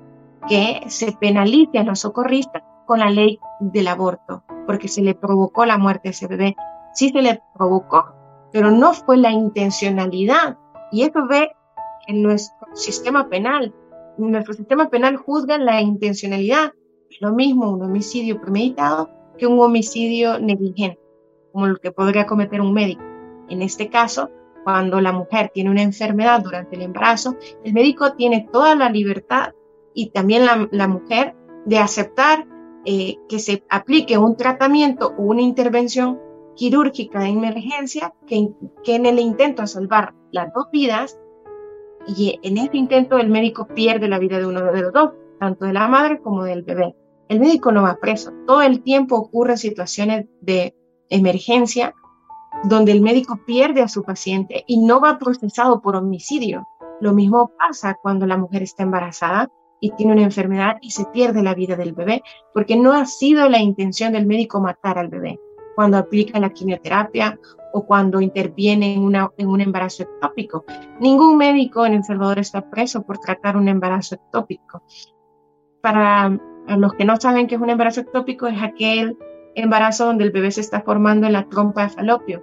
que 0.48 0.82
se 0.88 1.12
penalice 1.12 1.78
a 1.78 1.84
los 1.84 2.00
socorristas 2.00 2.62
con 2.86 3.00
la 3.00 3.10
ley 3.10 3.38
del 3.60 3.88
aborto, 3.88 4.44
porque 4.66 4.88
se 4.88 5.02
le 5.02 5.14
provocó 5.14 5.66
la 5.66 5.78
muerte 5.78 6.08
a 6.08 6.10
ese 6.12 6.26
bebé. 6.26 6.56
Sí 6.94 7.10
se 7.10 7.22
le 7.22 7.42
provocó, 7.54 8.14
pero 8.52 8.70
no 8.70 8.94
fue 8.94 9.16
la 9.16 9.30
intencionalidad. 9.30 10.58
Y 10.90 11.02
eso 11.02 11.26
ve 11.26 11.50
en 12.06 12.22
nuestro 12.22 12.68
sistema 12.74 13.28
penal. 13.28 13.74
Nuestro 14.16 14.54
sistema 14.54 14.88
penal 14.88 15.16
juzga 15.16 15.58
la 15.58 15.80
intencionalidad. 15.80 16.72
Lo 17.20 17.32
mismo 17.32 17.70
un 17.70 17.82
homicidio 17.82 18.40
premeditado 18.40 19.10
que 19.36 19.46
un 19.46 19.60
homicidio 19.60 20.38
negligente, 20.38 21.00
como 21.52 21.66
el 21.66 21.78
que 21.78 21.92
podría 21.92 22.26
cometer 22.26 22.60
un 22.60 22.72
médico. 22.72 23.02
En 23.48 23.62
este 23.62 23.88
caso, 23.88 24.30
cuando 24.64 25.00
la 25.00 25.12
mujer 25.12 25.50
tiene 25.54 25.70
una 25.70 25.82
enfermedad 25.82 26.42
durante 26.42 26.76
el 26.76 26.82
embarazo, 26.82 27.36
el 27.64 27.72
médico 27.72 28.12
tiene 28.14 28.48
toda 28.52 28.74
la 28.74 28.90
libertad 28.90 29.52
y 29.98 30.10
también 30.10 30.46
la, 30.70 30.86
mujer 30.86 31.34
de 31.66 31.78
aceptar 31.78 32.46
eh, 32.84 33.16
que 33.28 33.40
se 33.40 33.64
aplique 33.68 34.16
un 34.16 34.36
tratamiento 34.36 35.12
o 35.18 35.22
una 35.22 35.42
intervención 35.42 36.20
quirúrgica 36.54 37.18
de 37.18 37.30
emergencia 37.30 38.14
que, 38.24 38.48
que 38.84 38.94
en 38.94 39.06
el 39.06 39.18
intento 39.18 39.62
de 39.62 39.66
salvar 39.66 40.14
las 40.30 40.52
dos 40.54 40.66
vidas 40.70 41.18
y 42.06 42.38
en 42.44 42.58
este 42.58 42.76
intento 42.76 43.18
el 43.18 43.28
médico 43.28 43.66
pierde 43.66 44.06
la 44.06 44.20
vida 44.20 44.38
de 44.38 44.46
uno 44.46 44.70
de 44.70 44.82
los 44.82 44.92
dos, 44.92 45.10
tanto 45.40 45.64
de 45.64 45.72
la 45.72 45.88
madre 45.88 46.20
como 46.20 46.44
del 46.44 46.62
bebé. 46.62 46.94
El 47.28 47.40
médico 47.40 47.72
no 47.72 47.82
va 47.82 47.98
preso. 48.00 48.30
Todo 48.46 48.62
el 48.62 48.84
tiempo 48.84 49.16
ocurren 49.16 49.58
situaciones 49.58 50.26
de 50.40 50.76
emergencia 51.10 51.92
donde 52.62 52.92
el 52.92 53.00
médico 53.00 53.40
pierde 53.44 53.82
a 53.82 53.88
su 53.88 54.04
paciente 54.04 54.62
y 54.68 54.78
no 54.78 55.00
va 55.00 55.18
procesado 55.18 55.82
por 55.82 55.96
homicidio. 55.96 56.68
Lo 57.00 57.12
mismo 57.14 57.50
pasa 57.58 57.98
cuando 58.00 58.26
la 58.26 58.36
mujer 58.36 58.62
está 58.62 58.84
embarazada 58.84 59.50
y 59.80 59.90
tiene 59.92 60.12
una 60.12 60.22
enfermedad 60.22 60.76
y 60.80 60.90
se 60.90 61.04
pierde 61.06 61.42
la 61.42 61.54
vida 61.54 61.76
del 61.76 61.92
bebé, 61.92 62.22
porque 62.52 62.76
no 62.76 62.92
ha 62.92 63.06
sido 63.06 63.48
la 63.48 63.60
intención 63.60 64.12
del 64.12 64.26
médico 64.26 64.60
matar 64.60 64.98
al 64.98 65.08
bebé 65.08 65.38
cuando 65.78 65.96
aplica 65.96 66.40
la 66.40 66.50
quimioterapia 66.50 67.38
o 67.72 67.86
cuando 67.86 68.20
interviene 68.20 68.94
en, 68.94 69.02
una, 69.02 69.30
en 69.36 69.46
un 69.46 69.60
embarazo 69.60 70.02
ectópico. 70.02 70.64
Ningún 70.98 71.36
médico 71.36 71.86
en 71.86 71.94
El 71.94 72.02
Salvador 72.02 72.40
está 72.40 72.68
preso 72.68 73.02
por 73.02 73.18
tratar 73.18 73.56
un 73.56 73.68
embarazo 73.68 74.16
ectópico. 74.16 74.82
Para 75.80 76.36
los 76.66 76.94
que 76.94 77.04
no 77.04 77.16
saben 77.16 77.46
qué 77.46 77.54
es 77.54 77.60
un 77.60 77.70
embarazo 77.70 78.00
ectópico, 78.00 78.48
es 78.48 78.60
aquel 78.60 79.16
embarazo 79.54 80.06
donde 80.06 80.24
el 80.24 80.32
bebé 80.32 80.50
se 80.50 80.62
está 80.62 80.82
formando 80.82 81.28
en 81.28 81.34
la 81.34 81.48
trompa 81.48 81.84
de 81.84 81.90
falopio. 81.90 82.42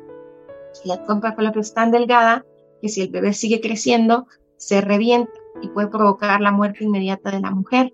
La 0.86 1.04
trompa 1.04 1.32
de 1.32 1.36
falopio 1.36 1.60
es 1.60 1.74
tan 1.74 1.92
delgada 1.92 2.46
que 2.82 2.88
si 2.88 3.02
el 3.02 3.10
bebé 3.10 3.34
sigue 3.34 3.60
creciendo, 3.60 4.28
se 4.56 4.80
revienta 4.80 5.34
y 5.62 5.70
puede 5.70 5.88
provocar 5.88 6.42
la 6.42 6.52
muerte 6.52 6.84
inmediata 6.84 7.32
de 7.32 7.40
la 7.40 7.52
mujer. 7.52 7.94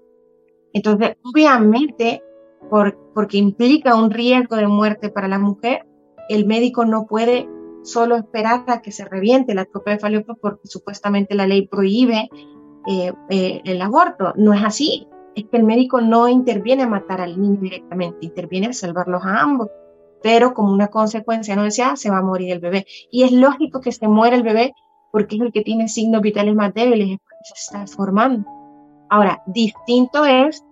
Entonces, 0.73 1.17
obviamente, 1.23 2.23
por, 2.69 2.97
porque 3.13 3.37
implica 3.37 3.95
un 3.95 4.11
riesgo 4.11 4.55
de 4.55 4.67
muerte 4.67 5.09
para 5.09 5.27
la 5.27 5.39
mujer, 5.39 5.85
el 6.29 6.45
médico 6.45 6.85
no 6.85 7.05
puede 7.07 7.47
solo 7.83 8.15
esperar 8.15 8.63
a 8.67 8.81
que 8.81 8.91
se 8.91 9.05
reviente 9.05 9.53
la 9.53 9.65
tropa 9.65 9.91
de 9.91 9.99
falopio 9.99 10.37
porque 10.39 10.67
supuestamente 10.67 11.35
la 11.35 11.47
ley 11.47 11.67
prohíbe 11.67 12.29
eh, 12.87 13.13
eh, 13.29 13.61
el 13.65 13.81
aborto. 13.81 14.33
No 14.35 14.53
es 14.53 14.63
así. 14.63 15.07
Es 15.35 15.45
que 15.45 15.57
el 15.57 15.63
médico 15.63 16.01
no 16.01 16.27
interviene 16.27 16.83
a 16.83 16.87
matar 16.87 17.21
al 17.21 17.39
niño 17.39 17.59
directamente, 17.61 18.17
interviene 18.21 18.67
a 18.67 18.73
salvarlos 18.73 19.23
a 19.23 19.41
ambos. 19.41 19.69
Pero 20.21 20.53
como 20.53 20.71
una 20.71 20.87
consecuencia 20.87 21.55
no 21.55 21.63
deseada, 21.63 21.95
se 21.95 22.11
va 22.11 22.19
a 22.19 22.23
morir 22.23 22.51
el 22.51 22.59
bebé. 22.59 22.85
Y 23.09 23.23
es 23.23 23.31
lógico 23.31 23.81
que 23.81 23.91
se 23.91 24.07
muera 24.07 24.35
el 24.35 24.43
bebé 24.43 24.73
porque 25.11 25.35
es 25.35 25.41
el 25.41 25.51
que 25.51 25.61
tiene 25.61 25.87
signos 25.87 26.21
vitales 26.21 26.55
más 26.55 26.73
débiles, 26.73 27.17
se 27.43 27.53
está 27.55 27.87
formando. 27.87 28.47
Ahora, 29.09 29.41
distinto 29.45 30.25
es 30.25 30.63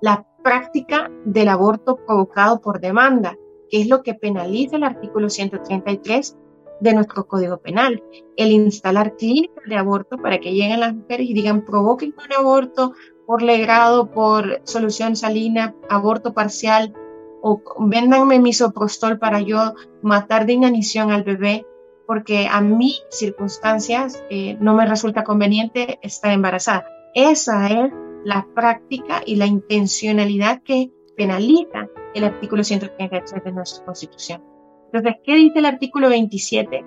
la 0.00 0.24
práctica 0.42 1.10
del 1.24 1.48
aborto 1.48 1.96
provocado 1.96 2.60
por 2.60 2.80
demanda 2.80 3.36
que 3.70 3.80
es 3.80 3.88
lo 3.88 4.02
que 4.02 4.14
penaliza 4.14 4.76
el 4.76 4.84
artículo 4.84 5.28
133 5.28 6.36
de 6.80 6.94
nuestro 6.94 7.26
Código 7.26 7.58
Penal. 7.58 8.02
El 8.36 8.52
instalar 8.52 9.16
clínicas 9.16 9.64
de 9.66 9.76
aborto 9.76 10.18
para 10.18 10.38
que 10.38 10.52
lleguen 10.52 10.80
las 10.80 10.94
mujeres 10.94 11.28
y 11.28 11.34
digan 11.34 11.64
provoquen 11.64 12.14
un 12.16 12.32
aborto 12.38 12.92
por 13.26 13.42
legrado, 13.42 14.10
por 14.10 14.60
solución 14.64 15.16
salina, 15.16 15.74
aborto 15.88 16.34
parcial, 16.34 16.94
o 17.42 17.60
véndanme 17.78 18.38
misoprostol 18.38 19.18
para 19.18 19.40
yo 19.40 19.74
matar 20.02 20.46
de 20.46 20.54
inanición 20.54 21.10
al 21.10 21.24
bebé, 21.24 21.66
porque 22.06 22.48
a 22.50 22.60
mí 22.60 22.94
circunstancias 23.10 24.22
eh, 24.30 24.56
no 24.60 24.74
me 24.74 24.86
resulta 24.86 25.24
conveniente 25.24 25.98
estar 26.02 26.32
embarazada. 26.32 26.86
Esa 27.14 27.68
es 27.68 27.92
la 28.24 28.46
práctica 28.54 29.22
y 29.24 29.36
la 29.36 29.46
intencionalidad 29.46 30.62
que 30.62 30.90
penaliza 31.16 31.88
el 32.14 32.24
artículo 32.24 32.64
133 32.64 33.44
de 33.44 33.52
nuestra 33.52 33.84
Constitución. 33.84 34.42
Entonces, 34.92 35.20
¿qué 35.24 35.34
dice 35.34 35.58
el 35.58 35.66
artículo 35.66 36.08
27 36.08 36.84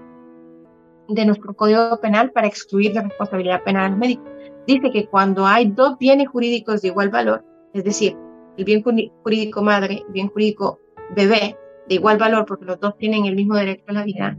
de 1.10 1.26
nuestro 1.26 1.54
Código 1.54 2.00
Penal 2.02 2.32
para 2.32 2.48
excluir 2.48 2.94
la 2.94 3.04
responsabilidad 3.04 3.64
penal 3.64 3.86
a 3.86 3.90
los 3.90 3.98
médicos? 3.98 4.30
Dice 4.66 4.92
que 4.92 5.08
cuando 5.08 5.46
hay 5.46 5.70
dos 5.70 5.98
bienes 5.98 6.28
jurídicos 6.30 6.82
de 6.82 6.90
igual 6.90 7.10
valor, 7.10 7.46
es 7.74 7.84
decir, 7.84 8.18
el 8.58 8.66
bien 8.66 8.84
jurídico 8.84 9.62
madre, 9.62 10.04
el 10.08 10.14
bien 10.14 10.30
jurídico 10.30 10.80
bebé, 11.16 11.58
de 11.88 11.96
igual 11.96 12.18
valor 12.18 12.46
porque 12.46 12.66
los 12.66 12.80
dos 12.80 12.98
tienen 12.98 13.26
el 13.26 13.36
mismo 13.36 13.56
derecho 13.56 13.86
a 13.88 13.94
la 13.94 14.04
vida, 14.04 14.38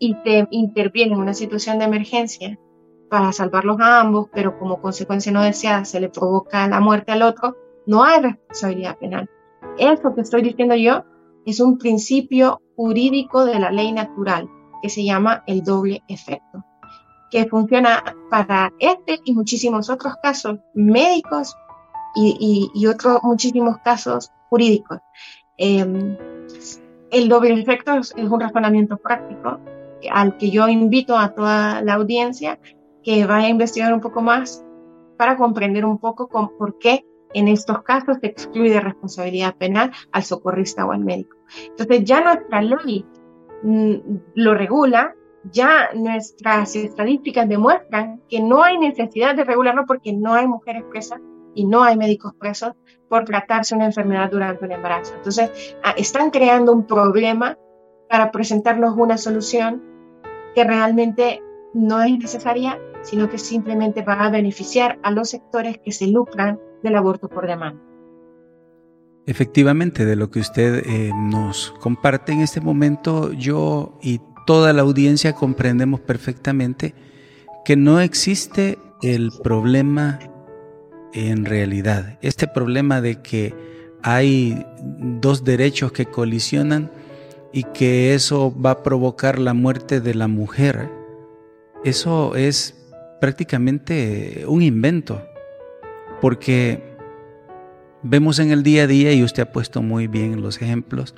y 0.00 0.14
te 0.24 0.48
interviene 0.50 1.14
en 1.14 1.20
una 1.20 1.34
situación 1.34 1.78
de 1.78 1.84
emergencia 1.84 2.58
para 3.10 3.32
salvarlos 3.32 3.78
a 3.80 4.00
ambos, 4.00 4.28
pero 4.32 4.58
como 4.58 4.80
consecuencia 4.80 5.30
no 5.30 5.42
deseada 5.42 5.84
se 5.84 6.00
le 6.00 6.08
provoca 6.08 6.66
la 6.66 6.80
muerte 6.80 7.12
al 7.12 7.22
otro, 7.22 7.56
no 7.86 8.02
hay 8.02 8.22
responsabilidad 8.22 8.98
penal. 8.98 9.28
Eso 9.78 10.14
que 10.14 10.22
estoy 10.22 10.42
diciendo 10.42 10.74
yo 10.74 11.04
es 11.44 11.60
un 11.60 11.76
principio 11.76 12.62
jurídico 12.76 13.44
de 13.44 13.58
la 13.58 13.70
ley 13.70 13.92
natural 13.92 14.48
que 14.82 14.88
se 14.88 15.04
llama 15.04 15.44
el 15.46 15.62
doble 15.62 16.02
efecto, 16.08 16.64
que 17.30 17.46
funciona 17.46 18.02
para 18.30 18.72
este 18.78 19.20
y 19.24 19.34
muchísimos 19.34 19.90
otros 19.90 20.14
casos 20.22 20.58
médicos 20.74 21.54
y, 22.16 22.86
otros 22.86 23.20
muchísimos 23.22 23.76
casos 23.84 24.32
jurídicos. 24.48 24.98
Em, 25.58 26.16
el 27.10 27.28
doble 27.28 27.60
efecto 27.60 27.92
es, 27.94 28.14
un 28.14 28.40
razonamiento 28.40 28.96
práctico 28.96 29.58
al 30.10 30.36
que 30.36 30.50
yo 30.50 30.68
invito 30.68 31.18
a 31.18 31.34
toda 31.34 31.82
la 31.82 31.94
audiencia 31.94 32.58
que 33.02 33.26
vaya 33.26 33.46
a 33.46 33.50
investigar 33.50 33.92
un 33.92 34.00
poco 34.00 34.22
más 34.22 34.64
para 35.16 35.36
comprender 35.36 35.84
un 35.84 35.98
poco 35.98 36.28
con, 36.28 36.56
por 36.56 36.78
qué 36.78 37.04
en 37.34 37.48
estos 37.48 37.82
casos 37.82 38.18
se 38.20 38.28
excluye 38.28 38.80
responsabilidad 38.80 39.54
penal 39.56 39.92
al 40.12 40.22
socorrista 40.22 40.84
o 40.86 40.92
al 40.92 41.00
médico. 41.00 41.36
Entonces 41.68 42.04
ya 42.04 42.20
nuestra 42.22 42.62
ley 42.62 43.04
mm, 43.62 43.94
lo 44.34 44.54
regula, 44.54 45.14
ya 45.44 45.90
nuestras 45.94 46.74
estadísticas 46.76 47.48
demuestran 47.48 48.22
que 48.28 48.40
no 48.40 48.62
hay 48.62 48.78
necesidad 48.78 49.34
de 49.34 49.44
regularlo 49.44 49.84
porque 49.86 50.12
no 50.12 50.34
hay 50.34 50.46
mujeres 50.46 50.84
presas 50.90 51.20
y 51.54 51.66
no 51.66 51.82
hay 51.82 51.96
médicos 51.96 52.34
presos 52.38 52.72
por 53.08 53.24
tratarse 53.24 53.74
una 53.74 53.86
enfermedad 53.86 54.30
durante 54.30 54.64
un 54.64 54.72
embarazo. 54.72 55.14
Entonces, 55.16 55.76
ah, 55.82 55.94
están 55.96 56.30
creando 56.30 56.72
un 56.72 56.86
problema 56.86 57.58
para 58.08 58.30
presentarnos 58.30 58.96
una 58.96 59.16
solución 59.16 59.82
que 60.54 60.64
realmente 60.64 61.42
no 61.74 62.02
es 62.02 62.18
necesaria, 62.18 62.78
sino 63.02 63.28
que 63.30 63.38
simplemente 63.38 64.02
va 64.02 64.24
a 64.24 64.30
beneficiar 64.30 64.98
a 65.02 65.10
los 65.10 65.30
sectores 65.30 65.78
que 65.84 65.92
se 65.92 66.06
lucran 66.06 66.58
del 66.82 66.96
aborto 66.96 67.28
por 67.28 67.46
demanda. 67.46 67.80
Efectivamente, 69.26 70.04
de 70.04 70.16
lo 70.16 70.30
que 70.30 70.40
usted 70.40 70.82
eh, 70.86 71.12
nos 71.14 71.72
comparte 71.80 72.32
en 72.32 72.40
este 72.40 72.60
momento, 72.60 73.32
yo 73.32 73.98
y 74.02 74.20
toda 74.46 74.72
la 74.72 74.82
audiencia 74.82 75.34
comprendemos 75.34 76.00
perfectamente 76.00 76.94
que 77.64 77.76
no 77.76 78.00
existe 78.00 78.78
el 79.02 79.30
problema 79.42 80.18
en 81.12 81.44
realidad. 81.44 82.18
Este 82.22 82.48
problema 82.48 83.00
de 83.00 83.20
que 83.22 83.54
hay 84.02 84.66
dos 84.82 85.44
derechos 85.44 85.92
que 85.92 86.06
colisionan 86.06 86.90
y 87.52 87.64
que 87.64 88.14
eso 88.14 88.54
va 88.54 88.72
a 88.72 88.82
provocar 88.82 89.38
la 89.38 89.54
muerte 89.54 90.00
de 90.00 90.14
la 90.14 90.28
mujer, 90.28 90.88
eso 91.84 92.36
es 92.36 92.74
prácticamente 93.20 94.44
un 94.46 94.62
invento, 94.62 95.22
porque 96.20 96.82
vemos 98.02 98.38
en 98.38 98.50
el 98.50 98.62
día 98.62 98.84
a 98.84 98.86
día, 98.86 99.12
y 99.12 99.22
usted 99.22 99.44
ha 99.44 99.52
puesto 99.52 99.82
muy 99.82 100.06
bien 100.06 100.42
los 100.42 100.60
ejemplos, 100.62 101.14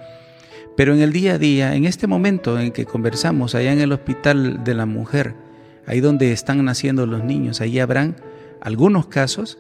pero 0.77 0.95
en 0.95 1.03
el 1.03 1.13
día 1.13 1.35
a 1.35 1.39
día, 1.39 1.75
en 1.75 1.85
este 1.85 2.07
momento 2.07 2.59
en 2.59 2.73
que 2.73 2.87
conversamos, 2.87 3.55
allá 3.55 3.73
en 3.73 3.81
el 3.81 3.93
hospital 3.93 4.65
de 4.65 4.75
la 4.75 4.87
mujer, 4.87 5.35
ahí 5.87 6.01
donde 6.01 6.33
están 6.33 6.65
naciendo 6.65 7.07
los 7.07 7.23
niños, 7.23 7.61
ahí 7.61 7.79
habrán 7.79 8.17
algunos 8.61 9.07
casos 9.07 9.59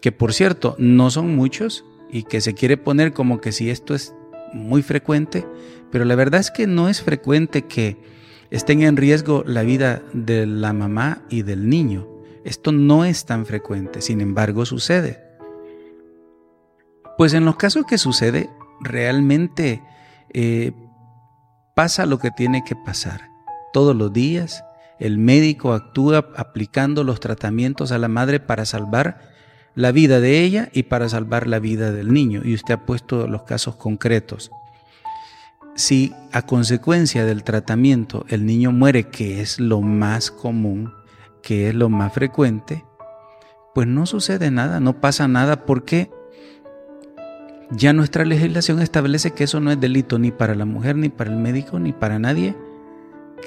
que 0.00 0.12
por 0.12 0.32
cierto 0.32 0.76
no 0.78 1.10
son 1.10 1.34
muchos 1.34 1.84
y 2.10 2.24
que 2.24 2.40
se 2.40 2.54
quiere 2.54 2.76
poner 2.76 3.12
como 3.12 3.40
que 3.40 3.52
si 3.52 3.70
esto 3.70 3.94
es 3.94 4.14
muy 4.52 4.82
frecuente, 4.82 5.46
pero 5.94 6.06
la 6.06 6.16
verdad 6.16 6.40
es 6.40 6.50
que 6.50 6.66
no 6.66 6.88
es 6.88 7.02
frecuente 7.02 7.66
que 7.66 7.96
estén 8.50 8.82
en 8.82 8.96
riesgo 8.96 9.44
la 9.46 9.62
vida 9.62 10.02
de 10.12 10.44
la 10.44 10.72
mamá 10.72 11.22
y 11.30 11.42
del 11.42 11.68
niño. 11.68 12.08
Esto 12.44 12.72
no 12.72 13.04
es 13.04 13.26
tan 13.26 13.46
frecuente, 13.46 14.02
sin 14.02 14.20
embargo 14.20 14.66
sucede. 14.66 15.22
Pues 17.16 17.32
en 17.32 17.44
los 17.44 17.54
casos 17.54 17.84
que 17.86 17.96
sucede, 17.96 18.50
realmente 18.80 19.84
eh, 20.30 20.72
pasa 21.76 22.06
lo 22.06 22.18
que 22.18 22.32
tiene 22.32 22.64
que 22.64 22.74
pasar. 22.74 23.28
Todos 23.72 23.94
los 23.94 24.12
días 24.12 24.64
el 24.98 25.18
médico 25.18 25.74
actúa 25.74 26.28
aplicando 26.34 27.04
los 27.04 27.20
tratamientos 27.20 27.92
a 27.92 27.98
la 27.98 28.08
madre 28.08 28.40
para 28.40 28.64
salvar 28.64 29.30
la 29.76 29.92
vida 29.92 30.18
de 30.18 30.40
ella 30.40 30.70
y 30.72 30.82
para 30.82 31.08
salvar 31.08 31.46
la 31.46 31.60
vida 31.60 31.92
del 31.92 32.12
niño. 32.12 32.42
Y 32.44 32.54
usted 32.54 32.74
ha 32.74 32.84
puesto 32.84 33.28
los 33.28 33.44
casos 33.44 33.76
concretos. 33.76 34.50
Si 35.74 36.14
a 36.32 36.42
consecuencia 36.42 37.24
del 37.24 37.42
tratamiento 37.42 38.24
el 38.28 38.46
niño 38.46 38.70
muere, 38.70 39.08
que 39.08 39.40
es 39.40 39.58
lo 39.58 39.80
más 39.80 40.30
común, 40.30 40.94
que 41.42 41.68
es 41.68 41.74
lo 41.74 41.88
más 41.88 42.12
frecuente, 42.12 42.84
pues 43.74 43.88
no 43.88 44.06
sucede 44.06 44.52
nada, 44.52 44.78
no 44.78 45.00
pasa 45.00 45.26
nada 45.26 45.66
porque 45.66 46.10
ya 47.72 47.92
nuestra 47.92 48.24
legislación 48.24 48.80
establece 48.80 49.32
que 49.32 49.44
eso 49.44 49.58
no 49.58 49.72
es 49.72 49.80
delito 49.80 50.18
ni 50.20 50.30
para 50.30 50.54
la 50.54 50.64
mujer, 50.64 50.94
ni 50.94 51.08
para 51.08 51.30
el 51.30 51.36
médico, 51.36 51.80
ni 51.80 51.92
para 51.92 52.20
nadie, 52.20 52.56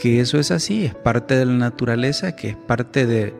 que 0.01 0.19
eso 0.19 0.37
es 0.37 0.51
así, 0.51 0.85
es 0.85 0.95
parte 0.95 1.37
de 1.37 1.45
la 1.45 1.53
naturaleza, 1.53 2.35
que 2.35 2.49
es 2.49 2.55
parte 2.57 3.05
de, 3.05 3.35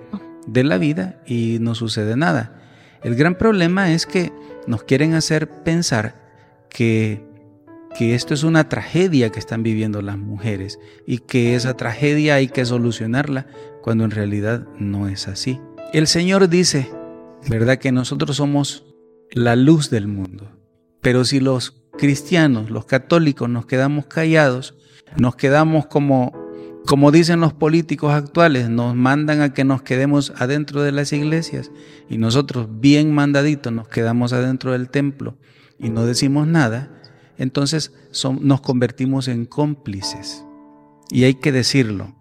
de 0.47 0.63
la 0.63 0.77
vida 0.77 1.21
y 1.25 1.57
no 1.59 1.75
sucede 1.75 2.15
nada. 2.15 2.61
El 3.03 3.15
gran 3.15 3.35
problema 3.35 3.91
es 3.91 4.05
que 4.05 4.31
nos 4.65 4.83
quieren 4.83 5.13
hacer 5.13 5.49
pensar 5.49 6.15
que, 6.69 7.26
que 7.97 8.13
esto 8.13 8.35
es 8.35 8.43
una 8.43 8.69
tragedia 8.69 9.31
que 9.31 9.39
están 9.39 9.63
viviendo 9.63 10.03
las 10.03 10.19
mujeres 10.19 10.77
y 11.07 11.17
que 11.17 11.55
esa 11.55 11.75
tragedia 11.75 12.35
hay 12.35 12.47
que 12.47 12.63
solucionarla 12.63 13.47
cuando 13.81 14.03
en 14.03 14.11
realidad 14.11 14.67
no 14.77 15.07
es 15.07 15.27
así. 15.27 15.59
El 15.93 16.05
Señor 16.05 16.47
dice, 16.47 16.91
¿verdad? 17.49 17.79
Que 17.79 17.91
nosotros 17.91 18.37
somos 18.37 18.85
la 19.31 19.55
luz 19.55 19.89
del 19.89 20.07
mundo. 20.07 20.51
Pero 21.01 21.25
si 21.25 21.39
los 21.39 21.81
cristianos, 21.97 22.69
los 22.69 22.85
católicos, 22.85 23.49
nos 23.49 23.65
quedamos 23.65 24.05
callados, 24.05 24.75
nos 25.17 25.35
quedamos 25.35 25.87
como 25.87 26.45
como 26.85 27.11
dicen 27.11 27.41
los 27.41 27.51
políticos 27.51 28.13
actuales, 28.13 28.69
nos 28.69 28.95
mandan 28.95 29.41
a 29.41 29.53
que 29.53 29.65
nos 29.65 29.81
quedemos 29.81 30.31
adentro 30.37 30.83
de 30.83 30.93
las 30.93 31.11
iglesias 31.11 31.69
y 32.09 32.17
nosotros 32.17 32.67
bien 32.79 33.13
mandaditos 33.13 33.73
nos 33.73 33.89
quedamos 33.89 34.31
adentro 34.31 34.71
del 34.71 34.89
templo 34.89 35.37
y 35.77 35.89
no 35.89 36.05
decimos 36.05 36.47
nada, 36.47 36.96
entonces 37.37 37.93
nos 38.41 38.61
convertimos 38.61 39.27
en 39.27 39.45
cómplices. 39.45 40.43
Y 41.09 41.23
hay 41.23 41.35
que 41.35 41.51
decirlo. 41.51 42.15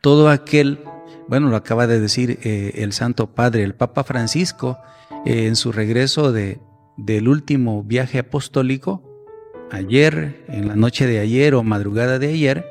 Todo 0.00 0.28
aquel, 0.28 0.80
bueno, 1.28 1.48
lo 1.48 1.56
acaba 1.56 1.86
de 1.86 2.00
decir 2.00 2.38
eh, 2.42 2.72
el 2.76 2.92
Santo 2.92 3.34
Padre, 3.34 3.62
el 3.64 3.74
Papa 3.74 4.04
Francisco, 4.04 4.78
eh, 5.26 5.46
en 5.46 5.56
su 5.56 5.72
regreso 5.72 6.32
de, 6.32 6.60
del 6.96 7.28
último 7.28 7.82
viaje 7.82 8.18
apostólico, 8.18 9.02
ayer, 9.70 10.44
en 10.48 10.68
la 10.68 10.76
noche 10.76 11.06
de 11.06 11.18
ayer 11.18 11.54
o 11.54 11.62
madrugada 11.62 12.18
de 12.18 12.28
ayer, 12.28 12.66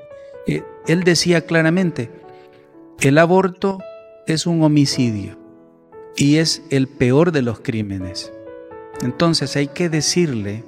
eh, 0.47 0.63
él 0.87 1.03
decía 1.03 1.45
claramente, 1.45 2.11
el 3.01 3.17
aborto 3.17 3.79
es 4.27 4.45
un 4.45 4.63
homicidio 4.63 5.37
y 6.15 6.37
es 6.37 6.63
el 6.69 6.87
peor 6.87 7.31
de 7.31 7.41
los 7.41 7.59
crímenes. 7.59 8.31
Entonces 9.01 9.55
hay 9.55 9.67
que 9.67 9.89
decirle 9.89 10.63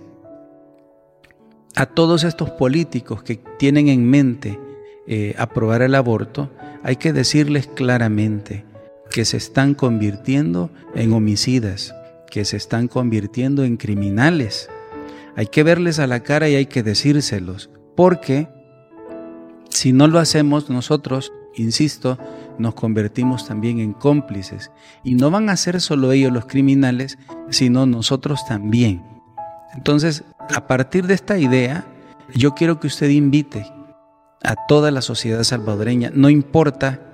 a 1.76 1.86
todos 1.86 2.24
estos 2.24 2.50
políticos 2.52 3.24
que 3.24 3.40
tienen 3.58 3.88
en 3.88 4.10
mente 4.10 4.60
eh, 5.08 5.36
aprobar 5.38 5.82
el 5.82 5.96
aborto, 5.96 6.52
hay 6.84 6.96
que 6.98 7.14
decirles 7.14 7.68
claramente 7.68 8.66
que 9.12 9.26
se 9.26 9.38
están 9.38 9.74
convirtiendo 9.74 10.72
en 10.96 11.14
homicidas, 11.14 11.94
que 12.30 12.46
se 12.46 12.58
están 12.58 12.88
convirtiendo 12.88 13.64
en 13.64 13.78
criminales. 13.78 14.70
Hay 15.36 15.48
que 15.48 15.64
verles 15.64 16.00
a 16.00 16.08
la 16.08 16.22
cara 16.22 16.50
y 16.50 16.56
hay 16.56 16.66
que 16.66 16.84
decírselos, 16.84 17.70
porque 17.96 18.48
si 19.70 19.94
no 19.94 20.08
lo 20.08 20.20
hacemos 20.20 20.70
nosotros, 20.70 21.32
insisto, 21.56 22.18
nos 22.58 22.74
convertimos 22.76 23.48
también 23.48 23.80
en 23.80 23.94
cómplices. 23.94 24.72
Y 25.04 25.16
no 25.16 25.32
van 25.32 25.50
a 25.50 25.58
ser 25.58 25.82
solo 25.82 26.12
ellos 26.12 26.32
los 26.32 26.46
criminales, 26.46 27.18
sino 27.50 27.86
nosotros 27.86 28.46
también. 28.46 29.04
Entonces, 29.74 30.24
a 30.50 30.68
partir 30.68 31.08
de 31.08 31.14
esta 31.14 31.38
idea, 31.38 31.86
yo 32.34 32.54
quiero 32.56 32.80
que 32.80 32.88
usted 32.88 33.10
invite 33.10 33.66
a 34.44 34.56
toda 34.68 34.92
la 34.92 35.02
sociedad 35.02 35.44
salvadoreña, 35.44 36.12
no 36.14 36.30
importa 36.30 37.12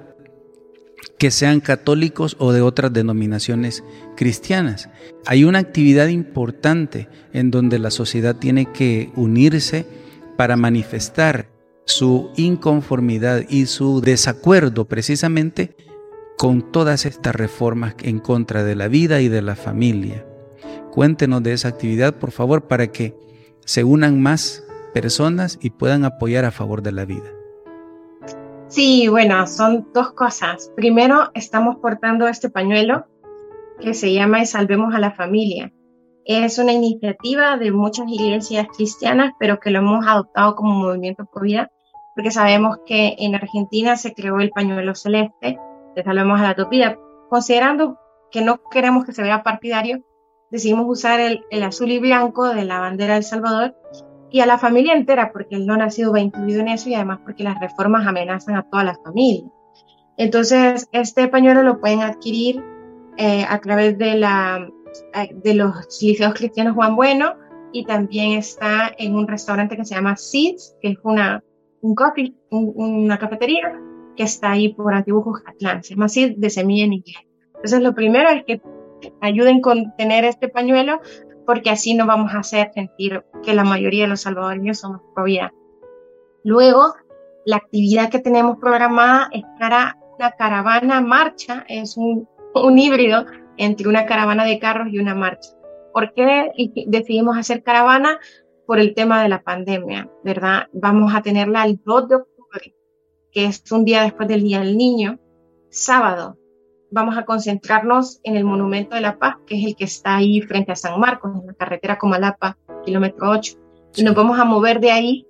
que 1.18 1.32
sean 1.32 1.60
católicos 1.60 2.36
o 2.40 2.52
de 2.52 2.62
otras 2.62 2.94
denominaciones 2.94 3.84
cristianas. 4.16 4.90
Hay 5.26 5.44
una 5.44 5.60
actividad 5.60 6.08
importante 6.08 7.10
en 7.34 7.50
donde 7.52 7.80
la 7.80 7.92
sociedad 7.92 8.36
tiene 8.36 8.72
que 8.72 9.12
unirse 9.16 9.86
para 10.38 10.56
manifestar 10.56 11.50
su 11.86 12.30
inconformidad 12.36 13.44
y 13.50 13.66
su 13.66 14.02
desacuerdo 14.02 14.86
precisamente 14.86 15.76
con 16.38 16.72
todas 16.72 17.06
estas 17.06 17.36
reformas 17.36 17.96
en 18.04 18.20
contra 18.20 18.64
de 18.64 18.76
la 18.76 18.88
vida 18.88 19.22
y 19.22 19.30
de 19.30 19.42
la 19.42 19.56
familia. 19.56 20.26
Cuéntenos 20.98 21.44
de 21.44 21.54
esa 21.54 21.68
actividad, 21.68 22.16
por 22.16 22.32
favor, 22.32 22.68
para 22.68 22.88
que 22.88 23.16
se 23.60 23.84
unan 23.84 24.20
más 24.20 24.66
personas 24.96 25.60
y 25.62 25.70
puedan 25.70 26.06
apoyar 26.06 26.44
a 26.44 26.50
favor 26.50 26.82
de 26.82 26.92
la 26.92 27.06
vida. 27.06 27.30
Sí, 28.68 29.08
bueno, 29.08 29.46
son 29.46 29.90
dos 29.94 30.14
cosas. 30.14 30.74
Primero, 30.76 31.30
estamos 31.36 31.76
portando 31.76 32.28
este 32.28 32.50
pañuelo 32.50 33.06
que 33.80 33.94
se 33.94 34.12
llama 34.12 34.44
Salvemos 34.46 34.96
a 34.96 35.00
la 35.00 35.12
Familia. 35.12 35.72
Es 36.26 36.58
una 36.58 36.74
iniciativa 36.74 37.58
de 37.58 37.72
muchas 37.72 38.08
iglesias 38.10 38.66
cristianas, 38.76 39.34
pero 39.40 39.60
que 39.60 39.70
lo 39.70 39.78
hemos 39.78 40.04
adoptado 40.08 40.56
como 40.56 40.80
movimiento 40.80 41.26
por 41.26 41.44
vida, 41.44 41.70
porque 42.16 42.32
sabemos 42.32 42.80
que 42.88 43.16
en 43.20 43.36
Argentina 43.36 43.98
se 43.98 44.16
creó 44.16 44.40
el 44.40 44.50
pañuelo 44.50 44.96
celeste 44.96 45.60
de 45.96 46.04
Salvemos 46.04 46.40
a 46.40 46.44
la 46.44 46.52
Utopía. 46.54 46.98
Considerando 47.30 48.00
que 48.32 48.42
no 48.42 48.60
queremos 48.72 49.06
que 49.06 49.14
se 49.14 49.22
vea 49.22 49.44
partidario, 49.44 50.04
decidimos 50.52 50.86
usar 50.88 51.20
el, 51.20 51.44
el 51.50 51.64
azul 51.64 51.92
y 51.92 52.00
blanco 52.00 52.48
de 52.48 52.66
la 52.66 52.80
bandera 52.80 53.14
de 53.14 53.20
El 53.20 53.24
Salvador 53.24 53.76
y 54.30 54.42
a 54.42 54.46
la 54.46 54.58
familia 54.58 54.94
entera, 54.94 55.32
porque 55.32 55.56
él 55.56 55.66
no 55.66 55.76
ha 55.76 55.90
sido 55.90 56.12
va 56.12 56.20
incluido 56.20 56.62
en 56.62 56.70
eso 56.70 56.90
y 56.90 56.96
además 56.96 57.20
porque 57.24 57.44
las 57.44 57.60
reformas 57.60 58.06
amenazan 58.06 58.56
a 58.56 58.64
toda 58.64 58.84
la 58.84 58.96
familia. 58.96 59.50
Entonces, 60.18 60.90
este 60.92 61.28
pañuelo 61.28 61.64
lo 61.64 61.80
pueden 61.80 62.02
adquirir 62.02 62.64
eh, 63.18 63.46
a 63.48 63.60
través 63.60 63.98
de, 63.98 64.16
la, 64.16 64.68
eh, 65.14 65.30
de 65.44 65.54
los 65.54 65.74
liceos 66.02 66.34
cristianos 66.34 66.76
Juan 66.76 66.96
Bueno 66.96 67.36
y 67.72 67.86
también 67.86 68.34
está 68.34 68.92
en 68.98 69.16
un 69.16 69.28
restaurante 69.28 69.78
que 69.78 69.86
se 69.86 69.96
llama 69.96 70.18
Seeds, 70.18 70.76
que 70.82 70.90
es 70.90 70.98
una, 71.04 71.44
un 71.82 71.96
coffee, 71.96 72.36
una 72.50 73.18
cafetería 73.18 73.80
que 74.16 74.24
está 74.24 74.52
ahí 74.52 74.74
por 74.74 74.94
Antiguo 74.94 75.22
Jujatlán, 75.22 75.84
se 75.84 75.94
llama 75.94 76.10
Seeds 76.10 76.40
de 76.40 76.50
semilla 76.50 76.86
en 76.86 76.94
inglés. 76.94 77.28
Entonces, 77.56 77.82
lo 77.82 77.94
primero 77.94 78.30
es 78.30 78.44
que 78.46 78.62
ayuden 79.22 79.62
con 79.62 79.96
tener 79.98 80.26
este 80.26 80.50
pañuelo 80.50 81.00
porque 81.46 81.70
así 81.70 81.94
no 81.94 82.06
vamos 82.06 82.34
a 82.34 82.40
hacer 82.40 82.72
sentir 82.74 83.24
que 83.42 83.54
la 83.54 83.64
mayoría 83.64 84.04
de 84.04 84.10
los 84.10 84.22
salvadoreños 84.22 84.80
somos 84.80 85.02
pro 85.16 85.26
Luego, 86.44 86.94
la 87.46 87.56
actividad 87.56 88.10
que 88.10 88.20
tenemos 88.20 88.58
programada 88.58 89.30
es 89.32 89.44
para 89.58 89.98
una 90.18 90.32
caravana 90.32 91.02
marcha, 91.02 91.66
es 91.70 91.96
un, 91.98 92.28
un 92.54 92.78
híbrido 92.78 93.26
entre 93.58 93.88
una 93.88 94.06
caravana 94.06 94.46
de 94.46 94.60
carros 94.60 94.90
y 94.92 95.00
una 95.00 95.16
marcha. 95.16 95.50
¿Por 95.94 96.14
qué 96.14 96.52
decidimos 96.88 97.38
hacer 97.38 97.64
caravana? 97.64 98.20
Por 98.66 98.80
el 98.80 98.94
tema 98.94 99.24
de 99.24 99.30
la 99.30 99.42
pandemia, 99.42 100.12
¿verdad? 100.24 100.68
Vamos 100.74 101.16
a 101.16 101.22
tenerla 101.22 101.66
el 101.66 101.80
2 101.84 102.10
de 102.10 102.16
octubre, 102.16 102.76
que 103.32 103.46
es 103.46 103.72
un 103.72 103.86
día 103.86 104.04
después 104.04 104.28
del 104.28 104.44
Día 104.44 104.60
del 104.60 104.78
Niño, 104.78 105.20
sábado, 105.70 106.38
vamos 106.92 107.18
a 107.18 107.26
concentrarnos 107.26 108.20
en 108.24 108.36
el 108.36 108.44
Monumento 108.44 108.96
de 108.96 109.02
la 109.02 109.18
Paz, 109.18 109.38
que 109.46 109.60
es 109.60 109.66
el 109.66 109.76
que 109.76 109.86
está 109.86 110.18
ahí 110.18 110.42
frente 110.42 110.72
a 110.72 110.76
San 110.76 111.00
Marcos, 111.00 111.32
en 111.36 111.48
la 111.48 111.54
carretera 111.54 111.98
Comalapa, 111.98 112.58
kilómetro 112.86 113.30
8. 113.30 113.54
Y 113.96 114.04
nos 114.04 114.16
vamos 114.16 114.40
a 114.40 114.46
mover 114.46 114.80
de 114.80 114.92
ahí 114.92 115.28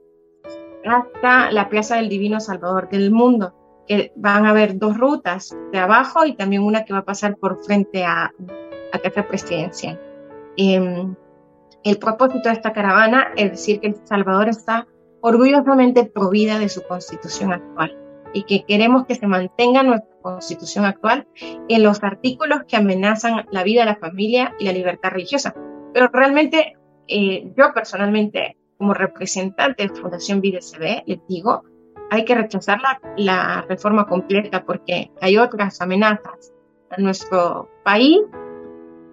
hasta 0.85 1.51
la 1.51 1.69
Plaza 1.69 1.95
del 1.95 2.09
Divino 2.09 2.39
Salvador 2.39 2.89
del 2.89 3.11
Mundo, 3.11 3.53
que 3.87 4.11
van 4.15 4.45
a 4.45 4.49
haber 4.49 4.77
dos 4.77 4.97
rutas 4.97 5.55
de 5.71 5.79
abajo 5.79 6.25
y 6.25 6.35
también 6.35 6.63
una 6.63 6.85
que 6.85 6.93
va 6.93 6.99
a 6.99 7.05
pasar 7.05 7.37
por 7.37 7.63
frente 7.63 8.05
a, 8.05 8.31
a 8.93 8.99
Casa 8.99 9.27
Presidencial. 9.27 9.99
Em, 10.57 11.15
el 11.83 11.97
propósito 11.97 12.49
de 12.49 12.55
esta 12.55 12.73
caravana 12.73 13.29
es 13.35 13.51
decir 13.51 13.79
que 13.79 13.87
El 13.87 13.95
Salvador 14.03 14.49
está 14.49 14.87
orgullosamente 15.21 16.05
provida 16.05 16.59
de 16.59 16.69
su 16.69 16.83
constitución 16.83 17.53
actual 17.53 18.06
y 18.33 18.43
que 18.43 18.63
queremos 18.65 19.05
que 19.05 19.15
se 19.15 19.27
mantenga 19.27 19.83
nuestra 19.83 20.09
constitución 20.21 20.85
actual 20.85 21.27
en 21.67 21.83
los 21.83 22.03
artículos 22.03 22.61
que 22.67 22.75
amenazan 22.75 23.45
la 23.51 23.63
vida 23.63 23.85
la 23.85 23.95
familia 23.95 24.55
y 24.59 24.65
la 24.65 24.73
libertad 24.73 25.11
religiosa. 25.11 25.55
Pero 25.93 26.09
realmente 26.11 26.77
eh, 27.07 27.51
yo 27.57 27.73
personalmente, 27.73 28.57
como 28.77 28.93
representante 28.93 29.87
de 29.87 29.95
Fundación 29.95 30.41
Vida 30.41 30.59
CB, 30.59 31.03
les 31.05 31.19
digo, 31.27 31.63
hay 32.09 32.25
que 32.25 32.35
rechazar 32.35 32.79
la, 32.81 33.01
la 33.17 33.65
reforma 33.67 34.05
completa 34.05 34.63
porque 34.65 35.11
hay 35.21 35.37
otras 35.37 35.81
amenazas 35.81 36.53
a 36.89 37.01
nuestro 37.01 37.69
país 37.83 38.19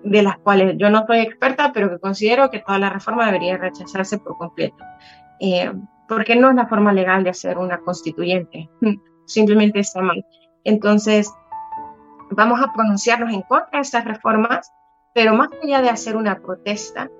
de 0.04 0.22
las 0.22 0.38
cuales 0.38 0.76
yo 0.76 0.90
no 0.90 1.06
soy 1.06 1.20
experta, 1.20 1.72
pero 1.72 1.90
que 1.90 1.98
considero 1.98 2.50
que 2.50 2.60
toda 2.60 2.78
la 2.78 2.90
reforma 2.90 3.26
debería 3.26 3.56
rechazarse 3.56 4.18
por 4.18 4.36
completo. 4.36 4.76
Eh, 5.40 5.72
porque 6.08 6.36
no 6.36 6.50
es 6.50 6.56
la 6.56 6.66
forma 6.66 6.92
legal 6.92 7.24
de 7.24 7.30
hacer 7.30 7.58
una 7.58 7.78
constituyente, 7.78 8.68
simplemente 9.26 9.80
está 9.80 10.00
mal. 10.00 10.24
Entonces, 10.64 11.32
vamos 12.30 12.60
a 12.60 12.72
pronunciarnos 12.72 13.32
en 13.32 13.42
contra 13.42 13.78
de 13.78 13.80
estas 13.80 14.04
reformas, 14.04 14.72
pero 15.14 15.34
más 15.34 15.48
allá 15.62 15.80
de 15.82 15.90
hacer 15.90 16.16
una 16.16 16.40
protesta, 16.40 17.10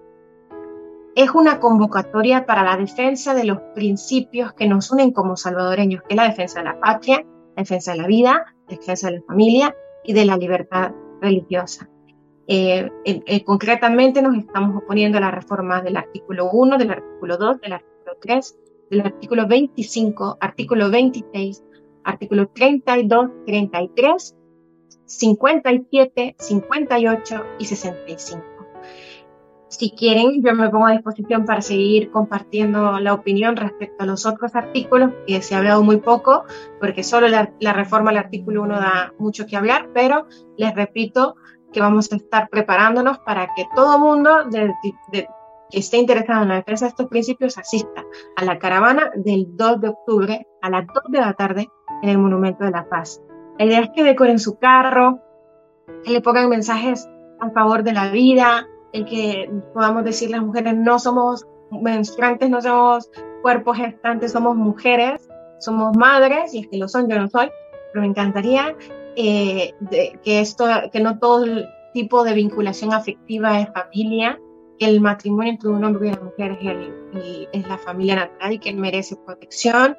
es 1.15 1.31
una 1.31 1.61
convocatoria 1.61 2.45
para 2.45 2.65
la 2.65 2.77
defensa 2.77 3.35
de 3.35 3.45
los 3.45 3.59
principios 3.75 4.53
que 4.55 4.67
nos 4.67 4.91
unen 4.91 5.13
como 5.13 5.37
salvadoreños, 5.37 6.03
que 6.03 6.15
es 6.15 6.17
la 6.17 6.25
defensa 6.29 6.59
de 6.59 6.65
la 6.65 6.81
patria, 6.81 7.25
la 7.57 7.63
defensa 7.63 7.93
de 7.93 7.99
la 7.99 8.07
vida, 8.07 8.45
la 8.69 8.77
defensa 8.77 9.09
de 9.09 9.19
la 9.19 9.23
familia 9.23 9.77
y 10.03 10.13
de 10.13 10.25
la 10.25 10.37
libertad 10.37 10.93
religiosa. 11.21 11.89
Eh, 12.47 12.91
eh, 13.05 13.45
concretamente 13.45 14.21
nos 14.21 14.37
estamos 14.37 14.83
oponiendo 14.83 15.19
a 15.19 15.21
la 15.21 15.31
reforma 15.31 15.81
del 15.81 15.97
artículo 15.97 16.51
1, 16.51 16.79
del 16.79 16.91
artículo 16.91 17.39
2, 17.39 17.61
del 17.61 17.73
artículo 17.75 18.17
3, 18.21 18.59
del 18.95 19.07
artículo 19.07 19.47
25, 19.47 20.39
artículo 20.41 20.91
26, 20.91 21.63
artículo 22.05 22.49
32, 22.49 23.31
33, 23.47 24.37
57, 25.07 26.37
58 26.39 27.45
y 27.59 27.65
65. 27.65 28.45
Si 29.69 29.91
quieren, 29.91 30.41
yo 30.45 30.55
me 30.55 30.71
pongo 30.71 30.87
a 30.87 30.93
disposición 30.93 31.45
para 31.45 31.61
seguir 31.61 32.13
compartiendo 32.13 33.01
la 33.01 33.13
opinión 33.13 33.57
respecto 33.57 34.05
a 34.05 34.07
los 34.07 34.25
otros 34.25 34.55
artículos, 34.55 35.11
que 35.27 35.43
se 35.43 35.57
ha 35.57 35.59
hablado 35.59 35.83
muy 35.83 35.97
poco, 35.97 36.45
porque 36.79 37.03
solo 37.03 37.27
la, 37.27 37.73
reforma 37.73 38.11
al 38.11 38.19
artículo 38.19 38.63
1 38.63 38.77
da 38.77 39.13
mucho 39.19 39.47
que 39.47 39.57
hablar, 39.57 39.89
pero 39.93 40.29
les 40.57 40.73
repito 40.75 41.35
que 41.73 41.81
vamos 41.81 42.13
a 42.13 42.17
estar 42.17 42.49
preparándonos 42.51 43.19
para 43.19 43.49
que 43.57 43.65
todo 43.75 43.99
mundo 43.99 44.45
que 45.71 45.79
esté 45.79 45.99
interesado 45.99 46.43
en 46.43 46.49
la 46.49 46.57
defensa 46.57 46.87
de 46.87 46.91
estos 46.91 47.09
principios 47.09 47.59
asista 47.59 48.05
a 48.37 48.45
la 48.45 48.59
caravana 48.59 49.11
del 49.15 49.47
2 49.57 49.81
de 49.81 49.89
octubre 49.89 50.47
a 50.63 50.71
las 50.71 50.87
2 50.87 50.97
de 51.09 51.21
la 51.21 51.35
tarde 51.35 51.69
en 52.03 52.09
el 52.09 52.19
Monumento 52.19 52.65
de 52.65 52.71
la 52.71 52.89
Paz. 52.89 53.23
La 53.59 53.65
idea 53.65 53.81
es 53.81 53.91
que 53.95 54.03
decoren 54.03 54.39
su 54.39 54.59
carro, 54.59 55.21
que 56.05 56.13
le 56.13 56.21
pongan 56.21 56.49
mensajes 56.49 57.09
a 57.41 57.51
favor 57.51 57.83
de 57.83 57.93
la 57.93 58.11
vida, 58.11 58.67
el 58.93 59.05
que 59.05 59.51
podamos 59.73 60.05
decir 60.05 60.31
las 60.31 60.43
mujeres 60.43 60.75
no 60.77 60.99
somos 60.99 61.47
menstruantes, 61.71 62.49
no 62.49 62.61
somos 62.61 63.11
cuerpos 63.43 63.77
gestantes, 63.77 64.33
somos 64.33 64.57
mujeres, 64.57 65.29
somos 65.59 65.97
madres, 65.97 66.55
y 66.55 66.61
es 66.61 66.69
que 66.69 66.79
lo 66.79 66.89
son, 66.89 67.09
yo 67.09 67.19
no 67.19 67.29
soy, 67.29 67.51
pero 67.93 68.03
me 68.03 68.09
encantaría 68.09 68.77
eh, 69.17 69.75
que 70.23 70.41
esto, 70.41 70.67
que 70.93 71.01
no 71.01 71.19
todo 71.19 71.45
tipo 71.93 72.25
de 72.25 72.35
vinculación 72.35 72.93
afectiva 72.93 73.61
es 73.61 73.69
familia, 73.73 74.39
el 74.79 75.01
matrimonio 75.01 75.53
entre 75.53 75.69
un 75.69 75.85
hombre 75.85 76.09
y 76.09 76.13
una 76.13 76.23
mujer 76.23 76.59
es, 76.61 77.49
es 77.53 77.69
la 77.69 77.79
familia 77.79 78.17
natural 78.17 78.53
y 78.53 78.59
que 78.59 78.73
merece 78.73 79.17
protección, 79.25 79.97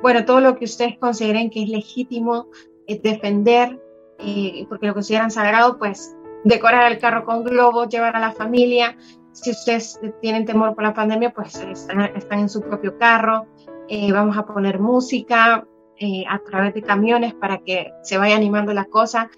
bueno, 0.00 0.24
todo 0.24 0.40
lo 0.40 0.56
que 0.56 0.64
ustedes 0.64 0.96
consideren 0.98 1.50
que 1.50 1.62
es 1.62 1.68
legítimo 1.68 2.46
es 2.86 3.02
defender, 3.02 3.80
eh, 4.18 4.64
porque 4.68 4.86
lo 4.86 4.94
consideran 4.94 5.30
sagrado, 5.30 5.78
pues 5.78 6.14
decorar 6.44 6.90
el 6.90 6.98
carro 6.98 7.24
con 7.24 7.42
globos, 7.42 7.88
llevar 7.88 8.14
a 8.14 8.20
la 8.20 8.32
familia. 8.32 8.96
Si 9.32 9.50
ustedes 9.50 10.00
tienen 10.20 10.44
temor 10.44 10.74
por 10.74 10.84
la 10.84 10.94
pandemia, 10.94 11.32
pues 11.32 11.56
están, 11.56 12.38
en 12.38 12.48
su 12.48 12.62
propio 12.62 12.96
carro. 12.96 13.46
Eh, 13.88 14.12
vamos 14.12 14.36
a 14.38 14.46
poner 14.46 14.78
música 14.78 15.66
eh, 15.96 16.24
a 16.28 16.38
través 16.38 16.74
de 16.74 16.82
camiones 16.82 17.34
para 17.34 17.58
que 17.58 17.90
se 18.02 18.18
vaya 18.18 18.36
animando 18.36 18.72
la 18.72 18.84
cosa. 18.84 19.28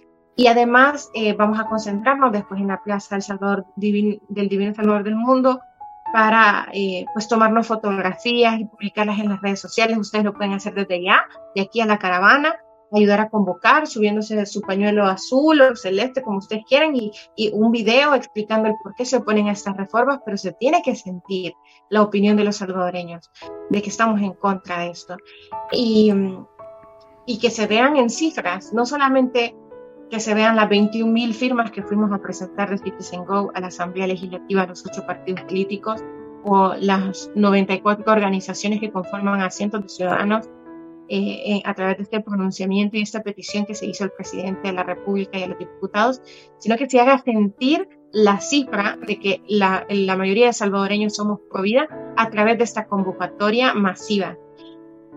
Y 0.41 0.47
además 0.47 1.11
vamos 1.37 1.61
a 1.61 1.69
concentrarnos 1.69 2.33
después 2.33 2.63
en 2.63 2.69
la 2.69 2.83
Plaza 2.83 3.15
del 3.15 3.21
Salvador 3.21 3.67
del 3.77 4.49
Divino 4.49 4.73
Salvador 4.75 5.05
del 5.05 5.15
Mundo 5.15 5.61
para 6.15 6.67
eh, 6.73 7.05
pues 7.13 7.29
tomarnos 7.29 7.67
fotografías 7.67 8.59
y 8.59 8.65
publicarlas 8.65 9.19
en 9.19 9.29
las 9.29 9.43
redes 9.43 9.61
sociales. 9.61 9.99
Ustedes 9.99 10.25
lo 10.25 10.33
pueden 10.33 10.55
hacer 10.55 10.73
desde 10.73 11.05
ya, 11.05 11.27
de 11.55 11.61
aquí 11.61 11.83
a 11.83 11.85
la 11.85 11.99
caravana, 11.99 12.57
ayudar 12.91 13.21
a 13.21 13.29
convocar, 13.29 13.87
subiéndose 13.87 14.35
de 14.35 14.47
su 14.47 14.63
pañuelo 14.63 15.05
azul 15.05 15.61
o 15.61 15.77
celeste, 15.77 16.23
como 16.23 16.39
ustedes 16.39 16.65
quieran, 16.67 16.97
y, 16.97 17.13
y, 17.37 17.51
un 17.53 17.71
video 17.71 18.15
explicando 18.15 18.71
el 18.71 18.77
por 18.83 18.95
qué 18.95 19.05
se 19.05 19.19
oponen 19.19 19.49
a 19.49 19.53
estas 19.53 19.77
reformas, 19.77 20.21
pero 20.25 20.39
se 20.39 20.53
tiene 20.55 20.81
que 20.81 20.97
sentir 20.97 21.53
la 21.91 22.01
opinión 22.01 22.39
de 22.39 22.45
los 22.45 22.57
salvadoreños, 22.57 23.31
de 23.69 23.83
que 23.83 23.91
estamos 23.91 24.23
en 24.23 24.33
contra 24.33 24.79
de 24.79 24.89
esto. 24.89 25.19
Y, 25.71 26.15
y 27.27 27.39
que 27.39 27.51
se 27.51 27.67
vean 27.67 27.99
en 27.99 28.09
cifras, 28.09 28.73
no 28.73 28.87
solamente 28.87 29.55
que 30.11 30.21
se 30.21 30.35
vean 30.35 30.57
las 30.57 30.69
21.000 30.69 31.33
firmas 31.33 31.71
que 31.71 31.83
fuimos 31.83 32.13
a 32.13 32.19
presentar 32.19 32.69
de 32.69 32.79
Citizen 32.79 33.25
Go 33.25 33.53
a 33.55 33.61
la 33.61 33.69
Asamblea 33.69 34.09
Legislativa, 34.09 34.67
los 34.67 34.85
ocho 34.85 35.07
partidos 35.07 35.43
políticos 35.43 36.03
o 36.45 36.75
las 36.75 37.31
94 37.35 38.13
organizaciones 38.13 38.81
que 38.81 38.91
conforman 38.91 39.41
a 39.41 39.51
cientos 39.51 39.83
de 39.83 39.89
ciudadanos 39.89 40.49
eh, 41.09 41.57
eh, 41.57 41.63
a 41.65 41.75
través 41.75 41.97
de 41.99 42.03
este 42.05 42.21
pronunciamiento 42.21 42.97
y 42.97 43.03
esta 43.03 43.23
petición 43.23 43.67
que 43.67 43.75
se 43.75 43.87
hizo 43.87 44.05
al 44.05 44.13
presidente 44.13 44.69
de 44.69 44.75
la 44.75 44.83
República 44.83 45.39
y 45.39 45.43
a 45.43 45.49
los 45.49 45.59
diputados, 45.59 46.23
sino 46.59 46.77
que 46.77 46.89
se 46.89 47.01
haga 47.01 47.19
sentir 47.19 47.89
la 48.13 48.41
cifra 48.41 48.97
de 49.07 49.19
que 49.19 49.43
la, 49.49 49.87
la 49.89 50.17
mayoría 50.17 50.47
de 50.47 50.53
salvadoreños 50.53 51.17
somos 51.17 51.41
pro 51.51 51.63
vida 51.63 51.89
a 52.17 52.31
través 52.31 52.59
de 52.59 52.65
esta 52.65 52.87
convocatoria 52.87 53.75
masiva. 53.75 54.37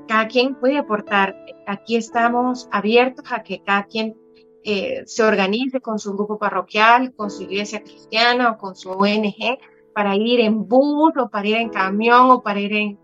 Cada 0.08 0.28
quien 0.28 0.56
puede 0.56 0.78
aportar. 0.78 1.36
Aquí 1.66 1.96
estamos 1.96 2.68
abiertos 2.72 3.32
a 3.32 3.44
que 3.44 3.62
cada 3.64 3.84
quien 3.84 4.16
eh, 4.64 5.04
se 5.06 5.24
organice 5.24 5.82
con 5.82 6.00
su 6.00 6.14
grupo 6.14 6.38
parroquial, 6.38 7.14
con 7.16 7.30
su 7.30 7.44
iglesia 7.44 7.84
cristiana 7.84 8.52
o 8.52 8.58
con 8.58 8.76
su 8.76 8.90
ONG 8.92 9.60
para 9.94 10.16
ir 10.16 10.40
en 10.40 10.68
bus 10.68 11.14
o 11.18 11.30
para 11.30 11.48
ir 11.48 11.58
en 11.58 11.70
camión 11.70 12.32
o 12.32 12.42
para 12.42 12.60
ir 12.60 12.74
en, 12.74 13.00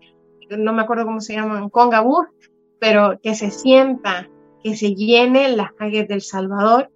no 0.58 0.72
me 0.72 0.82
acuerdo 0.82 1.04
cómo 1.04 1.20
se 1.20 1.34
llama, 1.34 1.68
conga 1.70 2.00
bus, 2.00 2.26
pero 2.78 3.20
que 3.22 3.34
se 3.34 3.50
sienta, 3.50 4.28
que 4.62 4.76
se 4.76 4.94
llene 4.94 5.48
las 5.50 5.72
calles 5.72 6.08
del 6.08 6.22
Salvador 6.22 6.90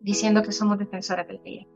diciendo 0.00 0.42
que 0.42 0.52
somos 0.52 0.78
defensores 0.78 1.26
del 1.28 1.42
día. 1.42 1.66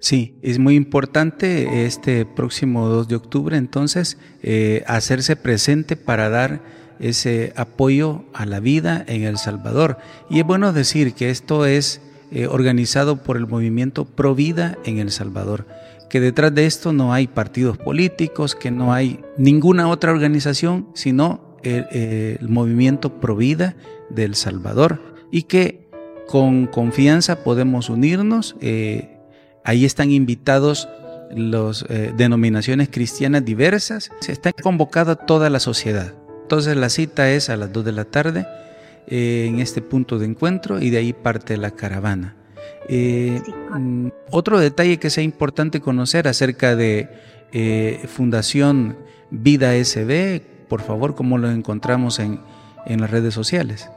Sí, 0.00 0.36
es 0.42 0.58
muy 0.58 0.76
importante 0.76 1.84
este 1.84 2.24
próximo 2.24 2.88
2 2.88 3.08
de 3.08 3.16
octubre 3.16 3.56
entonces 3.56 4.18
eh, 4.42 4.84
hacerse 4.86 5.34
presente 5.34 5.96
para 5.96 6.28
dar 6.28 6.60
ese 7.00 7.52
apoyo 7.56 8.24
a 8.32 8.46
la 8.46 8.60
vida 8.60 9.04
en 9.06 9.22
El 9.22 9.38
Salvador. 9.38 9.98
Y 10.30 10.40
es 10.40 10.46
bueno 10.46 10.72
decir 10.72 11.14
que 11.14 11.30
esto 11.30 11.66
es 11.66 12.00
eh, 12.30 12.46
organizado 12.46 13.22
por 13.22 13.36
el 13.36 13.46
movimiento 13.46 14.04
Pro 14.04 14.34
Vida 14.34 14.76
en 14.84 14.98
El 14.98 15.10
Salvador, 15.10 15.66
que 16.10 16.20
detrás 16.20 16.54
de 16.54 16.66
esto 16.66 16.92
no 16.92 17.12
hay 17.12 17.26
partidos 17.26 17.78
políticos, 17.78 18.54
que 18.54 18.70
no 18.70 18.92
hay 18.92 19.20
ninguna 19.36 19.88
otra 19.88 20.12
organización, 20.12 20.88
sino 20.94 21.58
el, 21.62 22.38
movimiento 22.48 23.20
Pro 23.20 23.36
Vida 23.36 23.76
de 24.10 24.24
El 24.24 24.34
Salvador 24.34 25.00
y 25.30 25.42
que 25.42 25.88
con 26.26 26.66
confianza 26.66 27.42
podemos 27.42 27.90
unirnos. 27.90 28.56
Eh, 28.60 29.18
ahí 29.64 29.84
están 29.84 30.10
invitados 30.10 30.88
las 31.30 31.84
eh, 31.88 32.12
denominaciones 32.16 32.88
cristianas 32.90 33.44
diversas. 33.44 34.10
Se 34.20 34.32
está 34.32 34.52
convocada 34.52 35.16
toda 35.16 35.50
la 35.50 35.60
sociedad. 35.60 36.14
Entonces 36.48 36.78
la 36.78 36.88
cita 36.88 37.28
es 37.28 37.50
a 37.50 37.58
las 37.58 37.70
2 37.74 37.84
de 37.84 37.92
la 37.92 38.06
tarde 38.06 38.46
eh, 39.06 39.44
en 39.50 39.60
este 39.60 39.82
punto 39.82 40.18
de 40.18 40.24
encuentro 40.24 40.80
y 40.80 40.88
de 40.88 40.96
ahí 40.96 41.12
parte 41.12 41.58
la 41.58 41.72
caravana. 41.72 42.36
Mm, 42.88 44.08
otro 44.30 44.58
detalle 44.58 44.98
que 44.98 45.10
sea 45.10 45.22
importante 45.22 45.82
conocer 45.82 46.26
acerca 46.26 46.74
de 46.74 47.10
Fundación 48.08 48.96
Vida 49.30 49.74
SB, 49.74 50.40
por 50.70 50.80
favor, 50.80 51.14
¿cómo 51.14 51.36
lo 51.36 51.50
encontramos 51.50 52.18
en, 52.18 52.40
en 52.86 53.02
las 53.02 53.10
redes 53.10 53.34
sociales? 53.34 53.90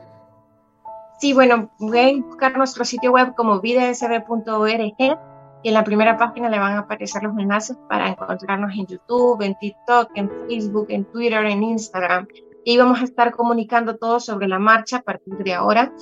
Sí, 1.22 1.32
bueno, 1.32 1.72
pueden 1.80 2.24
buscar 2.24 2.58
nuestro 2.58 2.84
sitio 2.84 3.14
web 3.14 3.34
como 3.34 3.62
vidasb.org 3.62 5.31
y 5.64 5.70
en 5.70 5.74
la 5.74 5.84
primera 5.84 6.18
página 6.18 6.50
le 6.50 6.60
van 6.60 6.74
a 6.74 6.80
aparecer 6.80 7.24
los 7.24 7.38
enlaces 7.38 7.78
para 7.88 8.10
encontrarnos 8.10 8.72
en 8.74 8.88
YouTube, 8.88 9.42
en 9.42 9.56
TikTok, 9.60 10.10
en 10.16 10.30
Facebook, 10.48 10.88
en 10.90 11.06
Twitter, 11.06 11.46
en 11.46 11.64
Instagram. 11.64 12.28
Y 12.64 12.78
vamos 12.78 13.02
a 13.02 13.04
estar 13.04 13.32
comunicando 13.32 13.98
todo 13.98 14.20
sobre 14.20 14.48
la 14.48 14.60
marcha 14.60 14.98
a 14.98 15.02
partir 15.02 15.38
de 15.38 15.54
ahora. 15.54 15.94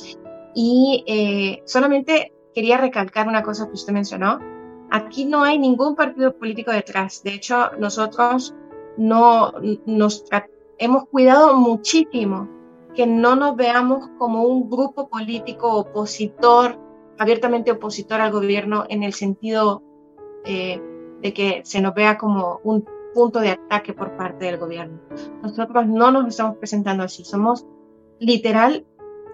Y 0.55 1.03
eh, 1.07 1.61
solamente 1.65 2.33
quería 2.53 2.77
recalcar 2.77 3.27
una 3.27 3.43
cosa 3.43 3.67
que 3.67 3.73
usted 3.73 3.93
mencionó. 3.93 4.39
Aquí 4.91 5.25
no 5.25 5.43
hay 5.43 5.59
ningún 5.59 5.95
partido 5.95 6.35
político 6.35 6.71
detrás. 6.71 7.21
De 7.23 7.33
hecho, 7.33 7.71
nosotros 7.77 8.55
no 8.97 9.53
nos 9.85 10.25
hemos 10.77 11.05
cuidado 11.05 11.55
muchísimo 11.55 12.49
que 12.95 13.05
no 13.05 13.35
nos 13.35 13.55
veamos 13.55 14.09
como 14.17 14.43
un 14.43 14.69
grupo 14.69 15.07
político 15.09 15.73
opositor, 15.73 16.77
abiertamente 17.19 17.71
opositor 17.71 18.21
al 18.21 18.31
gobierno 18.31 18.85
en 18.89 19.03
el 19.03 19.13
sentido 19.13 19.83
eh, 20.45 20.81
de 21.21 21.33
que 21.33 21.61
se 21.65 21.81
nos 21.81 21.93
vea 21.93 22.17
como 22.17 22.59
un 22.63 22.85
punto 23.13 23.39
de 23.39 23.51
ataque 23.51 23.93
por 23.93 24.15
parte 24.15 24.45
del 24.45 24.57
gobierno. 24.57 24.99
Nosotros 25.43 25.87
no 25.87 26.11
nos 26.11 26.27
estamos 26.27 26.57
presentando 26.57 27.03
así, 27.03 27.23
somos 27.23 27.65
literal 28.19 28.85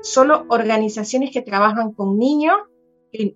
solo 0.02 0.46
organizaciones 0.50 1.32
que 1.32 1.42
trabajan 1.42 1.94
con 1.94 2.18
niños 2.18 2.58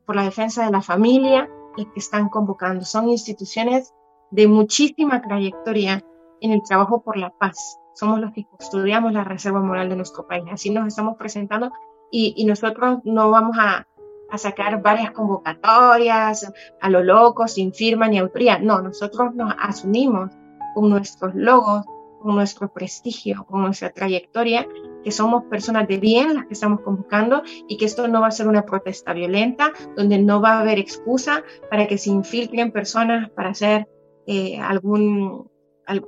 por 0.05 0.15
la 0.15 0.23
defensa 0.23 0.65
de 0.65 0.71
la 0.71 0.81
familia 0.81 1.49
y 1.77 1.85
que 1.85 1.99
están 1.99 2.29
convocando. 2.29 2.83
Son 2.83 3.07
instituciones 3.07 3.93
de 4.31 4.47
muchísima 4.47 5.21
trayectoria 5.21 6.03
en 6.41 6.51
el 6.51 6.61
trabajo 6.63 7.01
por 7.01 7.17
la 7.17 7.31
paz 7.31 7.79
somos 7.99 8.21
los 8.21 8.31
que 8.31 8.45
custodiamos 8.45 9.11
la 9.11 9.25
reserva 9.25 9.61
moral 9.61 9.89
de 9.89 9.97
nuestro 9.97 10.25
país. 10.25 10.45
Así 10.49 10.69
nos 10.69 10.87
estamos 10.87 11.17
presentando 11.17 11.71
y, 12.09 12.45
nosotros 12.45 12.99
no 13.03 13.29
vamos 13.29 13.57
a, 13.59 13.85
a, 14.31 14.37
sacar 14.37 14.81
varias 14.81 15.11
convocatorias 15.11 16.51
a 16.81 16.89
lo 16.89 17.03
loco, 17.03 17.47
sin 17.47 17.73
firma 17.73 18.07
ni 18.07 18.17
autoría. 18.17 18.59
No, 18.59 18.81
nosotros 18.81 19.33
nos 19.35 19.53
asumimos 19.59 20.31
con 20.73 20.89
nuestros 20.89 21.35
logos, 21.35 21.85
con 22.21 22.35
nuestro 22.35 22.71
prestigio, 22.71 23.45
con 23.45 23.61
nuestra 23.61 23.91
trayectoria, 23.91 24.67
que 25.03 25.11
somos 25.11 25.45
personas 25.45 25.87
de 25.87 25.97
bien 25.97 26.35
las 26.35 26.45
que 26.45 26.53
estamos 26.53 26.81
convocando 26.81 27.41
y 27.67 27.77
que 27.77 27.85
esto 27.85 28.07
no 28.07 28.21
va 28.21 28.27
a 28.27 28.31
ser 28.31 28.47
una 28.47 28.65
protesta 28.65 29.13
violenta, 29.13 29.71
donde 29.95 30.19
no 30.19 30.41
va 30.41 30.53
a 30.53 30.61
haber 30.61 30.79
excusa 30.79 31.43
para 31.69 31.87
que 31.87 31.97
se 31.97 32.09
infiltren 32.09 32.71
personas 32.71 33.29
para 33.29 33.49
hacer 33.49 33.87
eh, 34.27 34.59
algún 34.59 35.49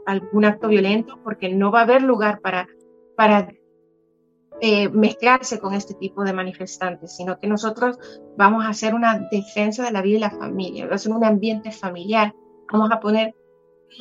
algún 0.05 0.45
acto 0.45 0.67
violento, 0.67 1.19
porque 1.23 1.49
no 1.49 1.71
va 1.71 1.79
a 1.79 1.83
haber 1.83 2.03
lugar 2.03 2.39
para, 2.41 2.67
para 3.15 3.47
eh, 4.63 4.89
mezclarse 4.89 5.59
con 5.59 5.73
este 5.73 5.95
tipo 5.95 6.23
de 6.23 6.33
manifestantes, 6.33 7.15
sino 7.15 7.39
que 7.39 7.47
nosotros 7.47 7.97
vamos 8.37 8.63
a 8.63 8.69
hacer 8.69 8.93
una 8.93 9.17
defensa 9.31 9.83
de 9.83 9.91
la 9.91 10.01
vida 10.01 10.17
y 10.17 10.21
la 10.21 10.29
familia, 10.29 10.87
va 10.87 10.95
a 10.95 10.99
ser 10.99 11.11
un 11.11 11.25
ambiente 11.25 11.71
familiar, 11.71 12.33
vamos 12.71 12.91
a 12.91 12.99
poner 12.99 13.33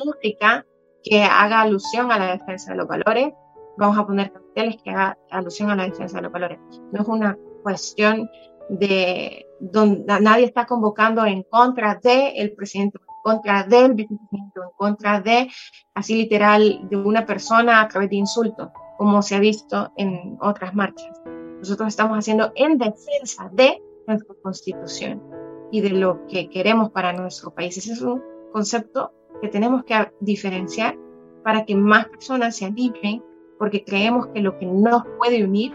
música 0.05 0.65
que 1.03 1.23
haga 1.23 1.61
alusión 1.61 2.11
a 2.11 2.19
la 2.19 2.37
defensa 2.37 2.71
de 2.71 2.77
los 2.77 2.87
valores, 2.87 3.33
vamos 3.77 3.97
a 3.97 4.05
poner 4.05 4.31
carteles 4.31 4.77
que 4.83 4.91
haga 4.91 5.17
alusión 5.31 5.71
a 5.71 5.75
la 5.75 5.85
defensa 5.85 6.17
de 6.17 6.23
los 6.23 6.31
valores. 6.31 6.59
No 6.91 7.01
es 7.01 7.07
una 7.07 7.37
cuestión 7.63 8.29
de 8.69 9.45
donde 9.59 10.21
nadie 10.21 10.45
está 10.45 10.65
convocando 10.65 11.25
en 11.25 11.43
contra 11.43 11.95
del 11.95 12.33
el 12.35 12.53
presidente 12.53 12.99
contra 13.23 13.63
del 13.63 13.93
vicepresidente, 13.93 14.59
en 14.59 14.71
contra 14.77 15.21
de, 15.21 15.49
así 15.93 16.15
literal, 16.15 16.87
de 16.89 16.97
una 16.97 17.25
persona 17.25 17.81
a 17.81 17.87
través 17.87 18.09
de 18.09 18.17
insultos, 18.17 18.69
como 19.01 19.23
se 19.23 19.33
ha 19.33 19.39
visto 19.39 19.91
en 19.97 20.37
otras 20.41 20.75
marchas. 20.75 21.23
Nosotros 21.57 21.87
estamos 21.87 22.19
haciendo 22.19 22.51
en 22.53 22.77
defensa 22.77 23.49
de 23.51 23.81
nuestra 24.05 24.35
constitución 24.43 25.23
y 25.71 25.81
de 25.81 25.89
lo 25.89 26.27
que 26.27 26.49
queremos 26.49 26.91
para 26.91 27.11
nuestro 27.11 27.49
país. 27.49 27.75
Ese 27.77 27.93
es 27.93 28.01
un 28.03 28.21
concepto 28.51 29.11
que 29.41 29.47
tenemos 29.47 29.85
que 29.85 29.95
diferenciar 30.19 30.99
para 31.43 31.65
que 31.65 31.75
más 31.75 32.09
personas 32.09 32.55
se 32.55 32.65
animen, 32.65 33.23
porque 33.57 33.83
creemos 33.83 34.27
que 34.27 34.41
lo 34.41 34.59
que 34.59 34.67
nos 34.67 35.01
puede 35.17 35.43
unir 35.43 35.73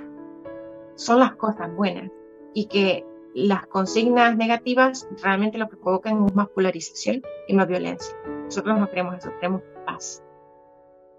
son 0.95 1.19
las 1.19 1.35
cosas 1.35 1.75
buenas 1.75 2.09
y 2.55 2.67
que 2.67 3.05
las 3.35 3.67
consignas 3.67 4.37
negativas 4.37 5.09
realmente 5.21 5.59
lo 5.59 5.69
que 5.69 5.79
provocan 5.79 6.27
es 6.27 6.35
más 6.37 6.47
polarización 6.51 7.23
y 7.49 7.55
más 7.55 7.67
violencia. 7.67 8.17
Nosotros 8.45 8.79
no 8.79 8.89
queremos 8.89 9.17
eso, 9.17 9.33
queremos 9.41 9.63
paz. 9.85 10.23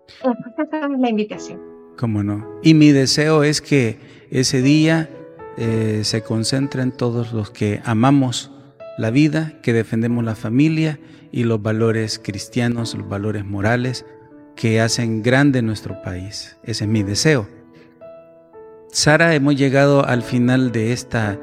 Esa 0.08 0.88
es 0.88 0.99
la 1.01 1.10
invitación. 1.10 1.76
¿Cómo 1.98 2.24
no? 2.24 2.48
Y 2.64 2.74
mi 2.76 2.91
deseo 2.91 3.43
es 3.43 3.62
que 3.62 4.00
ese 4.30 4.62
día 4.62 5.10
eh, 5.58 6.02
se 6.04 6.22
concentren 6.22 6.91
todos 6.91 7.34
los 7.34 7.50
que 7.50 7.82
amamos 7.84 8.52
la 8.98 9.10
vida, 9.10 9.54
que 9.64 9.74
defendemos 9.74 10.24
la 10.24 10.36
familia 10.36 11.00
y 11.32 11.43
los 11.43 11.62
valores 11.62 12.20
cristianos, 12.24 12.93
los 12.93 13.10
valores 13.10 13.45
morales 13.45 14.06
que 14.56 14.80
hacen 14.80 15.24
grande 15.24 15.62
nuestro 15.62 16.02
país. 16.02 16.58
Ese 16.64 16.84
es 16.84 16.89
mi 16.89 17.04
deseo. 17.04 17.48
Sara, 18.91 19.36
hemos 19.36 19.56
llegado 19.56 20.06
al 20.06 20.24
final 20.24 20.72
de 20.72 20.93
esta 20.93 21.39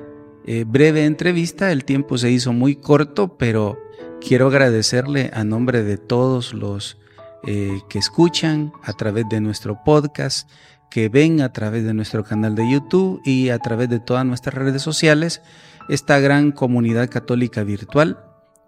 eh, 0.47 0.65
breve 0.67 1.05
entrevista. 1.05 1.73
El 1.73 1.85
tiempo 1.85 2.17
se 2.17 2.31
hizo 2.31 2.53
muy 2.53 2.77
corto, 2.77 3.37
pero 3.39 3.79
quiero 4.21 4.49
agradecerle 4.49 5.31
a 5.33 5.45
nombre 5.45 5.83
de 5.83 5.97
todos 5.97 6.55
los 6.55 6.99
eh, 7.47 7.81
que 7.89 7.99
escuchan 7.99 8.73
a 8.83 8.93
través 8.93 9.29
de 9.29 9.41
nuestro 9.41 9.83
podcast, 9.85 10.49
que 10.91 11.09
ven 11.09 11.41
a 11.41 11.53
través 11.53 11.85
de 11.85 11.95
nuestro 11.95 12.25
canal 12.25 12.55
de 12.55 12.71
YouTube 12.71 13.21
y 13.25 13.51
a 13.51 13.59
través 13.59 13.89
de 13.89 14.01
todas 14.01 14.25
nuestras 14.25 14.55
redes 14.55 14.83
sociales, 14.83 15.43
esta 15.89 16.19
gran 16.21 16.53
comunidad 16.53 17.11
católica 17.11 17.65
virtual 17.65 18.19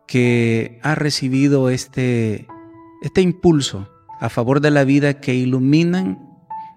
que 0.06 0.78
ha 0.82 0.94
recibido 0.94 1.70
este, 1.70 2.46
este 3.02 3.20
impulso 3.20 3.88
a 4.20 4.28
favor 4.28 4.60
de 4.60 4.70
la 4.70 4.84
vida 4.84 5.20
que 5.20 5.34
iluminan 5.34 6.26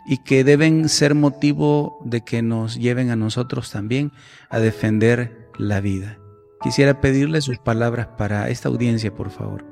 y 0.08 0.18
que 0.18 0.44
deben 0.44 0.90
ser 0.90 1.16
motivo 1.16 2.00
de 2.04 2.22
que 2.22 2.42
nos 2.42 2.76
lleven 2.80 3.12
a 3.12 3.16
nosotros 3.16 3.72
también 3.72 4.12
a 4.50 4.60
defender 4.60 5.50
la 5.58 5.82
vida. 5.82 6.18
Quisiera 6.62 7.00
pedirle 7.00 7.42
sus 7.42 7.60
palabras 7.60 8.08
para 8.18 8.50
esta 8.50 8.70
audiencia, 8.70 9.14
por 9.14 9.30
favor. 9.30 9.69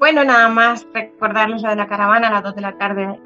Bueno, 0.00 0.24
nada 0.24 0.48
más 0.48 0.86
recordarles 0.94 1.60
la 1.60 1.70
de 1.70 1.76
la 1.76 1.86
caravana 1.86 2.28
a 2.28 2.32
las 2.32 2.42
2 2.42 2.54
de 2.54 2.60
la 2.62 2.78
tarde 2.78 3.20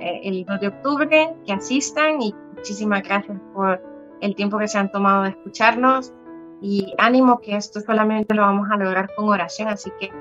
eh, 0.00 0.20
el 0.22 0.44
2 0.44 0.60
de 0.60 0.68
octubre, 0.68 1.34
que 1.46 1.52
asistan 1.54 2.20
y 2.20 2.34
muchísimas 2.54 3.02
gracias 3.02 3.38
por 3.54 3.82
el 4.20 4.34
tiempo 4.34 4.58
que 4.58 4.68
se 4.68 4.76
han 4.76 4.92
tomado 4.92 5.22
de 5.22 5.30
escucharnos 5.30 6.12
y 6.60 6.92
ánimo 6.98 7.40
que 7.40 7.56
esto 7.56 7.80
solamente 7.80 8.34
lo 8.34 8.42
vamos 8.42 8.68
a 8.70 8.76
lograr 8.76 9.08
con 9.16 9.30
oración, 9.30 9.68
así 9.68 9.90
que, 9.98 10.12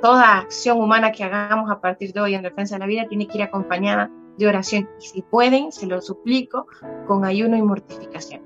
toda 0.00 0.38
acción 0.38 0.80
humana 0.80 1.12
que 1.12 1.22
hagamos 1.22 1.70
a 1.70 1.82
partir 1.82 2.14
de 2.14 2.20
hoy 2.22 2.34
en 2.34 2.40
defensa 2.40 2.76
de 2.76 2.78
la 2.78 2.86
vida 2.86 3.06
tiene 3.06 3.28
que 3.28 3.36
ir 3.36 3.44
acompañada 3.44 4.10
de 4.38 4.46
oración. 4.46 4.88
Y 5.02 5.04
si 5.04 5.20
pueden, 5.20 5.70
se 5.70 5.86
lo 5.86 6.00
suplico, 6.00 6.66
con 7.06 7.26
ayuno 7.26 7.58
y 7.58 7.62
mortificación. 7.62 8.40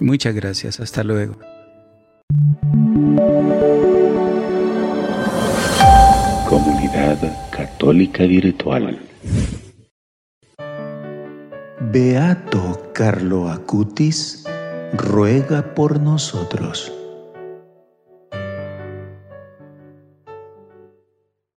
Muchas 0.00 0.34
gracias. 0.34 0.80
Hasta 0.80 1.04
luego. 1.04 1.36
Comunidad 6.88 7.50
Católica 7.50 8.24
Virtual. 8.24 8.98
Beato 11.92 12.90
Carlo 12.94 13.50
Acutis 13.50 14.44
ruega 14.94 15.74
por 15.74 16.00
nosotros. 16.00 16.97